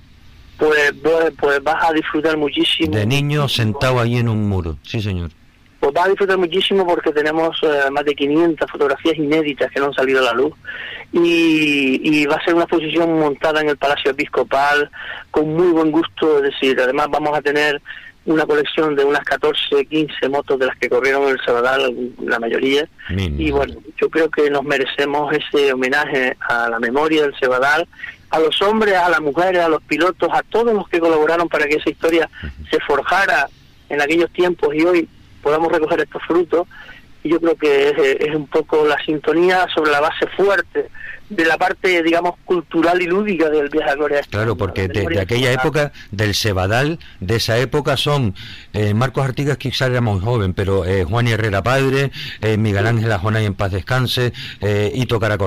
[0.58, 2.96] Pues, pues, pues vas a disfrutar muchísimo.
[2.96, 5.32] De niño sentado ahí en un muro, sí señor
[5.80, 9.88] pues va a disfrutar muchísimo porque tenemos eh, más de 500 fotografías inéditas que no
[9.88, 10.54] han salido a la luz
[11.14, 14.90] y, va a ser una exposición montada en el Palacio Episcopal
[15.32, 17.82] con muy buen gusto, es decir, además vamos a tener
[18.26, 22.86] una colección de unas 14, 15 motos de las que corrieron el Sabadal, la mayoría.
[23.10, 27.88] Y bueno, yo creo que nos merecemos ese homenaje a la memoria del Cebadal,
[28.30, 31.66] a los hombres, a las mujeres, a los pilotos, a todos los que colaboraron para
[31.68, 32.30] que esa historia
[32.70, 33.50] se forjara
[33.90, 35.10] en aquellos tiempos y hoy
[35.42, 36.68] podamos recoger estos frutos.
[37.24, 40.90] Y yo creo que es, un poco la sintonía sobre la base fuerte
[41.30, 44.22] de la parte, digamos, cultural y lúdica del viaje a Gloria.
[44.30, 48.34] Claro, porque de, aquella época, del Cebadal, de esa época son
[48.72, 53.12] eh, Marcos Artigas, quizás era muy joven, pero eh, Juan Herrera Padre, eh, Miguel Ángel
[53.12, 54.32] Ajonay en paz descanse,
[54.62, 55.38] eh, Ito Cara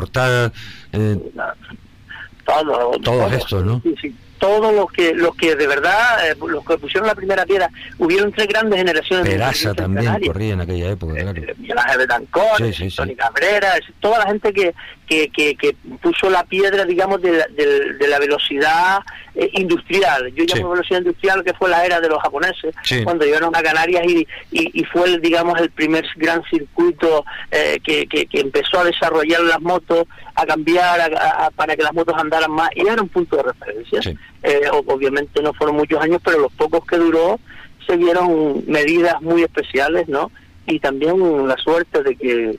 [3.03, 3.81] Todos estos, ¿no?
[3.83, 7.45] Sí, sí todos los que los que de verdad, eh, los que pusieron la primera
[7.45, 9.29] piedra, hubieron tres grandes generaciones.
[9.29, 11.43] Peraza también corría en aquella época, claro.
[11.59, 14.75] Miguel Ángel Tony Cabrera, toda la gente que,
[15.11, 19.01] que, que, puso la piedra, digamos, de la, de, la velocidad
[19.35, 20.33] eh, industrial.
[20.35, 24.05] Yo llamo velocidad industrial que fue la era de los japoneses, cuando llegaron a Canarias
[24.07, 29.61] y, y, fue, digamos, el primer gran circuito eh, que, que, empezó a desarrollar las
[29.61, 30.07] motos,
[30.37, 31.13] a cambiar
[31.57, 34.01] para que las motos andaran más, y era un punto de referencia.
[34.43, 37.41] Eh, obviamente no fueron muchos años, pero los pocos que duró
[37.85, 40.31] se vieron medidas muy especiales, ¿no?
[40.67, 42.59] Y también la suerte de que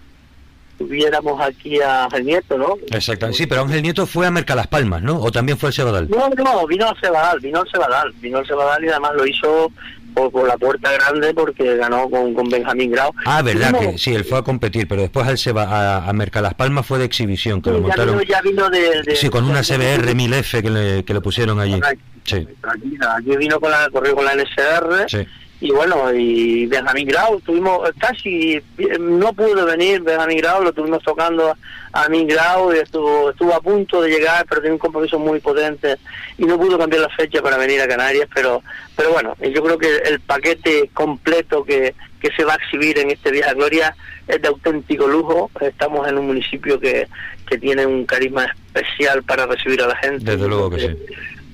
[0.87, 2.77] tuviéramos aquí a Ángel Nieto, ¿no?
[2.91, 5.19] Exactamente, sí, pero Ángel Nieto fue a Mercalas Palmas, ¿no?
[5.19, 6.09] ¿O también fue al Cebadal?
[6.09, 9.71] No, no, vino al Cebadal, vino al Cebadal, vino al Cebadal y además lo hizo
[10.13, 13.13] por, la puerta grande porque ganó con, con Benjamín Grau.
[13.25, 16.53] Ah, verdad, que sí, él fue a competir, pero después al Seba, a, a Mercalas
[16.55, 18.21] Palmas fue de exhibición, que lo montaron.
[18.25, 21.79] ya vino de, sí, con una CBR 1000F que le, que le pusieron allí.
[22.23, 22.47] Sí.
[22.63, 25.05] Aquí, vino con la, corrió con la NSR.
[25.07, 25.27] Sí
[25.61, 28.59] y bueno, y Benjamín Grau, tuvimos casi,
[28.99, 31.55] no pudo venir Benjamín Grau, lo tuvimos tocando
[31.93, 35.39] a Benjamín Grau y estuvo, estuvo a punto de llegar, pero tenía un compromiso muy
[35.39, 35.97] potente
[36.39, 38.63] y no pudo cambiar la fecha para venir a Canarias, pero
[38.95, 43.11] pero bueno, yo creo que el paquete completo que, que se va a exhibir en
[43.11, 43.95] este Viaje a Gloria
[44.27, 47.07] es de auténtico lujo, estamos en un municipio que,
[47.47, 50.31] que tiene un carisma especial para recibir a la gente.
[50.31, 50.87] Desde luego que sí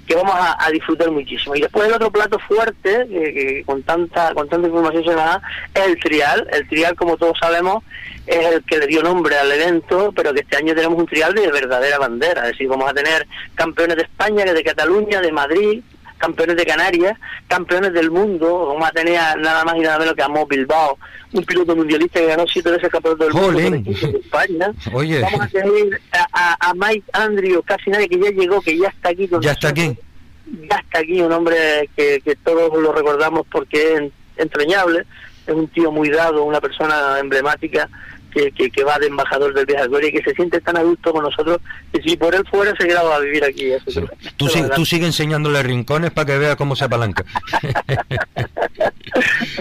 [0.08, 1.56] que vamos a, disfrutar muchísimo.
[1.56, 5.42] Y después el otro plato fuerte, que, con tanta con tanta información se da,
[5.74, 6.48] es el trial.
[6.52, 7.84] El trial, como todos sabemos,
[8.26, 11.34] es el que le dio nombre al evento, pero que este año tenemos un trial
[11.34, 12.44] de verdadera bandera.
[12.44, 15.82] Es decir, vamos a tener campeones de España, de Cataluña, de Madrid,
[16.18, 17.18] campeones de Canarias,
[17.48, 18.68] campeones del mundo.
[18.68, 20.98] Vamos a tener nada más y nada menos que a Mo Bilbao,
[21.34, 24.72] un piloto mundialista que ganó siete veces el campeonato del mundo de España.
[24.92, 26.02] Vamos a tener
[26.34, 29.30] a, Mike Andrew, casi nadie que ya llegó, que ya está aquí.
[29.42, 29.98] ya está aquí.
[30.70, 35.04] Ya está aquí, un hombre que, que todos lo recordamos porque es entrañable,
[35.46, 37.90] es un tío muy dado, una persona emblemática
[38.56, 41.60] que, que, va de embajador del viaje y que se siente tan adulto con nosotros
[41.92, 43.72] que si por él fuera se quedaba a vivir aquí.
[44.38, 47.26] Tú, tú sigue enseñándole rincones para que vea cómo se apalanca.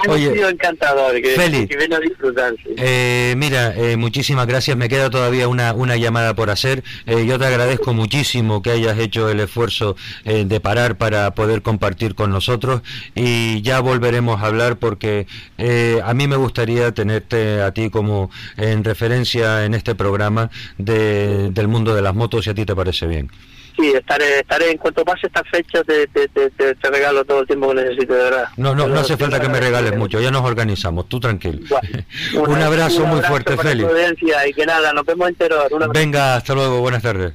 [0.08, 2.54] Oye, encantador, que, Félix, a disfrutar.
[2.76, 4.76] Eh, mira, eh, muchísimas gracias.
[4.76, 6.84] Me queda todavía una, una llamada por hacer.
[7.06, 12.14] Eh, yo te agradezco muchísimo que hayas hecho el esfuerzo de parar para poder compartir
[12.14, 12.82] con nosotros
[13.14, 15.26] y ya volveremos a hablar porque
[16.02, 18.30] a mí me gustaría tenerte a ti como
[18.72, 22.74] en referencia en este programa de, del mundo de las motos, si a ti te
[22.74, 23.30] parece bien.
[23.76, 27.68] Sí, estaré, estaré en cuanto pase esta fecha, te, te, te, regalo todo el tiempo
[27.68, 28.48] que necesite, de verdad.
[28.56, 31.58] No, no, no hace falta que me regales mucho, ya nos organizamos, tú tranquilo.
[32.34, 33.90] un, abrazo muy fuerte, Félix.
[34.22, 35.64] Y que nada, nos vemos enteros.
[35.92, 37.34] Venga, hasta luego, buenas tardes.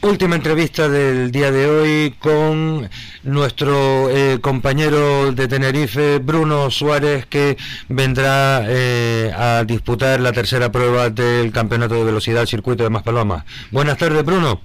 [0.00, 2.88] Última entrevista del día de hoy con
[3.24, 7.56] nuestro eh, compañero de Tenerife, Bruno Suárez, que
[7.88, 13.44] vendrá eh, a disputar la tercera prueba del Campeonato de Velocidad Circuito de Maspalomas.
[13.72, 14.60] Buenas tardes, Bruno.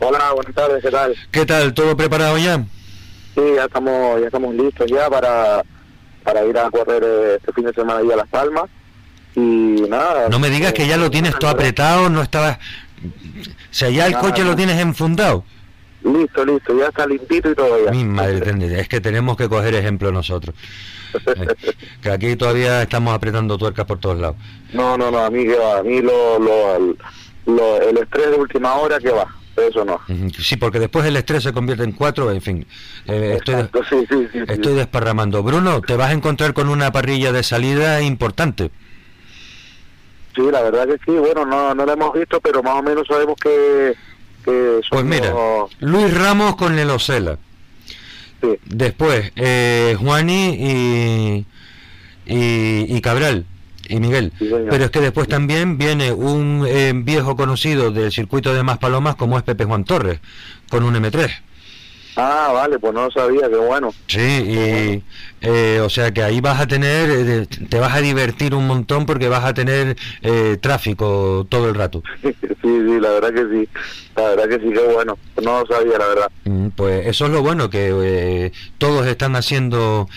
[0.00, 1.16] Hola, buenas tardes, ¿qué tal?
[1.30, 1.72] ¿Qué tal?
[1.72, 2.56] ¿Todo preparado ya?
[3.36, 5.62] Sí, ya estamos, ya estamos listos ya para,
[6.24, 8.64] para ir a correr eh, este fin de semana ahí a Las Palmas.
[9.36, 9.40] Y
[9.88, 10.28] nada.
[10.28, 12.58] No me digas que ya lo tienes todo apretado, no estabas
[13.04, 15.44] o sea, ya el coche lo tienes enfundado.
[16.04, 17.90] Listo, listo, ya está limpito y todo ya.
[17.90, 20.54] Mi madre, es que tenemos que coger ejemplo nosotros.
[22.02, 24.36] Que aquí todavía estamos apretando tuercas por todos lados.
[24.72, 26.38] No, no, no, a mí que va, a mí lo,
[27.46, 30.00] lo, el estrés de última hora que va, eso no.
[30.36, 32.66] Sí, porque después el estrés se convierte en cuatro, en fin.
[33.06, 33.68] Eh, estoy,
[34.48, 35.42] estoy desparramando.
[35.44, 38.72] Bruno, te vas a encontrar con una parrilla de salida importante.
[40.34, 41.16] Sí, la verdad que sí.
[41.18, 43.94] Bueno, no, no lo hemos visto, pero más o menos sabemos que...
[44.44, 45.32] que pues mira,
[45.80, 47.38] Luis Ramos con Lelosela.
[48.40, 48.58] Sí.
[48.66, 51.46] Después, eh, Juani y,
[52.26, 53.46] y, Cabral
[53.88, 54.32] y Miguel.
[54.38, 59.14] Pero es que después también viene un eh, viejo conocido del circuito de Más Palomas
[59.14, 60.20] como es Pepe Juan Torres,
[60.68, 61.30] con un M3.
[62.16, 63.92] Ah, vale, pues no lo sabía, qué bueno.
[64.06, 65.02] Sí, y
[65.44, 69.04] eh, o sea que ahí vas a tener, eh, te vas a divertir un montón
[69.04, 72.02] porque vas a tener eh, tráfico todo el rato.
[72.64, 73.68] Sí, sí, la verdad que sí,
[74.16, 76.30] la verdad que sí, qué bueno, no lo sabía, la verdad.
[76.44, 80.08] Mm, pues eso es lo bueno, que todos están haciendo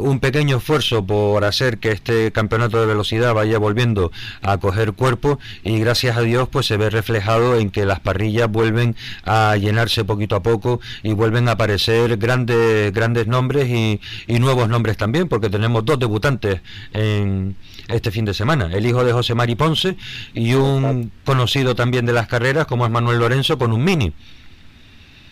[0.00, 4.10] un pequeño esfuerzo por hacer que este campeonato de velocidad vaya volviendo
[4.42, 8.50] a coger cuerpo y gracias a Dios pues se ve reflejado en que las parrillas
[8.50, 14.40] vuelven a llenarse poquito a poco y vuelven a aparecer grandes, grandes nombres y, y
[14.40, 16.60] nuevos nombres también, porque tenemos dos debutantes
[16.92, 17.54] en
[17.88, 19.96] este fin de semana, el hijo de José Mari Ponce
[20.34, 24.12] y un conocido también de las carreras como es Manuel Lorenzo con un mini.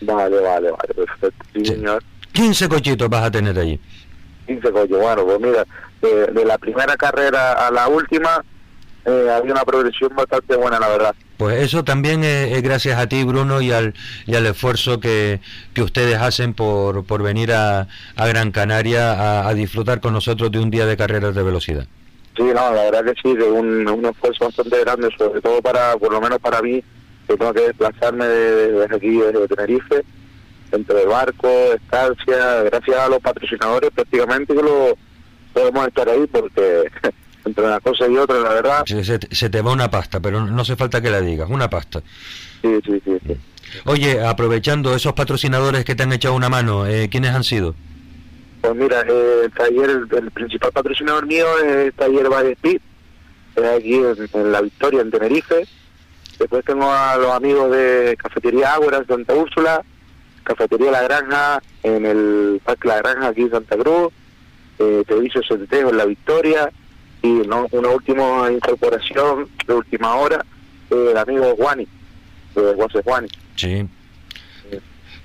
[0.01, 1.45] Vale, vale, vale, perfecto.
[1.53, 2.03] Sí, señor.
[2.31, 3.79] 15 cochitos vas a tener allí.
[4.47, 5.65] 15 coches, bueno, pues mira,
[6.01, 8.43] de, la primera carrera a la última
[9.05, 11.15] eh, había una progresión bastante buena, la verdad.
[11.41, 13.95] Pues eso también es, gracias a ti, Bruno, y al,
[14.27, 15.39] y al esfuerzo que,
[15.73, 20.59] que ustedes hacen por, por venir a, a Gran Canaria a, disfrutar con nosotros de
[20.59, 21.87] un día de carreras de velocidad.
[22.37, 25.97] Sí, no, la verdad que sí, de un, un esfuerzo bastante grande, sobre todo para,
[25.97, 26.83] por lo menos para mí,
[27.27, 30.03] que tengo que desplazarme desde aquí, desde Tenerife,
[30.71, 34.95] entre barco, estancia, gracias a los patrocinadores prácticamente que lo
[35.53, 36.91] podemos estar ahí porque
[37.45, 38.85] entre una cosa y otra, la verdad.
[38.85, 42.01] Se, te va una pasta, pero no hace falta que la digas, una pasta.
[42.61, 43.37] Sí, sí, sí.
[43.85, 47.75] Oye, aprovechando esos patrocinadores que te han echado una mano, eh, ¿quiénes han sido?
[48.61, 52.81] Pues mira, eh, el taller, el, principal patrocinador mío es el taller Valle Speed,
[53.75, 55.67] aquí en, La Victoria, en Tenerife.
[56.37, 59.83] Después tengo a los amigos de Cafetería Ágora en Santa Úrsula,
[60.43, 64.11] Cafetería La Granja en el Parque La Granja aquí en Santa Cruz,
[64.79, 66.71] eh, Televiso Centejo en La Victoria,
[67.21, 70.43] y no, una última incorporación de última hora,
[70.89, 71.87] eh, el amigo Juani,
[72.55, 73.27] de Guase Juani.
[73.55, 73.87] Sí.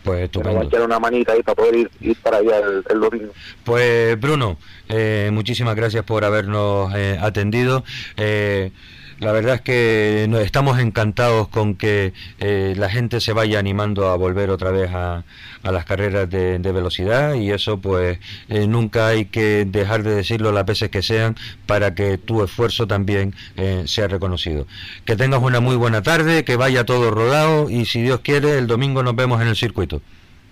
[0.07, 0.61] Pues estupendo.
[0.61, 3.33] a echar una manita ahí para poder ir, ir para allá el, domingo.
[3.65, 4.57] Pues Bruno,
[4.89, 7.83] eh, muchísimas gracias por habernos eh, atendido.
[8.17, 8.71] Eh,
[9.19, 14.17] la verdad es que estamos encantados con que eh, la gente se vaya animando a
[14.17, 15.25] volver otra vez a,
[15.63, 18.19] las carreras de, velocidad y eso pues
[18.49, 21.35] eh, nunca hay que dejar de decirlo las veces que sean
[21.67, 24.67] para que tu esfuerzo también eh, sea reconocido.
[25.05, 28.67] Que tengas una muy buena tarde, que vaya todo rodado y si Dios quiere el
[28.67, 30.03] domingo nos vemos en el circuito.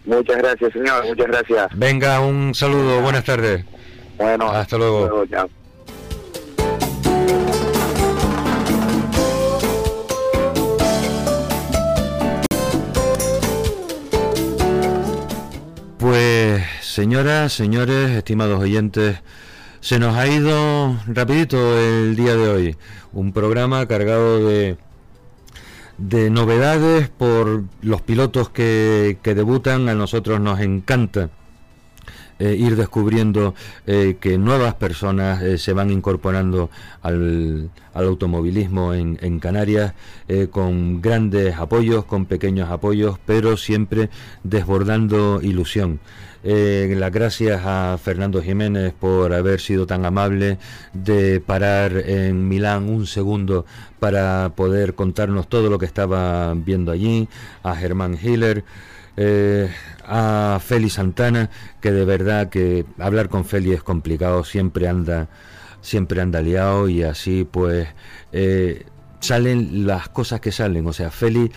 [0.04, 1.68] Muchas gracias señor, muchas gracias.
[1.74, 3.64] Venga, un saludo, buenas tardes.
[4.16, 5.26] Bueno, hasta luego.
[5.28, 5.63] Pues
[16.94, 19.20] señoras, señores, estimados oyentes,
[19.80, 22.76] se nos ha ido rapidito el día de hoy.
[23.12, 24.76] Un programa cargado de,
[25.98, 29.88] de novedades por los pilotos que, que debutan.
[29.88, 31.30] A nosotros nos encanta
[32.38, 33.56] eh, ir descubriendo
[33.86, 36.70] eh, que nuevas personas eh, se van incorporando
[37.02, 39.94] al, automovilismo en, en Canarias
[40.50, 44.10] con grandes apoyos, con pequeños apoyos, pero siempre
[44.42, 46.00] desbordando ilusión.
[46.44, 50.58] Las gracias a Fernando Jiménez por haber sido tan amable
[50.92, 53.64] de parar en Milán un segundo
[53.98, 57.28] para poder contarnos todo lo que estaba viendo allí,
[57.62, 58.64] a Germán Hiller.
[59.16, 59.70] Eh,
[60.06, 61.48] a Feli Santana,
[61.80, 65.28] que de verdad que hablar con Feli es complicado, siempre anda,
[65.80, 67.86] siempre anda liado y así pues
[68.32, 68.86] eh,
[69.20, 70.86] salen las cosas que salen.
[70.86, 71.50] O sea, Feli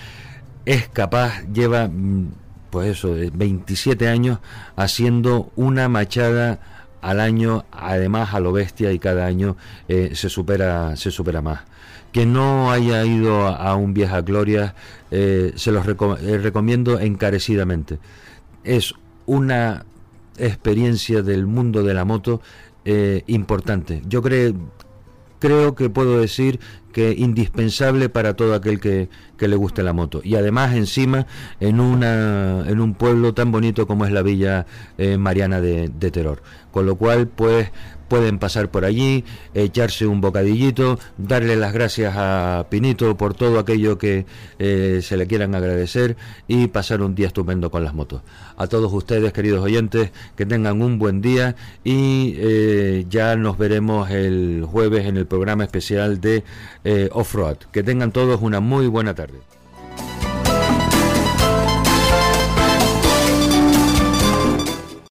[0.65, 2.31] es capaz, lleva mm,
[2.77, 4.37] pues eso, 27 años
[4.75, 6.59] haciendo una machada
[7.01, 11.61] al año, además a lo bestia y cada año eh, se supera, se supera más
[12.11, 14.75] que no haya ido a, un Vieja Gloria,
[15.11, 17.99] eh, se los eh, recomiendo encarecidamente.
[18.63, 18.93] Es
[19.25, 19.85] una
[20.37, 22.41] experiencia del mundo de la moto
[22.85, 24.01] eh, importante.
[24.07, 24.53] Yo creo,
[25.39, 26.59] creo que puedo decir
[26.93, 29.09] que indispensable para todo aquel que,
[29.39, 30.21] le guste la moto.
[30.23, 31.27] Y además encima
[31.59, 34.65] en, una, en un pueblo tan bonito como es la Villa
[35.19, 36.41] Mariana de, de Terror.
[36.71, 37.71] Con lo cual, pues
[38.07, 39.23] pueden pasar por allí,
[39.53, 44.25] echarse un bocadillito, darle las gracias a Pinito por todo aquello que
[44.59, 46.15] eh, se le quieran agradecer
[46.47, 48.21] y pasar un día estupendo con las motos.
[48.57, 54.09] A todos ustedes, queridos oyentes, que tengan un buen día y eh, ya nos veremos
[54.09, 56.43] el jueves en el programa especial de
[56.83, 57.57] eh, Off-Road.
[57.71, 59.39] Que tengan todos una muy buena tarde.